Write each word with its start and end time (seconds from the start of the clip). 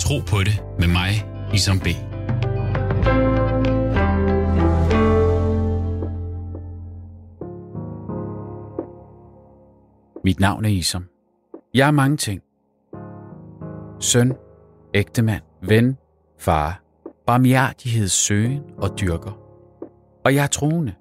Tro 0.00 0.18
på 0.18 0.38
det 0.38 0.64
med 0.78 0.88
mig, 0.88 1.10
Isam 1.54 1.78
B. 1.78 1.86
Mit 10.24 10.40
navn 10.40 10.64
er 10.64 10.68
Isam. 10.68 11.04
Jeg 11.74 11.86
er 11.86 11.90
mange 11.90 12.16
ting. 12.16 12.42
Søn, 14.00 14.36
ægtemand, 14.94 15.42
ven, 15.62 15.98
far, 16.38 16.82
barmhjertighedssøgen 17.26 18.62
og 18.78 19.00
dyrker. 19.00 19.38
Og 20.24 20.34
jeg 20.34 20.42
er 20.42 20.48
troende, 20.48 20.94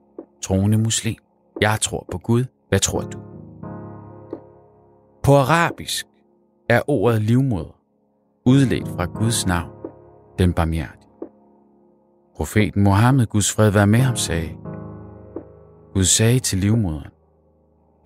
troende 0.44 0.78
muslim. 0.78 1.18
Jeg 1.62 1.78
tror 1.82 2.08
på 2.12 2.18
Gud. 2.18 2.46
Hvad 2.70 2.80
tror 2.80 3.02
du? 3.02 3.20
På 5.24 5.36
arabisk 5.36 6.06
er 6.70 6.82
ordet 6.88 7.22
livmoder 7.22 7.79
udledt 8.50 8.88
fra 8.88 9.06
Guds 9.06 9.48
navn, 9.48 9.72
den 10.40 10.54
barmhjertige. 10.54 11.10
Profeten 12.36 12.84
Mohammed, 12.84 13.26
Guds 13.26 13.54
fred 13.54 13.72
være 13.72 13.88
med 13.88 14.00
ham, 14.00 14.16
sagde, 14.16 14.50
Gud 15.94 16.04
sagde 16.04 16.40
til 16.40 16.58
livmoderen, 16.58 17.12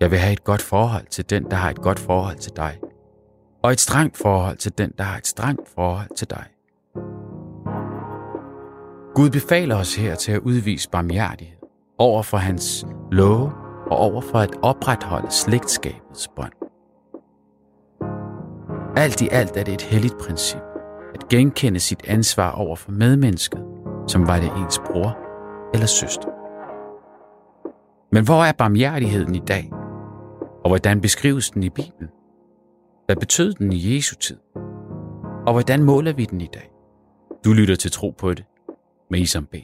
jeg 0.00 0.10
vil 0.10 0.18
have 0.18 0.32
et 0.32 0.44
godt 0.44 0.62
forhold 0.62 1.06
til 1.06 1.30
den, 1.30 1.44
der 1.44 1.56
har 1.56 1.70
et 1.70 1.82
godt 1.82 1.98
forhold 1.98 2.36
til 2.36 2.52
dig, 2.56 2.78
og 3.62 3.72
et 3.72 3.80
strengt 3.80 4.16
forhold 4.16 4.56
til 4.56 4.78
den, 4.78 4.92
der 4.98 5.04
har 5.04 5.18
et 5.18 5.26
strengt 5.26 5.68
forhold 5.74 6.16
til 6.16 6.30
dig. 6.30 6.44
Gud 9.14 9.30
befaler 9.30 9.76
os 9.76 9.96
her 9.96 10.14
til 10.14 10.32
at 10.32 10.40
udvise 10.40 10.90
barmhjertighed 10.90 11.58
over 11.98 12.22
for 12.22 12.36
hans 12.36 12.86
love 13.12 13.52
og 13.90 13.96
over 13.96 14.20
for 14.20 14.38
at 14.38 14.50
opretholde 14.62 15.30
slægtskabets 15.30 16.28
bånd. 16.36 16.63
Alt 18.96 19.22
i 19.22 19.28
alt 19.32 19.56
er 19.56 19.64
det 19.64 19.74
et 19.74 19.82
helligt 19.82 20.14
princip 20.18 20.60
at 21.14 21.28
genkende 21.28 21.80
sit 21.80 22.02
ansvar 22.06 22.50
over 22.50 22.76
for 22.76 22.90
medmennesket, 22.90 23.60
som 24.08 24.26
var 24.26 24.40
det 24.40 24.52
ens 24.56 24.80
bror 24.86 25.18
eller 25.74 25.86
søster. 25.86 26.28
Men 28.12 28.24
hvor 28.24 28.44
er 28.44 28.52
barmhjertigheden 28.52 29.34
i 29.34 29.42
dag? 29.48 29.70
Og 30.64 30.68
hvordan 30.68 31.00
beskrives 31.00 31.50
den 31.50 31.62
i 31.62 31.70
Bibelen? 31.70 32.08
Hvad 33.06 33.16
betød 33.16 33.52
den 33.52 33.72
i 33.72 33.96
Jesu 33.96 34.16
tid? 34.16 34.36
Og 35.46 35.52
hvordan 35.52 35.82
måler 35.82 36.12
vi 36.12 36.24
den 36.24 36.40
i 36.40 36.48
dag? 36.54 36.70
Du 37.44 37.52
lytter 37.52 37.76
til 37.76 37.90
Tro 37.90 38.14
på 38.18 38.34
det 38.34 38.44
med 39.10 39.18
Isam 39.18 39.46
B. 39.46 39.54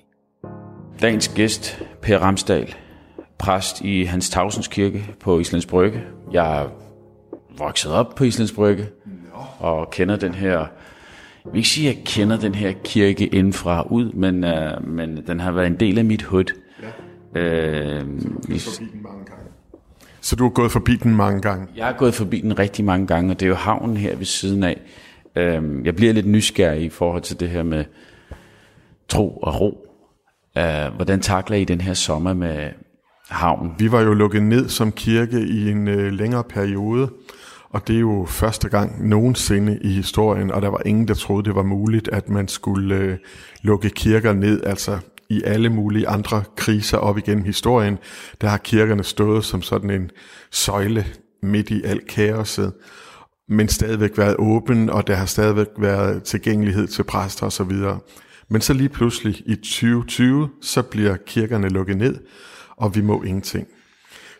Dagens 1.03 1.29
gæst, 1.29 1.83
Per 2.03 2.19
Ramsdal, 2.19 2.75
præst 3.39 3.81
i 3.81 4.05
Hans 4.05 4.31
Tausens 4.31 4.69
Kirke 4.69 5.15
på 5.21 5.39
Islands 5.39 5.67
Brygge. 5.67 6.05
Jeg 6.33 6.63
er 6.63 6.69
vokset 7.59 7.93
op 7.93 8.15
på 8.17 8.25
Islands 8.25 8.53
Brygge 8.53 8.89
og 9.59 9.91
kender 9.91 10.17
den 10.17 10.35
her 10.35 10.67
jeg 11.45 11.53
vil 11.53 11.59
ikke 11.59 11.69
sige, 11.69 11.91
at 11.91 11.97
jeg 11.97 12.05
kender 12.05 12.37
den 12.37 12.55
her 12.55 12.73
kirke 12.85 13.27
indfra 13.27 13.87
ud, 13.91 14.13
men, 14.13 14.45
uh, 14.45 14.89
men 14.89 15.27
den 15.27 15.41
har 15.41 15.53
været 15.53 15.67
en 15.67 15.81
del 15.81 15.99
af 15.99 16.05
mit 16.05 16.23
hud. 16.23 16.45
Ja. 17.35 18.01
Uh, 18.01 18.09
mange 19.03 19.25
gange. 19.27 19.45
Så 20.21 20.37
du 20.37 20.45
har 20.45 20.51
gået 20.51 20.73
forbi 20.73 20.97
den 20.97 21.15
mange 21.15 21.41
gange? 21.43 21.67
Jeg 21.77 21.87
har 21.87 21.93
gået 21.93 22.15
forbi 22.15 22.41
den 22.41 22.59
rigtig 22.59 22.85
mange 22.85 23.07
gange, 23.07 23.31
og 23.31 23.41
det 23.41 23.47
er 23.47 23.51
jo 23.51 23.55
havnen 23.55 23.97
her 23.97 24.17
ved 24.17 24.25
siden 24.25 24.63
af. 24.63 24.81
Uh, 25.37 25.87
jeg 25.87 25.97
bliver 25.97 26.13
lidt 26.13 26.27
nysgerrig 26.27 26.83
i 26.83 26.89
forhold 26.89 27.23
til 27.23 27.41
det 27.41 27.49
her 27.51 27.63
med 27.63 27.85
tro 29.09 29.37
og 29.37 29.61
ro. 29.61 29.87
Uh, 30.57 30.95
hvordan 30.97 31.21
takler 31.21 31.57
I 31.57 31.65
den 31.65 31.81
her 31.81 31.95
sommer 31.95 32.33
med 32.33 32.71
havnen? 33.29 33.73
Vi 33.79 33.93
var 33.93 34.01
jo 34.01 34.15
lukket 34.15 34.43
ned 34.43 34.69
som 34.69 34.93
kirke 34.93 35.41
i 35.41 35.71
en 35.71 35.89
uh, 35.89 36.13
længere 36.13 36.45
periode, 36.45 37.11
og 37.71 37.89
det 37.89 37.97
er 37.97 38.01
jo 38.01 38.27
første 38.29 38.69
gang 38.69 39.09
nogensinde 39.09 39.79
i 39.83 39.89
historien, 39.89 40.51
og 40.51 40.63
der 40.63 40.69
var 40.69 40.83
ingen, 40.87 41.09
der 41.09 41.15
troede, 41.15 41.45
det 41.45 41.55
var 41.55 41.63
muligt, 41.63 42.09
at 42.09 42.29
man 42.29 42.49
skulle 42.49 42.95
øh, 42.95 43.17
lukke 43.63 43.91
kirker 43.91 44.33
ned. 44.33 44.63
Altså 44.63 44.99
i 45.29 45.43
alle 45.45 45.69
mulige 45.69 46.09
andre 46.09 46.45
kriser 46.57 46.99
op 46.99 47.19
igennem 47.19 47.45
historien, 47.45 47.99
der 48.41 48.49
har 48.49 48.57
kirkerne 48.57 49.05
stået 49.05 49.45
som 49.45 49.63
sådan 49.63 49.91
en 49.91 50.11
søjle 50.51 51.07
midt 51.43 51.71
i 51.71 51.83
alt 51.85 52.07
kaoset, 52.07 52.73
men 53.49 53.69
stadigvæk 53.69 54.19
været 54.19 54.37
åben, 54.39 54.91
og 54.91 55.07
der 55.07 55.15
har 55.15 55.27
stadigvæk 55.27 55.67
været 55.79 56.23
tilgængelighed 56.23 56.87
til 56.87 57.03
præster 57.03 57.47
osv. 57.47 57.73
Men 58.49 58.61
så 58.61 58.73
lige 58.73 58.89
pludselig 58.89 59.43
i 59.47 59.55
2020, 59.55 60.49
så 60.63 60.83
bliver 60.83 61.17
kirkerne 61.27 61.69
lukket 61.69 61.97
ned, 61.97 62.17
og 62.77 62.95
vi 62.95 63.01
må 63.01 63.23
ingenting. 63.23 63.67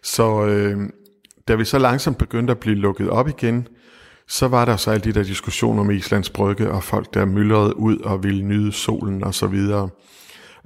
Så 0.03 0.45
øh, 0.47 0.79
da 1.49 1.55
vi 1.55 1.65
så 1.65 1.79
langsomt 1.79 2.19
begyndte 2.19 2.51
at 2.51 2.59
blive 2.59 2.77
lukket 2.77 3.11
op 3.11 3.29
igen, 3.29 3.67
så 4.29 4.49
var 4.49 4.65
der 4.65 4.77
så 4.77 4.91
alle 4.91 5.05
de 5.05 5.13
der 5.13 5.23
diskussioner 5.23 5.81
om 5.81 5.91
Islands 5.91 6.31
Brygge, 6.31 6.71
og 6.71 6.83
folk 6.83 7.15
der 7.15 7.25
myldrede 7.25 7.77
ud 7.77 7.99
og 7.99 8.23
ville 8.23 8.43
nyde 8.43 8.73
solen 8.73 9.25
og 9.25 9.35
så 9.35 9.47
videre. 9.47 9.89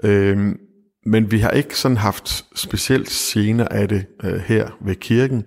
Øhm, 0.04 0.58
men 1.06 1.30
vi 1.30 1.38
har 1.38 1.50
ikke 1.50 1.78
sådan 1.78 1.96
haft 1.96 2.44
specielt 2.54 3.10
scener 3.10 3.68
af 3.68 3.88
det 3.88 4.06
øh, 4.24 4.40
her 4.40 4.68
ved 4.80 4.94
kirken. 4.94 5.44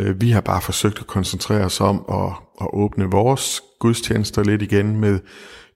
Øh, 0.00 0.20
vi 0.20 0.30
har 0.30 0.40
bare 0.40 0.60
forsøgt 0.60 0.98
at 0.98 1.06
koncentrere 1.06 1.64
os 1.64 1.80
om 1.80 2.04
at, 2.08 2.32
at 2.60 2.66
åbne 2.72 3.04
vores 3.04 3.62
gudstjenester 3.80 4.44
lidt 4.44 4.62
igen 4.62 4.96
med 5.00 5.20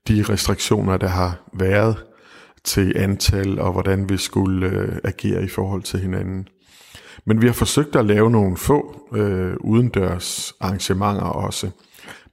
de 0.07 0.25
restriktioner, 0.29 0.97
der 0.97 1.07
har 1.07 1.49
været 1.53 1.95
til 2.63 2.93
antal 2.95 3.59
og 3.59 3.71
hvordan 3.71 4.09
vi 4.09 4.17
skulle 4.17 4.67
øh, 4.67 4.97
agere 5.03 5.43
i 5.43 5.47
forhold 5.47 5.83
til 5.83 5.99
hinanden. 5.99 6.47
Men 7.25 7.41
vi 7.41 7.47
har 7.47 7.53
forsøgt 7.53 7.95
at 7.95 8.05
lave 8.05 8.31
nogle 8.31 8.57
få 8.57 9.07
øh, 9.15 9.55
udendørs 9.59 10.53
arrangementer 10.59 11.21
også, 11.21 11.69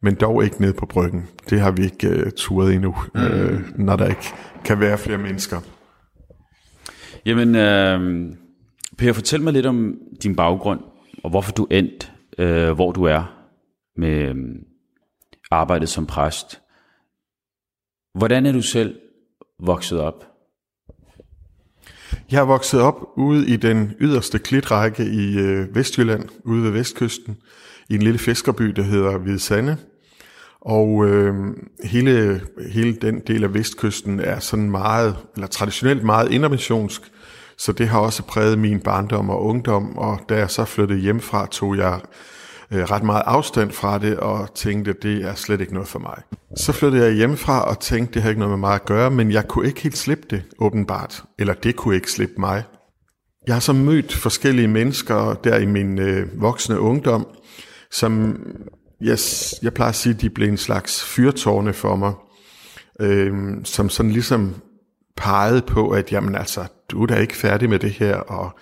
men 0.00 0.14
dog 0.14 0.44
ikke 0.44 0.60
ned 0.60 0.72
på 0.72 0.86
bryggen. 0.86 1.28
Det 1.50 1.60
har 1.60 1.70
vi 1.70 1.84
ikke 1.84 2.08
øh, 2.08 2.32
turet 2.36 2.74
endnu, 2.74 2.96
mm. 3.14 3.20
øh, 3.20 3.78
når 3.78 3.96
der 3.96 4.06
ikke 4.08 4.34
kan 4.64 4.80
være 4.80 4.98
flere 4.98 5.18
mennesker. 5.18 5.60
Jamen, 7.26 7.54
øh, 7.56 8.32
Per, 8.98 9.12
fortæl 9.12 9.40
mig 9.40 9.52
lidt 9.52 9.66
om 9.66 9.94
din 10.22 10.36
baggrund, 10.36 10.80
og 11.24 11.30
hvorfor 11.30 11.52
du 11.52 11.66
endte, 11.70 12.06
øh, 12.38 12.72
hvor 12.72 12.92
du 12.92 13.04
er 13.04 13.46
med 13.96 14.28
øh, 14.28 14.36
arbejdet 15.50 15.88
som 15.88 16.06
præst. 16.06 16.60
Hvordan 18.14 18.46
er 18.46 18.52
du 18.52 18.62
selv 18.62 18.96
vokset 19.60 20.00
op? 20.00 20.35
Jeg 22.30 22.40
er 22.40 22.44
vokset 22.44 22.80
op 22.80 22.94
ude 23.16 23.46
i 23.46 23.56
den 23.56 23.92
yderste 24.00 24.38
klitrække 24.38 25.04
i 25.04 25.38
øh, 25.38 25.74
Vestjylland, 25.74 26.28
ude 26.44 26.62
ved 26.62 26.70
Vestkysten, 26.70 27.36
i 27.88 27.94
en 27.94 28.02
lille 28.02 28.18
fiskerby, 28.18 28.64
der 28.64 28.82
hedder 28.82 29.18
Hvidsande. 29.18 29.76
Og 30.60 31.06
øh, 31.06 31.34
hele, 31.84 32.40
hele 32.72 32.96
den 32.96 33.20
del 33.26 33.44
af 33.44 33.54
Vestkysten 33.54 34.20
er 34.20 34.38
sådan 34.38 34.70
meget, 34.70 35.16
eller 35.34 35.46
traditionelt 35.46 36.04
meget 36.04 36.32
intermissionsk, 36.32 37.00
så 37.56 37.72
det 37.72 37.88
har 37.88 37.98
også 37.98 38.22
præget 38.22 38.58
min 38.58 38.80
barndom 38.80 39.30
og 39.30 39.44
ungdom, 39.44 39.98
og 39.98 40.20
da 40.28 40.36
jeg 40.36 40.50
så 40.50 40.64
flyttede 40.64 41.00
hjemmefra, 41.00 41.46
tog 41.46 41.76
jeg 41.76 42.00
øh, 42.72 42.82
ret 42.82 43.02
meget 43.02 43.22
afstand 43.26 43.70
fra 43.70 43.98
det, 43.98 44.16
og 44.16 44.54
tænkte, 44.54 44.90
at 44.90 45.02
det 45.02 45.24
er 45.24 45.34
slet 45.34 45.60
ikke 45.60 45.74
noget 45.74 45.88
for 45.88 45.98
mig. 45.98 46.22
Så 46.56 46.72
flyttede 46.72 47.04
jeg 47.04 47.12
hjemmefra 47.12 47.68
og 47.68 47.80
tænkte, 47.80 48.14
det 48.14 48.22
har 48.22 48.28
ikke 48.28 48.40
noget 48.40 48.58
med 48.58 48.68
mig 48.68 48.74
at 48.74 48.84
gøre, 48.84 49.10
men 49.10 49.32
jeg 49.32 49.48
kunne 49.48 49.66
ikke 49.66 49.80
helt 49.80 49.98
slippe 49.98 50.26
det, 50.30 50.42
åbenbart. 50.58 51.24
Eller 51.38 51.54
det 51.54 51.76
kunne 51.76 51.94
ikke 51.94 52.12
slippe 52.12 52.34
mig. 52.38 52.62
Jeg 53.46 53.54
har 53.54 53.60
så 53.60 53.72
mødt 53.72 54.14
forskellige 54.14 54.68
mennesker 54.68 55.34
der 55.34 55.58
i 55.58 55.66
min 55.66 55.98
øh, 55.98 56.40
voksne 56.40 56.80
ungdom, 56.80 57.26
som 57.90 58.40
jeg, 59.00 59.18
jeg 59.62 59.74
plejer 59.74 59.88
at 59.88 59.94
sige, 59.94 60.14
de 60.14 60.30
blev 60.30 60.48
en 60.48 60.56
slags 60.56 61.04
fyrtårne 61.04 61.72
for 61.72 61.96
mig, 61.96 62.12
øh, 63.00 63.32
som 63.64 63.88
sådan 63.88 64.12
ligesom 64.12 64.54
pegede 65.16 65.62
på, 65.62 65.90
at 65.90 66.12
jamen 66.12 66.34
altså, 66.34 66.64
du 66.90 67.02
er 67.02 67.06
da 67.06 67.16
ikke 67.16 67.36
færdig 67.36 67.70
med 67.70 67.78
det 67.78 67.90
her, 67.90 68.16
og, 68.16 68.58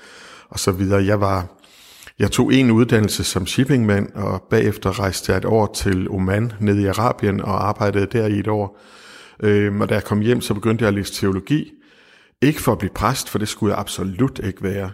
og 0.48 0.58
så 0.58 0.72
videre. 0.72 1.04
Jeg 1.04 1.20
var 1.20 1.46
jeg 2.18 2.30
tog 2.30 2.54
en 2.54 2.70
uddannelse 2.70 3.24
som 3.24 3.46
shippingmand, 3.46 4.12
og 4.14 4.42
bagefter 4.50 5.00
rejste 5.00 5.32
jeg 5.32 5.38
et 5.38 5.44
år 5.44 5.72
til 5.74 6.10
Oman, 6.10 6.52
nede 6.60 6.82
i 6.82 6.86
Arabien, 6.86 7.40
og 7.40 7.68
arbejdede 7.68 8.06
der 8.06 8.26
i 8.26 8.38
et 8.38 8.48
år. 8.48 8.80
Øhm, 9.42 9.80
og 9.80 9.88
da 9.88 9.94
jeg 9.94 10.04
kom 10.04 10.20
hjem, 10.20 10.40
så 10.40 10.54
begyndte 10.54 10.82
jeg 10.82 10.88
at 10.88 10.94
læse 10.94 11.12
teologi. 11.12 11.72
Ikke 12.42 12.60
for 12.60 12.72
at 12.72 12.78
blive 12.78 12.92
præst, 12.94 13.28
for 13.28 13.38
det 13.38 13.48
skulle 13.48 13.72
jeg 13.72 13.80
absolut 13.80 14.40
ikke 14.44 14.62
være, 14.62 14.90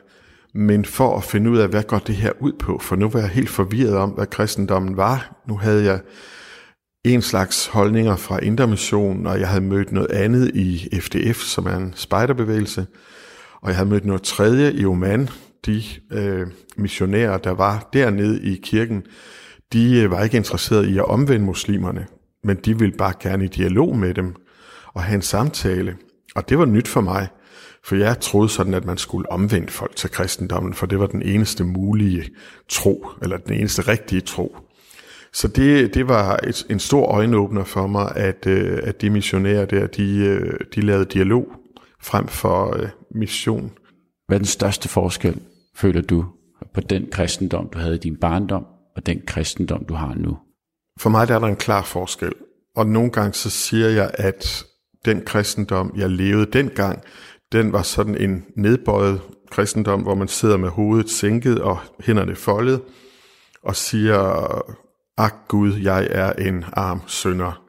men 0.55 0.85
for 0.85 1.17
at 1.17 1.25
finde 1.25 1.51
ud 1.51 1.59
af, 1.59 1.69
hvad 1.69 1.83
går 1.83 1.99
det 1.99 2.17
her 2.17 2.33
ud 2.41 2.53
på, 2.53 2.79
for 2.79 2.97
nu 2.97 3.09
var 3.09 3.21
jeg 3.21 3.29
helt 3.29 3.51
forvirret 3.51 3.97
om, 3.97 4.11
hvad 4.11 4.27
kristendommen 4.27 4.97
var. 4.97 5.43
Nu 5.49 5.57
havde 5.57 5.85
jeg 5.85 6.01
en 7.05 7.23
slags 7.23 7.67
holdninger 7.67 8.17
fra 8.17 8.39
Indermission, 8.39 9.27
og 9.27 9.41
jeg 9.41 9.49
havde 9.49 9.65
mødt 9.65 9.93
noget 9.93 10.11
andet 10.11 10.51
i 10.55 11.01
FDF, 11.01 11.43
som 11.43 11.67
er 11.67 11.77
en 11.77 11.93
spejderbevægelse, 11.97 12.87
og 13.63 13.69
jeg 13.69 13.77
havde 13.77 13.91
mødt 13.91 14.05
noget 14.05 14.23
tredje 14.23 14.73
i 14.73 14.85
Oman, 14.85 15.29
de 15.67 15.83
øh, 16.13 16.47
missionærer, 16.77 17.39
der 17.39 17.51
var 17.51 17.89
dernede 17.93 18.43
i 18.43 18.61
kirken, 18.63 19.03
de 19.73 20.01
øh, 20.01 20.11
var 20.11 20.23
ikke 20.23 20.37
interesserede 20.37 20.91
i 20.91 20.99
at 20.99 21.05
omvende 21.05 21.47
muslimerne, 21.47 22.07
men 22.45 22.57
de 22.57 22.79
ville 22.79 22.97
bare 22.97 23.15
gerne 23.21 23.45
i 23.45 23.49
dialog 23.49 23.97
med 23.97 24.15
dem 24.15 24.35
og 24.95 25.03
have 25.03 25.15
en 25.15 25.23
samtale. 25.23 25.97
Og 26.35 26.49
det 26.49 26.59
var 26.59 26.65
nyt 26.65 26.89
for 26.89 27.01
mig, 27.01 27.29
for 27.85 27.97
jeg 27.97 28.21
troede 28.21 28.49
sådan, 28.49 28.75
at 28.75 28.85
man 28.85 28.99
skulle 28.99 29.33
omvende 29.33 29.69
folk 29.69 29.97
til 29.97 30.11
kristendommen, 30.11 30.75
for 30.75 30.87
det 30.87 31.01
var 31.01 31.07
den 31.07 31.23
eneste 31.23 31.65
mulige 31.65 32.25
tro, 32.69 33.07
eller 33.23 33.37
den 33.37 33.55
eneste 33.55 33.83
rigtige 33.83 34.21
tro. 34.21 34.57
Så 35.33 35.49
det, 35.49 35.95
det 35.95 36.09
var 36.09 36.41
et, 36.45 36.67
en 36.71 36.79
stor 36.79 37.07
øjenåbner 37.07 37.65
for 37.65 37.87
mig, 37.87 38.13
at, 38.17 38.47
øh, 38.47 38.79
at 38.83 39.01
de 39.01 39.11
missionærer 39.11 39.65
der, 39.65 39.87
de, 39.87 40.17
øh, 40.17 40.61
de 40.75 40.81
lavede 40.81 41.05
dialog 41.05 41.53
frem 42.01 42.29
for 42.29 42.77
øh, 42.77 42.89
mission. 43.15 43.73
Hvad 44.31 44.37
er 44.37 44.43
den 44.43 44.47
største 44.47 44.89
forskel, 44.89 45.41
føler 45.77 46.03
du, 46.03 46.25
på 46.75 46.81
den 46.81 47.09
kristendom, 47.13 47.69
du 47.73 47.79
havde 47.79 47.95
i 47.95 47.99
din 47.99 48.17
barndom, 48.17 48.67
og 48.97 49.07
den 49.07 49.23
kristendom, 49.27 49.85
du 49.85 49.95
har 49.95 50.15
nu? 50.15 50.39
For 51.01 51.11
mig 51.11 51.29
der 51.29 51.35
er 51.35 51.39
der 51.39 51.47
en 51.47 51.57
klar 51.57 51.83
forskel. 51.83 52.33
Og 52.77 52.87
nogle 52.87 53.11
gange 53.11 53.33
så 53.33 53.51
siger 53.51 53.89
jeg, 53.89 54.11
at 54.15 54.65
den 55.05 55.23
kristendom, 55.25 55.93
jeg 55.97 56.11
levede 56.11 56.47
dengang, 56.53 57.03
den 57.53 57.73
var 57.73 57.83
sådan 57.83 58.17
en 58.17 58.45
nedbøjet 58.57 59.21
kristendom, 59.51 60.03
hvor 60.03 60.15
man 60.15 60.29
sidder 60.29 60.57
med 60.57 60.69
hovedet 60.69 61.11
sænket 61.11 61.61
og 61.61 61.79
hænderne 62.01 62.37
foldet, 62.37 62.81
og 63.63 63.77
siger, 63.77 64.19
ak 65.17 65.35
Gud, 65.49 65.75
jeg 65.75 66.09
er 66.11 66.33
en 66.33 66.65
arm 66.73 67.01
sønder. 67.07 67.63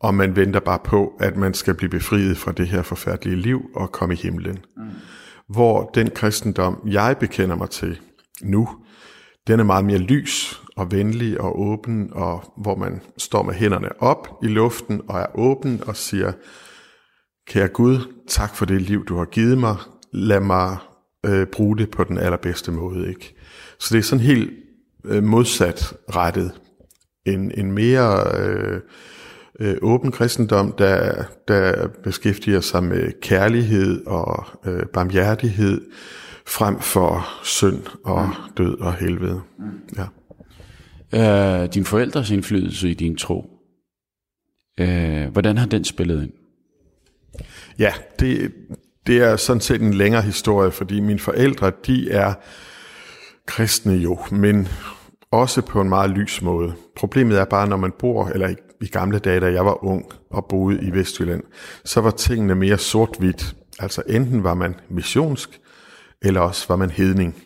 Og 0.00 0.14
man 0.14 0.36
venter 0.36 0.60
bare 0.60 0.80
på, 0.84 1.12
at 1.20 1.36
man 1.36 1.54
skal 1.54 1.74
blive 1.74 1.90
befriet 1.90 2.36
fra 2.36 2.52
det 2.52 2.68
her 2.68 2.82
forfærdelige 2.82 3.36
liv 3.36 3.70
og 3.74 3.92
komme 3.92 4.14
i 4.14 4.18
himlen. 4.18 4.58
Mm. 4.76 4.90
Hvor 5.48 5.90
den 5.94 6.10
kristendom, 6.10 6.82
jeg 6.86 7.16
bekender 7.20 7.56
mig 7.56 7.70
til 7.70 8.00
nu, 8.42 8.68
den 9.46 9.60
er 9.60 9.64
meget 9.64 9.84
mere 9.84 9.98
lys 9.98 10.62
og 10.76 10.92
venlig 10.92 11.40
og 11.40 11.60
åben, 11.60 12.10
og 12.12 12.52
hvor 12.56 12.76
man 12.76 13.00
står 13.18 13.42
med 13.42 13.54
hænderne 13.54 14.02
op 14.02 14.28
i 14.42 14.46
luften 14.46 15.02
og 15.08 15.20
er 15.20 15.26
åben 15.38 15.82
og 15.86 15.96
siger, 15.96 16.32
kære 17.48 17.68
Gud, 17.68 17.98
tak 18.28 18.54
for 18.54 18.64
det 18.64 18.82
liv, 18.82 19.04
du 19.04 19.16
har 19.16 19.24
givet 19.24 19.58
mig. 19.58 19.76
Lad 20.12 20.40
mig 20.40 20.76
øh, 21.26 21.46
bruge 21.46 21.78
det 21.78 21.90
på 21.90 22.04
den 22.04 22.18
allerbedste 22.18 22.72
måde. 22.72 23.08
Ikke? 23.08 23.36
Så 23.78 23.94
det 23.94 23.98
er 23.98 24.02
sådan 24.02 24.24
helt 24.24 24.50
øh, 25.04 25.22
modsat 25.22 25.94
rettet. 26.14 26.52
En, 27.26 27.52
en 27.58 27.72
mere 27.72 28.38
øh, 28.38 28.80
øh, 29.60 29.76
åben 29.82 30.12
kristendom, 30.12 30.72
der, 30.78 31.24
der 31.48 31.88
beskæftiger 32.02 32.60
sig 32.60 32.84
med 32.84 33.20
kærlighed 33.20 34.06
og 34.06 34.44
øh, 34.66 34.86
barmhjertighed, 34.86 35.80
frem 36.46 36.80
for 36.80 37.28
synd 37.42 37.82
og 38.04 38.28
død 38.56 38.80
og 38.80 38.94
helvede. 38.94 39.40
Ja. 39.96 40.06
Øh, 41.62 41.68
din 41.74 41.84
forældres 41.84 42.30
indflydelse 42.30 42.90
i 42.90 42.94
din 42.94 43.16
tro, 43.16 43.50
øh, 44.80 45.26
hvordan 45.32 45.58
har 45.58 45.66
den 45.66 45.84
spillet 45.84 46.22
ind? 46.22 46.32
Ja, 47.78 47.92
det, 48.20 48.52
det 49.06 49.18
er 49.18 49.36
sådan 49.36 49.60
set 49.60 49.80
en 49.80 49.94
længere 49.94 50.22
historie, 50.22 50.70
fordi 50.70 51.00
mine 51.00 51.18
forældre, 51.18 51.72
de 51.86 52.10
er 52.10 52.34
kristne 53.46 53.92
jo, 53.92 54.18
men 54.30 54.68
også 55.30 55.62
på 55.62 55.80
en 55.80 55.88
meget 55.88 56.10
lys 56.10 56.42
måde. 56.42 56.74
Problemet 56.96 57.38
er 57.38 57.44
bare, 57.44 57.68
når 57.68 57.76
man 57.76 57.92
bor, 57.98 58.26
eller 58.28 58.48
i, 58.48 58.54
i 58.80 58.86
gamle 58.86 59.18
dage, 59.18 59.40
da 59.40 59.46
jeg 59.46 59.64
var 59.64 59.84
ung 59.84 60.04
og 60.30 60.46
boede 60.48 60.82
i 60.82 60.92
Vestjylland, 60.92 61.42
så 61.84 62.00
var 62.00 62.10
tingene 62.10 62.54
mere 62.54 62.78
sort-hvidt. 62.78 63.56
Altså 63.78 64.02
enten 64.08 64.44
var 64.44 64.54
man 64.54 64.74
missionsk, 64.88 65.60
eller 66.22 66.40
også 66.40 66.64
var 66.68 66.76
man 66.76 66.90
hedning. 66.90 67.42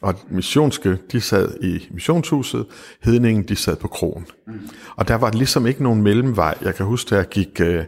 Og 0.00 0.14
missionske, 0.30 0.98
de 1.12 1.20
sad 1.20 1.62
i 1.62 1.88
missionshuset, 1.90 2.66
hedningen, 3.02 3.42
de 3.42 3.56
sad 3.56 3.76
på 3.76 3.88
krogen. 3.88 4.26
Mm. 4.46 4.68
Og 4.96 5.08
der 5.08 5.14
var 5.14 5.30
ligesom 5.30 5.66
ikke 5.66 5.82
nogen 5.82 6.02
mellemvej. 6.02 6.54
Jeg 6.62 6.74
kan 6.74 6.86
huske, 6.86 7.10
da 7.10 7.16
jeg 7.16 7.28
gik 7.28 7.60
øh, 7.60 7.84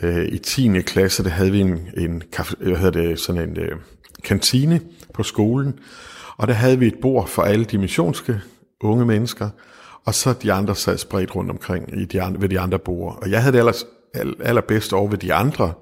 øh, 0.00 0.24
i 0.24 0.38
10. 0.38 0.80
klasse, 0.80 1.24
der 1.24 1.30
havde 1.30 1.52
vi 1.52 1.60
en, 1.60 1.88
en 1.96 2.22
hvad 2.58 2.76
hedder 2.76 2.90
det, 2.90 3.20
sådan 3.20 3.48
en 3.48 3.58
øh, 3.58 3.76
kantine 4.24 4.80
på 5.14 5.22
skolen, 5.22 5.78
og 6.36 6.48
der 6.48 6.54
havde 6.54 6.78
vi 6.78 6.86
et 6.86 6.98
bord 7.02 7.28
for 7.28 7.42
alle 7.42 7.64
de 7.64 7.78
missionske 7.78 8.40
unge 8.80 9.06
mennesker, 9.06 9.50
og 10.06 10.14
så 10.14 10.32
de 10.32 10.52
andre 10.52 10.76
sad 10.76 10.98
spredt 10.98 11.34
rundt 11.34 11.50
omkring 11.50 12.00
i 12.00 12.04
de 12.04 12.22
andre, 12.22 12.40
ved 12.40 12.48
de 12.48 12.60
andre 12.60 12.78
bord. 12.78 13.18
Og 13.22 13.30
jeg 13.30 13.42
havde 13.42 13.52
det 13.52 13.58
aller, 13.58 14.34
allerbedst 14.40 14.92
over 14.92 15.10
ved 15.10 15.18
de 15.18 15.34
andre, 15.34 15.72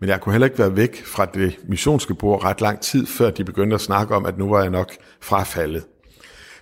men 0.00 0.08
jeg 0.08 0.20
kunne 0.20 0.32
heller 0.32 0.46
ikke 0.46 0.58
være 0.58 0.76
væk 0.76 1.04
fra 1.04 1.24
det 1.24 1.58
missionske 1.68 2.14
bord 2.14 2.44
ret 2.44 2.60
lang 2.60 2.80
tid, 2.80 3.06
før 3.06 3.30
de 3.30 3.44
begyndte 3.44 3.74
at 3.74 3.80
snakke 3.80 4.14
om, 4.14 4.26
at 4.26 4.38
nu 4.38 4.48
var 4.48 4.60
jeg 4.60 4.70
nok 4.70 4.92
frafaldet. 5.20 5.84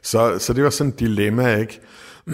Så, 0.02 0.38
så 0.38 0.52
det 0.52 0.64
var 0.64 0.70
sådan 0.70 0.92
et 0.92 1.00
dilemma, 1.00 1.56
ikke? 1.56 1.80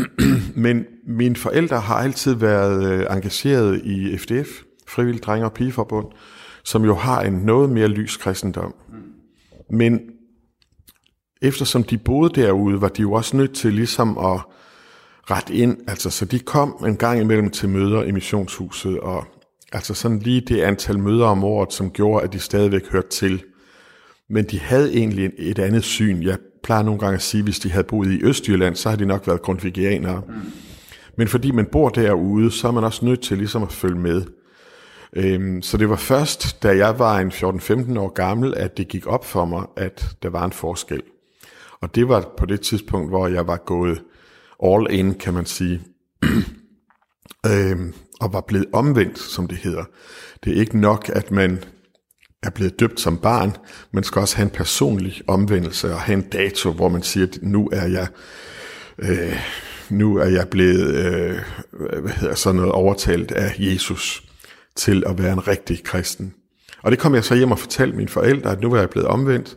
Men 0.54 0.84
mine 1.06 1.36
forældre 1.36 1.80
har 1.80 1.94
altid 1.94 2.34
været 2.34 2.92
øh, 2.92 3.06
engageret 3.10 3.80
i 3.84 4.18
FDF, 4.18 4.48
Frivillig 4.88 5.22
Drenge- 5.22 5.46
og 5.46 5.52
Pigeforbund, 5.52 6.06
som 6.64 6.84
jo 6.84 6.94
har 6.94 7.20
en 7.20 7.32
noget 7.32 7.70
mere 7.70 7.88
lys 7.88 8.16
kristendom. 8.16 8.74
Men 9.70 10.00
eftersom 11.42 11.82
de 11.82 11.98
boede 11.98 12.40
derude, 12.40 12.80
var 12.80 12.88
de 12.88 13.02
jo 13.02 13.12
også 13.12 13.36
nødt 13.36 13.54
til 13.54 13.72
ligesom 13.72 14.18
at 14.18 14.40
ret 15.30 15.50
ind. 15.50 15.78
Altså, 15.88 16.10
så 16.10 16.24
de 16.24 16.38
kom 16.38 16.84
en 16.86 16.96
gang 16.96 17.20
imellem 17.20 17.50
til 17.50 17.68
møder 17.68 18.02
i 18.02 18.10
missionshuset, 18.10 19.00
og 19.00 19.24
altså 19.72 19.94
sådan 19.94 20.18
lige 20.18 20.40
det 20.40 20.60
antal 20.60 20.98
møder 20.98 21.26
om 21.26 21.44
året, 21.44 21.72
som 21.72 21.90
gjorde, 21.90 22.24
at 22.24 22.32
de 22.32 22.38
stadigvæk 22.38 22.90
hørte 22.90 23.08
til. 23.08 23.42
Men 24.28 24.44
de 24.44 24.60
havde 24.60 24.94
egentlig 24.94 25.30
et 25.38 25.58
andet 25.58 25.84
syn. 25.84 26.22
Jeg 26.22 26.38
plejer 26.62 26.82
nogle 26.82 27.00
gange 27.00 27.14
at 27.14 27.22
sige, 27.22 27.38
at 27.38 27.44
hvis 27.44 27.58
de 27.58 27.70
havde 27.70 27.84
boet 27.84 28.12
i 28.12 28.22
Østjylland, 28.22 28.76
så 28.76 28.88
havde 28.88 29.02
de 29.02 29.08
nok 29.08 29.26
været 29.26 29.42
grundvigianere. 29.42 30.22
Mm. 30.28 30.34
Men 31.16 31.28
fordi 31.28 31.50
man 31.50 31.66
bor 31.72 31.88
derude, 31.88 32.50
så 32.50 32.68
er 32.68 32.72
man 32.72 32.84
også 32.84 33.04
nødt 33.04 33.20
til 33.20 33.38
ligesom 33.38 33.62
at 33.62 33.72
følge 33.72 33.98
med. 33.98 34.22
Øhm, 35.16 35.62
så 35.62 35.76
det 35.76 35.88
var 35.88 35.96
først, 35.96 36.62
da 36.62 36.76
jeg 36.76 36.98
var 36.98 37.18
en 37.18 37.28
14-15 37.28 37.98
år 37.98 38.08
gammel, 38.12 38.54
at 38.56 38.76
det 38.76 38.88
gik 38.88 39.06
op 39.06 39.24
for 39.24 39.44
mig, 39.44 39.62
at 39.76 40.08
der 40.22 40.30
var 40.30 40.44
en 40.44 40.52
forskel. 40.52 41.02
Og 41.80 41.94
det 41.94 42.08
var 42.08 42.34
på 42.36 42.46
det 42.46 42.60
tidspunkt, 42.60 43.10
hvor 43.10 43.28
jeg 43.28 43.46
var 43.46 43.56
gået 43.56 44.02
all 44.64 44.86
in, 44.90 45.14
kan 45.14 45.34
man 45.34 45.46
sige. 45.46 45.82
øhm, 47.50 47.94
og 48.20 48.32
var 48.32 48.40
blevet 48.40 48.66
omvendt, 48.72 49.18
som 49.18 49.46
det 49.46 49.58
hedder. 49.58 49.84
Det 50.44 50.56
er 50.56 50.60
ikke 50.60 50.80
nok, 50.80 51.10
at 51.12 51.30
man 51.30 51.64
er 52.42 52.50
blevet 52.50 52.80
døbt 52.80 53.00
som 53.00 53.18
barn, 53.18 53.56
man 53.92 54.04
skal 54.04 54.20
også 54.20 54.36
have 54.36 54.44
en 54.44 54.50
personlig 54.50 55.22
omvendelse 55.28 55.92
og 55.92 56.00
have 56.00 56.18
en 56.18 56.28
dato, 56.28 56.72
hvor 56.72 56.88
man 56.88 57.02
siger, 57.02 57.26
at 57.26 57.38
nu 57.42 57.68
er 57.72 57.86
jeg, 57.86 58.06
øh, 58.98 59.36
nu 59.90 60.16
er 60.16 60.26
jeg 60.26 60.48
blevet 60.48 60.94
øh, 60.94 61.40
hvad 62.00 62.12
hedder 62.12 62.34
sådan 62.34 62.56
noget 62.56 62.72
overtalt 62.72 63.32
af 63.32 63.54
Jesus 63.58 64.24
til 64.76 65.02
at 65.06 65.18
være 65.18 65.32
en 65.32 65.48
rigtig 65.48 65.84
kristen. 65.84 66.34
Og 66.82 66.90
det 66.90 66.98
kom 66.98 67.14
jeg 67.14 67.24
så 67.24 67.34
hjem 67.34 67.52
og 67.52 67.58
fortalte 67.58 67.96
mine 67.96 68.08
forældre, 68.08 68.50
at 68.50 68.60
nu 68.60 68.70
var 68.70 68.78
jeg 68.78 68.90
blevet 68.90 69.08
omvendt, 69.08 69.56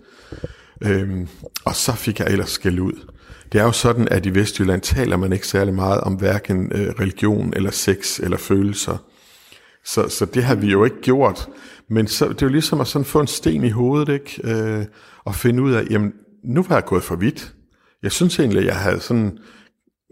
øh, 0.84 1.28
og 1.66 1.76
så 1.76 1.96
fik 1.96 2.20
jeg 2.20 2.28
ellers 2.28 2.50
skæld 2.50 2.80
ud. 2.80 3.12
Det 3.52 3.62
er 3.62 3.64
jo 3.64 3.72
sådan, 3.72 4.08
at 4.08 4.26
i 4.26 4.36
Vestjylland 4.36 4.82
taler 4.82 5.18
man 5.18 5.34
ikke 5.34 5.48
særlig 5.48 5.74
meget 5.74 6.02
om 6.02 6.14
hverken 6.14 6.72
øh, 6.76 6.94
religion 7.00 7.54
eller 7.56 7.72
sex 7.72 8.20
eller 8.20 8.38
følelser. 8.38 8.98
Så, 9.86 10.10
så 10.10 10.26
det 10.26 10.44
har 10.44 10.56
vi 10.56 10.68
jo 10.68 10.86
ikke 10.86 11.02
gjort. 11.02 11.50
Men 11.90 12.08
så, 12.08 12.28
det 12.30 12.42
er 12.42 12.46
jo 12.46 12.52
ligesom 12.52 12.82
at 12.82 12.88
sådan 12.88 13.06
få 13.06 13.20
en 13.20 13.28
sten 13.28 13.64
i 13.64 13.70
hovedet, 13.70 14.14
ikke? 14.14 14.42
Øh, 14.44 14.86
og 15.26 15.36
finde 15.36 15.64
ud 15.64 15.72
af, 15.72 15.88
jamen, 15.90 16.14
nu 16.44 16.64
var 16.64 16.76
jeg 16.76 16.86
gået 16.86 17.04
for 17.04 17.16
vidt. 17.16 17.54
Jeg 18.04 18.12
synes 18.12 18.40
egentlig, 18.40 18.60
at 18.60 18.66
jeg 18.66 18.76
havde 18.76 19.00
sådan 19.00 19.38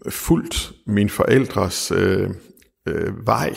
fulgt 0.10 0.72
mine 0.88 1.10
forældres 1.10 1.92
øh, 1.96 2.30
øh, 2.88 3.28
vej, 3.28 3.56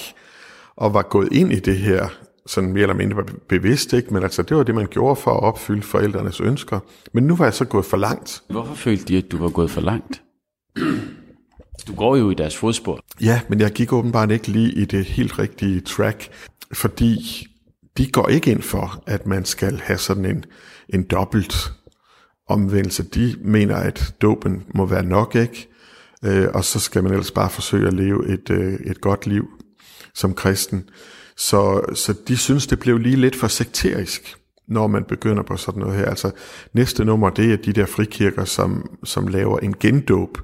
og 0.76 0.94
var 0.94 1.02
gået 1.02 1.32
ind 1.32 1.52
i 1.52 1.58
det 1.58 1.76
her, 1.76 2.08
sådan 2.50 2.72
mere 2.72 2.82
eller 2.82 2.94
mindre 2.94 3.24
bevidst, 3.48 3.92
ikke? 3.92 4.14
men 4.14 4.22
altså 4.22 4.42
det 4.42 4.56
var 4.56 4.62
det, 4.62 4.74
man 4.74 4.86
gjorde 4.86 5.16
for 5.16 5.30
at 5.30 5.42
opfylde 5.42 5.82
forældrenes 5.82 6.40
ønsker. 6.40 6.80
Men 7.12 7.24
nu 7.24 7.36
var 7.36 7.44
jeg 7.44 7.54
så 7.54 7.64
gået 7.64 7.84
for 7.84 7.96
langt. 7.96 8.42
Hvorfor 8.50 8.74
følte 8.74 9.04
de, 9.04 9.18
at 9.18 9.32
du 9.32 9.38
var 9.38 9.48
gået 9.48 9.70
for 9.70 9.80
langt? 9.80 10.22
Du 11.86 11.94
går 11.96 12.16
jo 12.16 12.30
i 12.30 12.34
deres 12.34 12.56
fodspor. 12.56 13.00
Ja, 13.20 13.40
men 13.48 13.60
jeg 13.60 13.70
gik 13.70 13.92
åbenbart 13.92 14.30
ikke 14.30 14.48
lige 14.48 14.72
i 14.72 14.84
det 14.84 15.04
helt 15.04 15.38
rigtige 15.38 15.80
track, 15.80 16.30
fordi 16.72 17.46
de 17.98 18.10
går 18.10 18.28
ikke 18.28 18.50
ind 18.50 18.62
for, 18.62 19.02
at 19.06 19.26
man 19.26 19.44
skal 19.44 19.80
have 19.80 19.98
sådan 19.98 20.24
en, 20.24 20.44
en 20.88 21.02
dobbelt 21.02 21.72
omvendelse. 22.48 23.02
De 23.02 23.34
mener, 23.40 23.76
at 23.76 24.14
dopen 24.22 24.64
må 24.74 24.86
være 24.86 25.04
nok, 25.04 25.34
ikke? 25.34 25.68
Øh, 26.24 26.48
og 26.54 26.64
så 26.64 26.80
skal 26.80 27.02
man 27.02 27.12
ellers 27.12 27.30
bare 27.30 27.50
forsøge 27.50 27.86
at 27.86 27.94
leve 27.94 28.28
et, 28.28 28.50
øh, 28.50 28.72
et 28.72 29.00
godt 29.00 29.26
liv 29.26 29.48
som 30.14 30.34
kristen. 30.34 30.88
Så, 31.40 31.84
så 31.94 32.14
de 32.28 32.36
synes, 32.36 32.66
det 32.66 32.78
blev 32.80 32.98
lige 32.98 33.16
lidt 33.16 33.36
for 33.36 33.46
sekterisk, 33.46 34.36
når 34.68 34.86
man 34.86 35.04
begynder 35.04 35.42
på 35.42 35.56
sådan 35.56 35.80
noget 35.80 35.96
her. 35.96 36.04
Altså 36.04 36.30
næste 36.72 37.04
nummer, 37.04 37.30
det 37.30 37.52
er 37.52 37.56
de 37.56 37.72
der 37.72 37.86
frikirker, 37.86 38.44
som, 38.44 38.98
som 39.04 39.28
laver 39.28 39.58
en 39.58 39.74
gendåb 39.80 40.38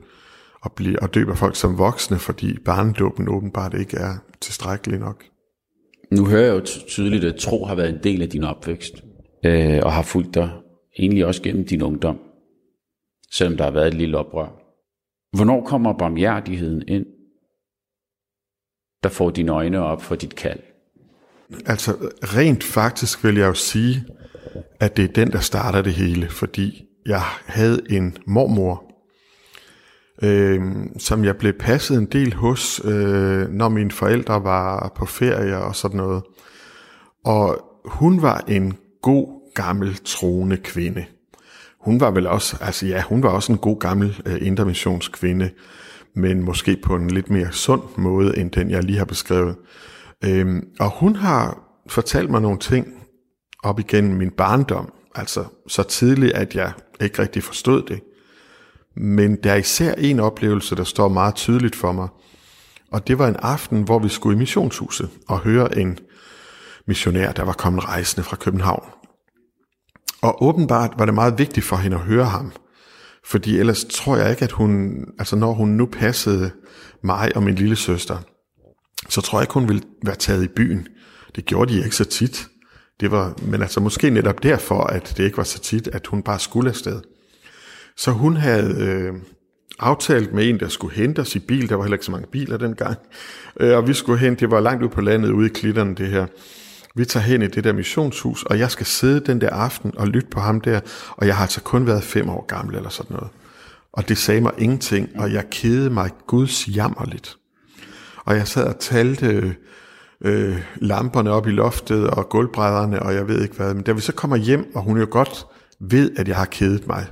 og, 0.60 0.72
bliver, 0.72 0.98
og 1.02 1.14
døber 1.14 1.34
folk 1.34 1.56
som 1.56 1.78
voksne, 1.78 2.18
fordi 2.18 2.58
barnedåben 2.58 3.28
åbenbart 3.28 3.74
ikke 3.74 3.96
er 3.96 4.14
tilstrækkelig 4.40 4.98
nok. 4.98 5.24
Nu 6.10 6.26
hører 6.26 6.44
jeg 6.44 6.54
jo 6.54 6.60
tydeligt, 6.88 7.24
at 7.24 7.36
tro 7.36 7.64
har 7.64 7.74
været 7.74 7.90
en 7.90 8.02
del 8.02 8.22
af 8.22 8.28
din 8.28 8.44
opvækst, 8.44 8.94
øh, 9.44 9.80
og 9.82 9.92
har 9.92 10.02
fulgt 10.02 10.34
dig 10.34 10.50
egentlig 10.98 11.26
også 11.26 11.42
gennem 11.42 11.66
din 11.66 11.82
ungdom, 11.82 12.18
selvom 13.32 13.56
der 13.56 13.64
har 13.64 13.70
været 13.70 13.88
et 13.88 13.94
lille 13.94 14.18
oprør. 14.18 14.48
Hvornår 15.36 15.64
kommer 15.64 15.98
barmhjertigheden 15.98 16.88
ind, 16.88 17.06
der 19.02 19.08
får 19.08 19.30
dine 19.30 19.52
øjne 19.52 19.82
op 19.82 20.02
for 20.02 20.14
dit 20.14 20.34
kald? 20.34 20.60
Altså 21.66 21.96
rent 22.22 22.64
faktisk 22.64 23.24
vil 23.24 23.36
jeg 23.36 23.46
jo 23.46 23.54
sige, 23.54 24.04
at 24.80 24.96
det 24.96 25.04
er 25.04 25.12
den, 25.12 25.32
der 25.32 25.40
starter 25.40 25.82
det 25.82 25.92
hele, 25.92 26.28
fordi 26.28 26.84
jeg 27.06 27.22
havde 27.46 27.80
en 27.90 28.16
mormor, 28.26 28.84
øh, 30.22 30.60
som 30.98 31.24
jeg 31.24 31.36
blev 31.36 31.52
passet 31.52 31.98
en 31.98 32.06
del 32.06 32.34
hos, 32.34 32.80
øh, 32.84 33.48
når 33.48 33.68
mine 33.68 33.90
forældre 33.90 34.44
var 34.44 34.92
på 34.96 35.06
ferie 35.06 35.58
og 35.58 35.76
sådan 35.76 35.96
noget. 35.96 36.22
Og 37.24 37.60
hun 37.84 38.22
var 38.22 38.44
en 38.48 38.76
god, 39.02 39.36
gammel, 39.54 39.96
troende 40.04 40.56
kvinde. 40.56 41.04
Hun 41.80 42.00
var 42.00 42.10
vel 42.10 42.26
også, 42.26 42.56
altså 42.60 42.86
ja, 42.86 43.02
hun 43.02 43.22
var 43.22 43.28
også 43.28 43.52
en 43.52 43.58
god, 43.58 43.80
gammel 43.80 44.22
øh, 44.26 44.38
intermissionskvinde, 44.40 45.50
men 46.14 46.42
måske 46.42 46.76
på 46.84 46.96
en 46.96 47.10
lidt 47.10 47.30
mere 47.30 47.52
sund 47.52 47.82
måde, 47.96 48.38
end 48.38 48.50
den 48.50 48.70
jeg 48.70 48.82
lige 48.82 48.98
har 48.98 49.04
beskrevet. 49.04 49.56
Øhm, 50.24 50.68
og 50.80 50.90
hun 50.90 51.16
har 51.16 51.58
fortalt 51.88 52.30
mig 52.30 52.40
nogle 52.40 52.58
ting 52.58 52.86
op 53.62 53.80
igennem 53.80 54.16
min 54.16 54.30
barndom, 54.30 54.92
altså 55.14 55.44
så 55.66 55.82
tidligt, 55.82 56.32
at 56.32 56.54
jeg 56.54 56.72
ikke 57.00 57.22
rigtig 57.22 57.42
forstod 57.42 57.82
det. 57.82 58.00
Men 58.96 59.36
der 59.36 59.52
er 59.52 59.56
især 59.56 59.94
en 59.94 60.20
oplevelse, 60.20 60.76
der 60.76 60.84
står 60.84 61.08
meget 61.08 61.34
tydeligt 61.34 61.76
for 61.76 61.92
mig, 61.92 62.08
og 62.92 63.08
det 63.08 63.18
var 63.18 63.28
en 63.28 63.36
aften, 63.36 63.82
hvor 63.82 63.98
vi 63.98 64.08
skulle 64.08 64.36
i 64.36 64.38
missionshuset 64.38 65.10
og 65.28 65.38
høre 65.38 65.78
en 65.78 65.98
missionær, 66.86 67.32
der 67.32 67.42
var 67.44 67.52
kommet 67.52 67.84
rejsende 67.84 68.24
fra 68.24 68.36
København. 68.36 68.84
Og 70.22 70.42
åbenbart 70.42 70.94
var 70.98 71.04
det 71.04 71.14
meget 71.14 71.38
vigtigt 71.38 71.66
for 71.66 71.76
hende 71.76 71.96
at 71.96 72.02
høre 72.02 72.24
ham, 72.24 72.52
fordi 73.24 73.58
ellers 73.58 73.84
tror 73.84 74.16
jeg 74.16 74.30
ikke, 74.30 74.44
at 74.44 74.52
hun, 74.52 75.04
altså 75.18 75.36
når 75.36 75.52
hun 75.52 75.68
nu 75.68 75.86
passede 75.86 76.50
mig 77.02 77.36
og 77.36 77.42
min 77.42 77.54
lille 77.54 77.76
søster, 77.76 78.18
så 79.08 79.20
tror 79.20 79.38
jeg 79.38 79.42
ikke, 79.42 79.54
hun 79.54 79.68
ville 79.68 79.82
være 80.02 80.16
taget 80.16 80.44
i 80.44 80.48
byen. 80.48 80.88
Det 81.36 81.44
gjorde 81.44 81.72
de 81.72 81.84
ikke 81.84 81.96
så 81.96 82.04
tit. 82.04 82.48
Det 83.00 83.10
var, 83.10 83.34
men 83.42 83.62
altså 83.62 83.80
måske 83.80 84.10
netop 84.10 84.42
derfor, 84.42 84.82
at 84.82 85.14
det 85.16 85.24
ikke 85.24 85.36
var 85.36 85.44
så 85.44 85.58
tit, 85.58 85.88
at 85.88 86.06
hun 86.06 86.22
bare 86.22 86.38
skulle 86.38 86.70
afsted. 86.70 87.00
Så 87.96 88.10
hun 88.10 88.36
havde 88.36 88.74
øh, 88.80 89.14
aftalt 89.78 90.32
med 90.32 90.48
en, 90.48 90.60
der 90.60 90.68
skulle 90.68 90.94
hente 90.94 91.20
os 91.20 91.36
i 91.36 91.38
bil. 91.38 91.68
Der 91.68 91.74
var 91.74 91.84
heller 91.84 91.94
ikke 91.94 92.04
så 92.04 92.10
mange 92.10 92.28
biler 92.32 92.56
dengang. 92.56 92.96
Øh, 93.60 93.76
og 93.76 93.88
vi 93.88 93.94
skulle 93.94 94.18
hen, 94.18 94.34
det 94.34 94.50
var 94.50 94.60
langt 94.60 94.82
ud 94.82 94.88
på 94.88 95.00
landet, 95.00 95.30
ude 95.30 95.46
i 95.46 95.52
klitterne 95.52 95.94
det 95.94 96.08
her. 96.08 96.26
Vi 96.94 97.04
tager 97.04 97.24
hen 97.24 97.42
i 97.42 97.46
det 97.46 97.64
der 97.64 97.72
missionshus, 97.72 98.42
og 98.42 98.58
jeg 98.58 98.70
skal 98.70 98.86
sidde 98.86 99.20
den 99.20 99.40
der 99.40 99.50
aften 99.50 99.92
og 99.96 100.08
lytte 100.08 100.28
på 100.30 100.40
ham 100.40 100.60
der, 100.60 100.80
og 101.10 101.26
jeg 101.26 101.36
har 101.36 101.42
altså 101.42 101.60
kun 101.60 101.86
været 101.86 102.04
fem 102.04 102.28
år 102.28 102.46
gammel 102.46 102.76
eller 102.76 102.88
sådan 102.88 103.16
noget. 103.16 103.30
Og 103.92 104.08
det 104.08 104.18
sagde 104.18 104.40
mig 104.40 104.52
ingenting, 104.58 105.08
og 105.18 105.32
jeg 105.32 105.44
kedede 105.50 105.90
mig 105.90 106.10
guds 106.26 106.68
jammerligt. 106.68 107.36
Og 108.26 108.36
jeg 108.36 108.48
sad 108.48 108.66
og 108.66 108.78
talte 108.78 109.56
øh, 110.20 110.58
lamperne 110.76 111.30
op 111.30 111.46
i 111.46 111.50
loftet 111.50 112.10
og 112.10 112.28
gulvbrædderne, 112.28 113.02
og 113.02 113.14
jeg 113.14 113.28
ved 113.28 113.42
ikke 113.42 113.56
hvad. 113.56 113.74
Men 113.74 113.82
da 113.82 113.92
vi 113.92 114.00
så 114.00 114.12
kommer 114.12 114.36
hjem, 114.36 114.66
og 114.74 114.82
hun 114.82 114.98
jo 114.98 115.06
godt 115.10 115.46
ved, 115.80 116.10
at 116.16 116.28
jeg 116.28 116.36
har 116.36 116.44
kedet 116.44 116.86
mig, 116.86 117.06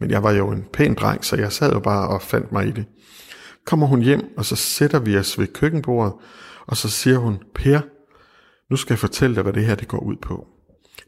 men 0.00 0.10
jeg 0.10 0.22
var 0.22 0.30
jo 0.30 0.50
en 0.50 0.64
pæn 0.72 0.94
dreng, 0.94 1.24
så 1.24 1.36
jeg 1.36 1.52
sad 1.52 1.72
jo 1.72 1.80
bare 1.80 2.08
og 2.08 2.22
fandt 2.22 2.52
mig 2.52 2.66
i 2.66 2.70
det. 2.70 2.84
Kommer 3.66 3.86
hun 3.86 4.02
hjem, 4.02 4.20
og 4.36 4.44
så 4.44 4.56
sætter 4.56 4.98
vi 4.98 5.16
os 5.16 5.38
ved 5.38 5.46
køkkenbordet, 5.46 6.12
og 6.66 6.76
så 6.76 6.88
siger 6.88 7.18
hun, 7.18 7.38
Per, 7.54 7.80
nu 8.70 8.76
skal 8.76 8.94
jeg 8.94 8.98
fortælle 8.98 9.34
dig, 9.34 9.42
hvad 9.42 9.52
det 9.52 9.64
her 9.64 9.74
det 9.74 9.88
går 9.88 9.98
ud 9.98 10.16
på. 10.22 10.46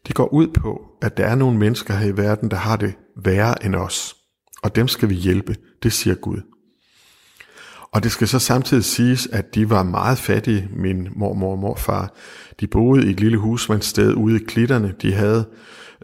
Det 0.07 0.15
går 0.15 0.33
ud 0.33 0.49
på, 0.49 0.81
at 1.03 1.17
der 1.17 1.25
er 1.25 1.35
nogle 1.35 1.59
mennesker 1.59 1.95
her 1.95 2.09
i 2.09 2.17
verden, 2.17 2.51
der 2.51 2.57
har 2.57 2.77
det 2.77 2.95
værre 3.25 3.65
end 3.65 3.75
os. 3.75 4.17
Og 4.63 4.77
dem 4.77 4.89
skal 4.89 5.09
vi 5.09 5.15
hjælpe, 5.15 5.57
det 5.83 5.93
siger 5.93 6.15
Gud. 6.15 6.41
Og 7.93 8.03
det 8.03 8.13
skal 8.13 8.29
så 8.29 8.39
samtidig 8.39 8.85
siges, 8.85 9.29
at 9.33 9.55
de 9.55 9.71
var 9.71 9.83
meget 9.83 10.19
fattige, 10.19 10.69
min 10.77 11.09
mormor 11.17 11.53
og 11.53 11.59
morfar. 11.59 12.15
De 12.61 12.67
boede 12.67 13.07
i 13.07 13.11
et 13.11 13.21
lille 13.21 13.39
husmandssted 13.39 14.15
ude 14.15 14.37
i 14.37 14.45
klitterne. 14.45 14.95
De 15.03 15.13
havde 15.13 15.45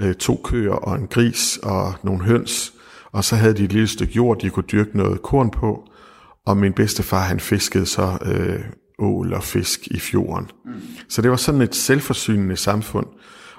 øh, 0.00 0.14
to 0.14 0.40
køer 0.44 0.72
og 0.72 0.96
en 0.96 1.06
gris 1.06 1.58
og 1.62 1.94
nogle 2.02 2.24
høns. 2.24 2.72
Og 3.12 3.24
så 3.24 3.36
havde 3.36 3.54
de 3.54 3.64
et 3.64 3.72
lille 3.72 3.88
stykke 3.88 4.12
jord, 4.12 4.40
de 4.40 4.50
kunne 4.50 4.64
dyrke 4.72 4.96
noget 4.96 5.22
korn 5.22 5.50
på. 5.50 5.88
Og 6.46 6.56
min 6.56 6.72
bedstefar, 6.72 7.20
han 7.20 7.40
fiskede 7.40 7.86
så 7.86 8.18
øh, 8.24 8.60
ål 8.98 9.32
og 9.32 9.42
fisk 9.42 9.86
i 9.86 9.98
fjorden. 9.98 10.50
Mm. 10.64 10.72
Så 11.08 11.22
det 11.22 11.30
var 11.30 11.36
sådan 11.36 11.60
et 11.60 11.74
selvforsynende 11.74 12.56
samfund. 12.56 13.06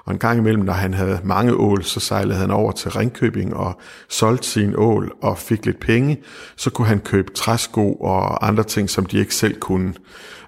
Og 0.04 0.12
en 0.12 0.18
gang 0.18 0.38
imellem, 0.38 0.64
når 0.64 0.72
han 0.72 0.94
havde 0.94 1.20
mange 1.24 1.54
ål, 1.54 1.84
så 1.84 2.00
sejlede 2.00 2.38
han 2.38 2.50
over 2.50 2.72
til 2.72 2.90
Ringkøbing 2.90 3.56
og 3.56 3.80
solgte 4.08 4.48
sin 4.48 4.74
ål 4.76 5.12
og 5.22 5.38
fik 5.38 5.66
lidt 5.66 5.80
penge. 5.80 6.22
Så 6.56 6.70
kunne 6.70 6.86
han 6.86 7.00
købe 7.00 7.32
træsko 7.32 7.92
og 7.94 8.46
andre 8.46 8.64
ting, 8.64 8.90
som 8.90 9.06
de 9.06 9.18
ikke 9.18 9.34
selv 9.34 9.60
kunne 9.60 9.94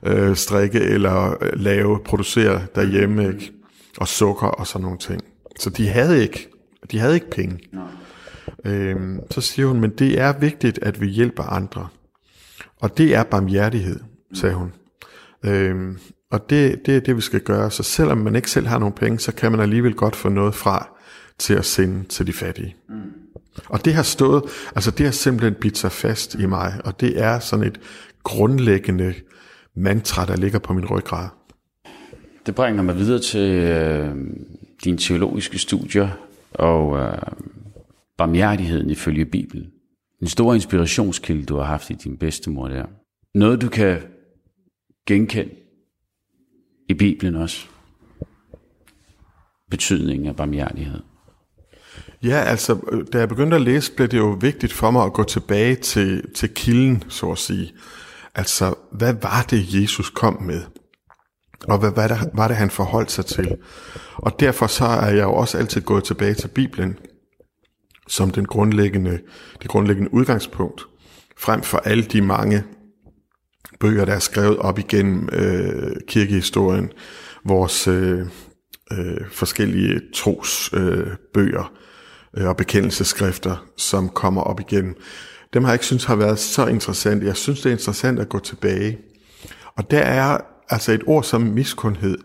øh, 0.07 0.37
strikke 0.37 0.81
eller 0.81 1.31
øh, 1.31 1.51
lave, 1.55 1.99
producere 2.05 2.63
derhjemme. 2.75 3.29
Ikke? 3.29 3.53
Og 3.99 4.09
sukker 4.09 4.47
og 4.47 4.67
sådan 4.67 4.83
nogle 4.83 4.99
ting. 4.99 5.21
Så 5.59 5.71
de 5.71 5.89
havde 5.89 6.23
ikke, 6.23 6.49
de 6.91 6.99
havde 6.99 7.15
ikke 7.15 7.31
penge. 7.31 7.59
Øhm, 8.65 9.21
så 9.31 9.41
siger 9.41 9.67
hun, 9.67 9.81
men 9.81 9.91
det 9.91 10.21
er 10.21 10.39
vigtigt, 10.39 10.79
at 10.83 11.01
vi 11.01 11.07
hjælper 11.07 11.43
andre. 11.43 11.89
Og 12.81 12.99
det 12.99 13.15
er 13.15 13.23
barmhjertighed, 13.23 14.01
sagde 14.35 14.55
hun. 14.55 14.73
Øhm, 15.45 15.99
og 16.33 16.51
det, 16.51 16.87
det 16.87 16.97
er 16.97 17.01
det, 17.01 17.17
vi 17.17 17.21
skal 17.21 17.41
gøre. 17.41 17.71
Så 17.71 17.83
selvom 17.83 18.19
man 18.19 18.37
ikke 18.37 18.51
selv 18.51 18.67
har 18.67 18.79
nogen 18.79 18.95
penge, 18.95 19.19
så 19.19 19.33
kan 19.35 19.51
man 19.53 19.61
alligevel 19.61 19.95
godt 19.95 20.17
få 20.17 20.29
noget 20.29 20.55
fra 20.55 20.97
til 21.39 21.55
at 21.55 21.65
sende 21.65 22.05
til 22.05 22.27
de 22.27 22.33
fattige. 22.33 22.77
Mm. 22.89 22.95
Og 23.69 23.85
det 23.85 23.95
har 23.95 24.03
stået, 24.03 24.43
altså 24.75 24.91
det 24.91 25.07
har 25.07 25.13
simpelthen 25.13 25.55
bidt 25.61 25.79
sig 25.79 25.93
fast 25.93 26.35
i 26.35 26.47
mig, 26.47 26.81
og 26.85 27.01
det 27.01 27.21
er 27.23 27.39
sådan 27.39 27.67
et 27.67 27.81
grundlæggende 28.23 29.15
mantra, 29.77 30.27
der 30.27 30.37
ligger 30.37 30.59
på 30.59 30.73
min 30.73 30.87
ryggrad. 30.87 31.29
Det 32.47 32.55
bringer 32.55 32.83
mig 32.83 32.97
videre 32.97 33.21
til 33.21 33.51
øh, 33.51 34.17
dine 34.85 34.99
teologiske 34.99 35.59
studier 35.59 36.09
og 36.55 36.99
øh, 36.99 37.19
barmhjertigheden 38.19 38.91
ifølge 38.91 39.25
Bibelen. 39.25 39.67
En 40.23 40.29
stor 40.29 40.55
inspirationskilde, 40.55 41.45
du 41.45 41.57
har 41.57 41.65
haft 41.65 41.91
i 41.91 41.95
din 41.95 42.17
bedstemor 42.17 42.69
der. 42.69 42.85
Noget, 43.35 43.63
du 43.63 43.69
kan 43.69 43.99
genkende 45.07 45.62
i 46.93 46.99
Bibelen 46.99 47.37
også. 47.37 47.67
Betydningen 49.71 50.29
af 50.29 50.37
barmhjertighed. 50.37 51.03
Ja, 52.23 52.37
altså, 52.37 53.05
da 53.13 53.19
jeg 53.19 53.29
begyndte 53.29 53.57
at 53.57 53.63
læse, 53.63 53.93
blev 53.93 54.09
det 54.09 54.19
jo 54.19 54.39
vigtigt 54.41 54.73
for 54.73 54.91
mig 54.91 55.05
at 55.05 55.13
gå 55.13 55.25
tilbage 55.25 55.75
til, 55.75 56.33
til 56.35 56.55
kilden, 56.55 57.05
så 57.09 57.31
at 57.31 57.39
sige. 57.39 57.73
Altså, 58.35 58.75
hvad 58.93 59.15
var 59.23 59.47
det, 59.51 59.83
Jesus 59.83 60.11
kom 60.11 60.43
med? 60.43 60.63
Og 61.69 61.79
hvad 61.79 61.91
var 61.91 62.09
det, 62.09 62.31
var 62.35 62.49
det, 62.49 62.57
han 62.57 62.71
forholdt 62.71 63.11
sig 63.11 63.27
til? 63.27 63.57
Og 64.15 64.41
derfor 64.41 64.67
så 64.67 64.85
er 64.85 65.11
jeg 65.11 65.23
jo 65.23 65.35
også 65.35 65.59
altid 65.59 65.81
gået 65.81 66.05
tilbage 66.05 66.35
til 66.35 66.49
Bibelen, 66.49 66.99
som 68.09 68.31
den 68.31 68.45
grundlæggende, 68.45 69.21
det 69.63 69.71
grundlæggende 69.71 70.15
udgangspunkt, 70.15 70.87
frem 71.39 71.63
for 71.63 71.79
alle 71.79 72.05
de 72.05 72.23
mange 72.23 72.65
bøger, 73.83 74.05
der 74.05 74.13
er 74.13 74.19
skrevet 74.19 74.59
op 74.59 74.79
igennem 74.79 75.29
øh, 75.33 75.97
kirkehistorien, 76.09 76.91
vores 77.45 77.89
øh, 77.89 78.21
øh, 78.93 79.21
forskellige 79.31 80.01
trosbøger 80.15 81.01
øh, 81.01 81.17
bøger, 81.35 81.73
øh, 82.37 82.49
og 82.49 82.57
bekendelseskrifter, 82.57 83.67
som 83.77 84.09
kommer 84.09 84.43
op 84.43 84.61
igennem. 84.61 84.95
Dem 85.55 85.65
har 85.65 85.71
jeg 85.71 85.75
ikke 85.75 85.87
synes 85.87 86.05
har 86.05 86.17
været 86.17 86.39
så 86.39 86.67
interessant. 86.67 87.25
Jeg 87.25 87.37
synes, 87.37 87.61
det 87.61 87.71
er 87.71 87.75
interessant 87.75 88.19
at 88.19 88.29
gå 88.29 88.39
tilbage. 88.39 88.99
Og 89.77 89.91
der 89.91 90.01
er 90.01 90.39
altså 90.69 90.93
et 90.93 91.03
ord 91.07 91.25
som 91.25 91.41
miskundhed. 91.41 92.19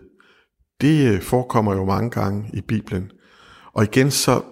Det 0.80 1.12
øh, 1.14 1.22
forekommer 1.22 1.74
jo 1.74 1.84
mange 1.84 2.10
gange 2.10 2.50
i 2.52 2.60
Bibelen. 2.60 3.10
Og 3.74 3.84
igen 3.84 4.10
så 4.10 4.42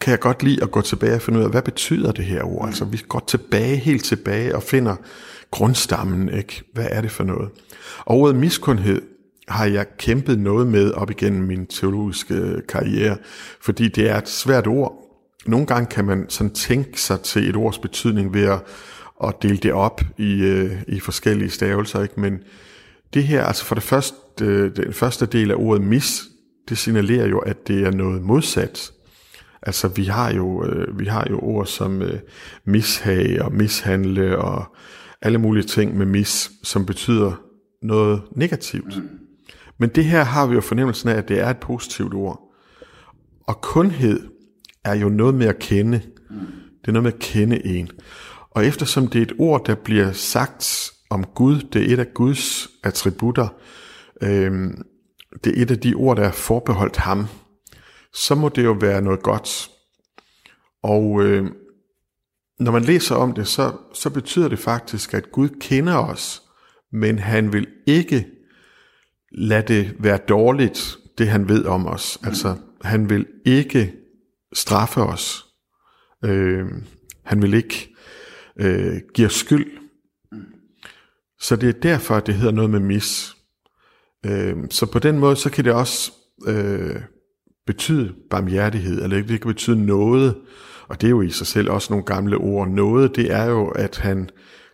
kan 0.00 0.10
jeg 0.10 0.20
godt 0.20 0.42
lide 0.42 0.62
at 0.62 0.70
gå 0.70 0.80
tilbage 0.80 1.14
og 1.14 1.22
finde 1.22 1.38
ud 1.38 1.44
af, 1.44 1.50
hvad 1.50 1.62
betyder 1.62 2.12
det 2.12 2.24
her 2.24 2.42
ord? 2.42 2.66
Altså 2.66 2.84
vi 2.84 3.02
går 3.08 3.24
tilbage, 3.26 3.76
helt 3.76 4.04
tilbage 4.04 4.56
og 4.56 4.62
finder 4.62 4.96
grundstammen, 5.52 6.28
ikke? 6.28 6.62
Hvad 6.72 6.86
er 6.90 7.00
det 7.00 7.10
for 7.10 7.24
noget? 7.24 7.50
Og 7.98 8.16
ordet 8.16 8.36
miskundhed 8.36 9.02
har 9.48 9.66
jeg 9.66 9.86
kæmpet 9.98 10.38
noget 10.38 10.66
med 10.66 10.92
op 10.92 11.10
igennem 11.10 11.42
min 11.42 11.66
teologiske 11.66 12.34
øh, 12.34 12.62
karriere, 12.68 13.16
fordi 13.60 13.88
det 13.88 14.10
er 14.10 14.18
et 14.18 14.28
svært 14.28 14.66
ord. 14.66 14.92
Nogle 15.46 15.66
gange 15.66 15.86
kan 15.86 16.04
man 16.04 16.26
sådan 16.28 16.54
tænke 16.54 17.00
sig 17.00 17.20
til 17.20 17.48
et 17.48 17.56
ords 17.56 17.78
betydning 17.78 18.34
ved 18.34 18.44
at, 18.44 18.60
at 19.24 19.34
dele 19.42 19.56
det 19.56 19.72
op 19.72 20.00
i, 20.18 20.42
øh, 20.42 20.82
i 20.88 21.00
forskellige 21.00 21.50
stavelser, 21.50 22.02
ikke? 22.02 22.20
men 22.20 22.38
det 23.14 23.24
her, 23.24 23.44
altså 23.44 23.64
for 23.64 23.74
det 23.74 23.84
første, 23.84 24.16
øh, 24.42 24.76
den 24.76 24.92
første 24.92 25.26
del 25.26 25.50
af 25.50 25.54
ordet 25.58 25.84
mis, 25.84 26.22
det 26.68 26.78
signalerer 26.78 27.26
jo, 27.26 27.38
at 27.38 27.68
det 27.68 27.86
er 27.86 27.90
noget 27.90 28.22
modsat. 28.22 28.92
Altså 29.62 29.88
vi 29.88 30.04
har 30.04 30.32
jo, 30.32 30.64
øh, 30.64 30.98
vi 30.98 31.04
har 31.04 31.26
jo 31.30 31.38
ord 31.38 31.66
som 31.66 32.02
øh, 32.02 32.18
mishag 32.64 33.42
og 33.42 33.52
mishandle 33.52 34.38
og 34.38 34.76
alle 35.22 35.38
mulige 35.38 35.64
ting 35.64 35.96
med 35.96 36.06
mis, 36.06 36.50
som 36.62 36.86
betyder 36.86 37.32
noget 37.82 38.22
negativt. 38.36 38.96
Mm. 38.96 39.08
Men 39.78 39.88
det 39.88 40.04
her 40.04 40.24
har 40.24 40.46
vi 40.46 40.54
jo 40.54 40.60
fornemmelsen 40.60 41.08
af, 41.08 41.14
at 41.14 41.28
det 41.28 41.40
er 41.40 41.50
et 41.50 41.56
positivt 41.56 42.14
ord. 42.14 42.40
Og 43.46 43.60
kundhed 43.60 44.28
er 44.84 44.94
jo 44.94 45.08
noget 45.08 45.34
med 45.34 45.46
at 45.46 45.58
kende. 45.58 46.00
Mm. 46.30 46.36
Det 46.80 46.88
er 46.88 46.92
noget 46.92 47.02
med 47.02 47.12
at 47.12 47.18
kende 47.18 47.66
en. 47.66 47.90
Og 48.50 48.66
eftersom 48.66 49.06
det 49.06 49.18
er 49.18 49.22
et 49.22 49.32
ord, 49.38 49.66
der 49.66 49.74
bliver 49.74 50.12
sagt 50.12 50.90
om 51.10 51.24
Gud, 51.24 51.60
det 51.72 51.82
er 51.82 51.94
et 51.94 51.98
af 51.98 52.14
Guds 52.14 52.68
attributter, 52.84 53.48
øhm, 54.22 54.82
det 55.44 55.58
er 55.58 55.62
et 55.62 55.70
af 55.70 55.78
de 55.78 55.94
ord, 55.94 56.16
der 56.16 56.22
er 56.22 56.32
forbeholdt 56.32 56.96
ham, 56.96 57.26
så 58.14 58.34
må 58.34 58.48
det 58.48 58.64
jo 58.64 58.72
være 58.72 59.02
noget 59.02 59.22
godt. 59.22 59.70
Og 60.82 61.22
øh, 61.22 61.50
når 62.62 62.72
man 62.72 62.82
læser 62.82 63.14
om 63.14 63.32
det, 63.32 63.46
så, 63.46 63.72
så 63.94 64.10
betyder 64.10 64.48
det 64.48 64.58
faktisk, 64.58 65.14
at 65.14 65.32
Gud 65.32 65.48
kender 65.60 65.96
os, 65.96 66.42
men 66.92 67.18
han 67.18 67.52
vil 67.52 67.66
ikke 67.86 68.26
lade 69.32 69.74
det 69.74 69.94
være 69.98 70.18
dårligt, 70.28 70.96
det 71.18 71.28
han 71.28 71.48
ved 71.48 71.64
om 71.64 71.86
os. 71.86 72.18
Altså, 72.24 72.56
han 72.82 73.10
vil 73.10 73.26
ikke 73.44 73.92
straffe 74.52 75.00
os. 75.00 75.46
Øh, 76.24 76.66
han 77.24 77.42
vil 77.42 77.54
ikke 77.54 77.94
øh, 78.60 79.00
give 79.14 79.26
os 79.26 79.34
skyld. 79.34 79.66
Så 81.40 81.56
det 81.56 81.68
er 81.68 81.80
derfor, 81.80 82.14
at 82.14 82.26
det 82.26 82.34
hedder 82.34 82.52
noget 82.52 82.70
med 82.70 82.80
mis. 82.80 83.36
Øh, 84.26 84.56
så 84.70 84.86
på 84.86 84.98
den 84.98 85.18
måde, 85.18 85.36
så 85.36 85.50
kan 85.50 85.64
det 85.64 85.72
også 85.72 86.12
øh, 86.46 87.02
betyde 87.66 88.14
barmhjertighed, 88.30 89.02
eller 89.02 89.22
det 89.22 89.40
kan 89.40 89.48
betyde 89.48 89.86
noget, 89.86 90.36
og 90.88 91.00
det 91.00 91.06
er 91.06 91.10
jo 91.10 91.22
i 91.22 91.30
sig 91.30 91.46
selv 91.46 91.70
også 91.70 91.92
nogle 91.92 92.04
gamle 92.04 92.36
ord. 92.36 92.68
Noget, 92.68 93.16
det 93.16 93.32
er 93.32 93.44
jo, 93.44 93.68
at 93.68 93.98
han 93.98 94.28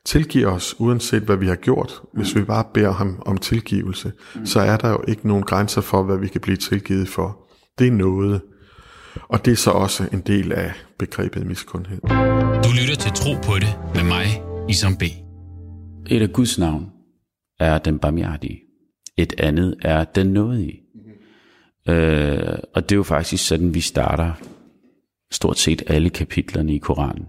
tilgiver 0.05 0.49
os, 0.49 0.75
uanset 0.79 1.23
hvad 1.23 1.37
vi 1.37 1.47
har 1.47 1.55
gjort. 1.55 2.03
Hvis 2.15 2.37
vi 2.37 2.43
bare 2.43 2.65
beder 2.75 2.93
ham 2.93 3.23
om 3.27 3.39
tilgivelse, 3.39 4.13
så 4.45 4.61
er 4.61 4.77
der 4.77 4.91
jo 4.91 5.05
ikke 5.09 5.29
nogen 5.29 5.43
grænser 5.43 5.81
for, 5.81 6.03
hvad 6.03 6.19
vi 6.19 6.29
kan 6.29 6.41
blive 6.41 6.57
tilgivet 6.57 7.09
for. 7.09 7.39
Det 7.79 7.87
er 7.87 7.93
noget. 7.93 8.41
Og 9.29 9.45
det 9.45 9.53
er 9.53 9.57
så 9.57 9.71
også 9.71 10.09
en 10.13 10.21
del 10.21 10.53
af 10.53 10.73
begrebet 10.99 11.47
miskundhed. 11.47 12.01
Du 12.65 12.69
lytter 12.81 12.97
til 13.01 13.13
Tro 13.13 13.35
på 13.35 13.55
det 13.55 13.79
med 13.95 14.05
mig, 14.05 14.43
Isam 14.69 14.97
B. 14.97 15.03
Et 16.11 16.23
af 16.23 16.33
Guds 16.33 16.59
navn 16.59 16.87
er 17.61 17.79
den 17.79 17.99
barmhjertige. 17.99 18.61
Et 19.17 19.35
andet 19.39 19.75
er 19.83 20.05
den 20.05 20.27
nådige. 20.27 20.81
Mm-hmm. 20.95 21.95
Øh, 21.95 22.59
og 22.75 22.83
det 22.89 22.95
er 22.95 22.97
jo 22.97 23.03
faktisk 23.03 23.47
sådan, 23.47 23.75
vi 23.75 23.81
starter 23.81 24.33
stort 25.31 25.59
set 25.59 25.83
alle 25.87 26.11
kapitlerne 26.11 26.75
i 26.75 26.79
Koranen. 26.79 27.29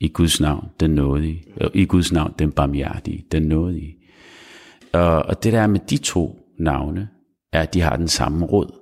I 0.00 0.08
Guds 0.08 0.40
navn, 0.40 0.68
den 0.80 0.90
nådige. 0.90 1.44
Øh, 1.60 1.70
I 1.74 1.84
Guds 1.84 2.12
navn, 2.12 2.34
den 2.38 2.52
barmhjertige, 2.52 3.24
den 3.32 3.42
nådige. 3.42 3.96
Og, 4.92 5.22
og 5.22 5.42
det 5.42 5.52
der 5.52 5.66
med 5.66 5.80
de 5.80 5.96
to 5.96 6.38
navne, 6.58 7.08
er, 7.52 7.62
at 7.62 7.74
de 7.74 7.80
har 7.80 7.96
den 7.96 8.08
samme 8.08 8.46
råd. 8.46 8.72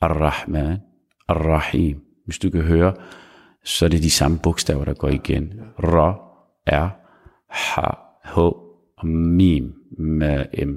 Ar-Rahman, 0.00 0.78
Ar-Rahim. 1.28 2.22
Hvis 2.24 2.38
du 2.38 2.50
kan 2.50 2.62
høre, 2.62 2.94
så 3.64 3.84
er 3.84 3.88
det 3.88 4.02
de 4.02 4.10
samme 4.10 4.38
bogstaver, 4.42 4.84
der 4.84 4.94
går 4.94 5.08
igen. 5.08 5.52
Ra, 5.78 6.12
R, 6.66 6.98
Ha, 7.50 7.90
H 8.24 8.38
og 8.38 9.06
Mim 9.06 9.74
med 9.98 10.66
M. 10.66 10.70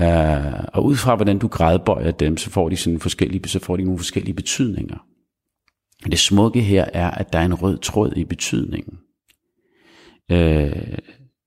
Uh, 0.00 0.64
og 0.72 0.84
ud 0.84 0.96
fra 0.96 1.16
hvordan 1.16 1.38
du 1.38 1.48
gradbøjer 1.48 2.10
dem, 2.10 2.36
så 2.36 2.50
får 2.50 2.68
de 2.68 2.76
sådan 2.76 3.00
forskellige, 3.00 3.48
så 3.48 3.58
får 3.58 3.76
de 3.76 3.84
nogle 3.84 3.98
forskellige 3.98 4.34
betydninger. 4.34 5.06
Det 6.04 6.18
smukke 6.18 6.60
her 6.60 6.84
er, 6.84 7.10
at 7.10 7.32
der 7.32 7.38
er 7.38 7.44
en 7.44 7.54
rød 7.54 7.78
tråd 7.78 8.12
i 8.16 8.24
betydningen. 8.24 8.98
Øh, 10.30 10.98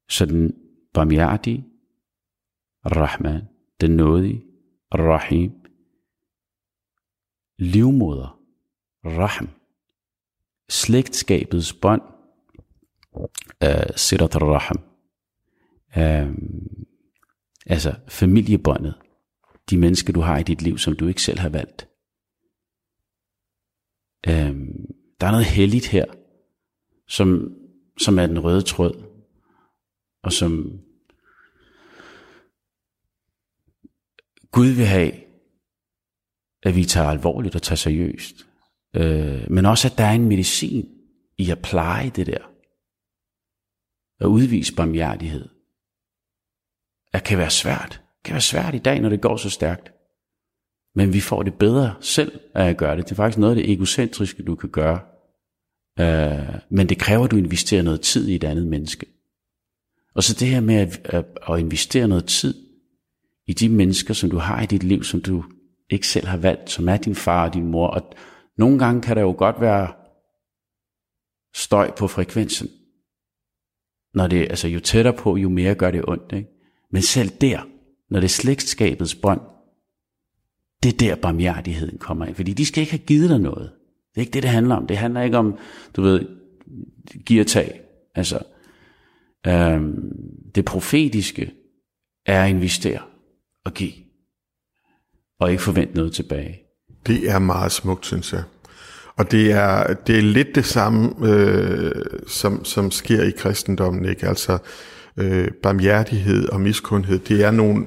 så 0.09 0.25
den 0.25 0.53
barmhjertige, 0.93 1.65
Rahman, 2.85 3.41
den 3.81 3.91
nådige, 3.91 4.43
Rahim, 4.93 5.51
livmoder, 7.59 8.39
Rahm, 9.05 9.49
slægtskabets 10.69 11.73
bånd, 11.73 12.01
øh, 13.63 13.95
Sirat 13.95 14.35
Rahm, 14.35 14.79
uh, 15.97 16.35
altså 17.65 17.95
familiebåndet, 18.07 18.95
de 19.69 19.77
mennesker 19.77 20.13
du 20.13 20.21
har 20.21 20.37
i 20.37 20.43
dit 20.43 20.61
liv, 20.61 20.77
som 20.77 20.95
du 20.95 21.07
ikke 21.07 21.21
selv 21.21 21.39
har 21.39 21.49
valgt. 21.49 21.87
Øh, 24.27 24.55
der 25.21 25.27
er 25.27 25.31
noget 25.31 25.45
helligt 25.45 25.87
her, 25.87 26.05
som, 27.07 27.55
som 28.01 28.19
er 28.19 28.27
den 28.27 28.39
røde 28.39 28.61
tråd, 28.61 29.03
og 30.23 30.33
som 30.33 30.79
Gud 34.51 34.67
vil 34.67 34.85
have, 34.85 35.11
at 36.63 36.75
vi 36.75 36.85
tager 36.85 37.07
alvorligt 37.07 37.55
og 37.55 37.61
tager 37.61 37.75
seriøst. 37.75 38.47
Øh, 38.93 39.51
men 39.51 39.65
også, 39.65 39.87
at 39.87 39.97
der 39.97 40.03
er 40.03 40.11
en 40.11 40.27
medicin 40.27 40.89
i 41.37 41.51
at 41.51 41.61
pleje 41.61 42.09
det 42.09 42.27
der. 42.27 42.51
At 44.19 44.25
udvise 44.25 44.75
barmhjertighed. 44.75 45.49
At 47.13 47.23
kan 47.23 47.37
være 47.37 47.49
svært. 47.49 47.89
Det 47.89 48.23
kan 48.23 48.33
være 48.33 48.41
svært 48.41 48.75
i 48.75 48.79
dag, 48.79 48.99
når 48.99 49.09
det 49.09 49.21
går 49.21 49.37
så 49.37 49.49
stærkt. 49.49 49.91
Men 50.95 51.13
vi 51.13 51.19
får 51.19 51.43
det 51.43 51.53
bedre 51.53 51.95
selv 52.01 52.39
af 52.55 52.69
at 52.69 52.77
gøre 52.77 52.97
det. 52.97 53.05
Det 53.05 53.11
er 53.11 53.15
faktisk 53.15 53.37
noget 53.37 53.55
af 53.57 53.63
det 53.63 53.71
egocentriske, 53.71 54.43
du 54.43 54.55
kan 54.55 54.69
gøre. 54.69 54.99
Uh, 56.01 56.55
men 56.69 56.89
det 56.89 56.97
kræver, 56.97 57.23
at 57.25 57.31
du 57.31 57.37
investerer 57.37 57.81
noget 57.81 58.01
tid 58.01 58.27
i 58.27 58.35
et 58.35 58.43
andet 58.43 58.67
menneske. 58.67 59.05
Og 60.15 60.23
så 60.23 60.33
det 60.39 60.47
her 60.47 60.59
med 60.59 60.75
at, 60.75 61.01
at, 61.05 61.25
at 61.49 61.59
investere 61.59 62.07
noget 62.07 62.25
tid 62.25 62.53
i 63.47 63.53
de 63.53 63.69
mennesker, 63.69 64.13
som 64.13 64.29
du 64.29 64.37
har 64.37 64.61
i 64.61 64.65
dit 64.65 64.83
liv, 64.83 65.03
som 65.03 65.21
du 65.21 65.43
ikke 65.89 66.07
selv 66.07 66.27
har 66.27 66.37
valgt, 66.37 66.69
som 66.69 66.89
er 66.89 66.97
din 66.97 67.15
far 67.15 67.47
og 67.47 67.53
din 67.53 67.67
mor. 67.67 67.87
Og 67.87 68.13
nogle 68.57 68.79
gange 68.79 69.01
kan 69.01 69.15
der 69.15 69.21
jo 69.21 69.35
godt 69.37 69.61
være 69.61 69.93
støj 71.55 71.91
på 71.91 72.07
frekvensen. 72.07 72.67
Når 74.13 74.27
det, 74.27 74.41
altså 74.41 74.67
jo 74.67 74.79
tættere 74.79 75.13
på, 75.13 75.37
jo 75.37 75.49
mere 75.49 75.75
gør 75.75 75.91
det 75.91 76.05
ondt. 76.07 76.33
Ikke? 76.33 76.49
Men 76.91 77.01
selv 77.01 77.29
der, 77.29 77.67
når 78.09 78.19
det 78.19 78.25
er 78.25 78.29
slægtskabets 78.29 79.15
bånd, 79.15 79.41
det 80.83 80.93
er 80.93 80.97
der 80.97 81.15
barmhjertigheden 81.15 81.97
kommer 81.97 82.25
ind. 82.25 82.35
Fordi 82.35 82.53
de 82.53 82.65
skal 82.65 82.81
ikke 82.81 82.91
have 82.91 83.05
givet 83.05 83.29
dig 83.29 83.39
noget. 83.39 83.71
Det 84.09 84.17
er 84.17 84.21
ikke 84.21 84.31
det, 84.31 84.43
det 84.43 84.51
handler 84.51 84.75
om. 84.75 84.87
Det 84.87 84.97
handler 84.97 85.21
ikke 85.21 85.37
om, 85.37 85.57
du 85.95 86.01
ved, 86.01 86.25
giver 87.25 87.43
tag. 87.43 87.81
Altså, 88.15 88.39
øhm, 89.47 89.95
det 90.55 90.65
profetiske 90.65 91.51
er 92.25 92.43
at 92.43 92.49
investere 92.49 92.99
og 93.65 93.73
give. 93.73 93.93
Og 95.39 95.51
ikke 95.51 95.63
forvente 95.63 95.95
noget 95.95 96.13
tilbage. 96.13 96.59
Det 97.07 97.29
er 97.29 97.39
meget 97.39 97.71
smukt, 97.71 98.05
synes 98.05 98.33
jeg. 98.33 98.43
Og 99.15 99.31
det 99.31 99.51
er, 99.51 99.93
det 99.93 100.17
er 100.17 100.21
lidt 100.21 100.55
det 100.55 100.65
samme, 100.65 101.27
øh, 101.27 101.91
som, 102.27 102.65
som 102.65 102.91
sker 102.91 103.23
i 103.23 103.31
kristendommen. 103.31 104.05
Ikke? 104.05 104.27
Altså, 104.27 104.57
øh, 105.17 105.51
barmhjertighed 105.63 106.49
og 106.49 106.61
miskundhed, 106.61 107.19
det 107.19 107.43
er 107.43 107.51
nogle 107.51 107.85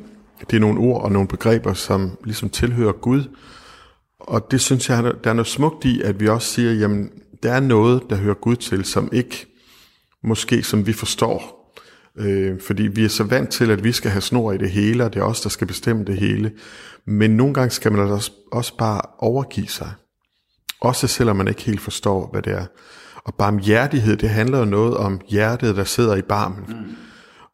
det 0.50 0.56
er 0.56 0.60
nogle 0.60 0.80
ord 0.80 1.02
og 1.02 1.12
nogle 1.12 1.28
begreber, 1.28 1.74
som 1.74 2.18
ligesom 2.24 2.50
tilhører 2.50 2.92
Gud. 2.92 3.24
Og 4.20 4.50
det 4.50 4.60
synes 4.60 4.88
jeg, 4.88 5.12
der 5.24 5.30
er 5.30 5.34
noget 5.34 5.46
smukt 5.46 5.84
i, 5.84 6.02
at 6.02 6.20
vi 6.20 6.28
også 6.28 6.48
siger, 6.48 6.72
jamen, 6.72 7.10
der 7.42 7.52
er 7.52 7.60
noget, 7.60 8.02
der 8.10 8.16
hører 8.16 8.34
Gud 8.34 8.56
til, 8.56 8.84
som 8.84 9.08
ikke 9.12 9.46
måske 10.24 10.62
som 10.62 10.86
vi 10.86 10.92
forstår. 10.92 11.58
Øh, 12.16 12.60
fordi 12.60 12.82
vi 12.82 13.04
er 13.04 13.08
så 13.08 13.24
vant 13.24 13.50
til, 13.50 13.70
at 13.70 13.84
vi 13.84 13.92
skal 13.92 14.10
have 14.10 14.20
snor 14.20 14.52
i 14.52 14.58
det 14.58 14.70
hele, 14.70 15.04
og 15.04 15.14
det 15.14 15.20
er 15.20 15.24
os, 15.24 15.40
der 15.40 15.48
skal 15.48 15.66
bestemme 15.66 16.04
det 16.04 16.16
hele. 16.16 16.52
Men 17.06 17.30
nogle 17.30 17.54
gange 17.54 17.70
skal 17.70 17.92
man 17.92 18.00
også, 18.00 18.32
også 18.52 18.76
bare 18.76 19.00
overgive 19.18 19.68
sig. 19.68 19.92
Også 20.80 21.06
selvom 21.06 21.36
man 21.36 21.48
ikke 21.48 21.62
helt 21.62 21.80
forstår, 21.80 22.28
hvad 22.32 22.42
det 22.42 22.52
er. 22.52 22.66
Og 23.24 23.34
barmhjertighed, 23.34 24.16
det 24.16 24.28
handler 24.28 24.58
jo 24.58 24.64
noget 24.64 24.96
om 24.96 25.20
hjertet, 25.28 25.76
der 25.76 25.84
sidder 25.84 26.16
i 26.16 26.22
barmen. 26.22 26.64
Mm. 26.68 26.96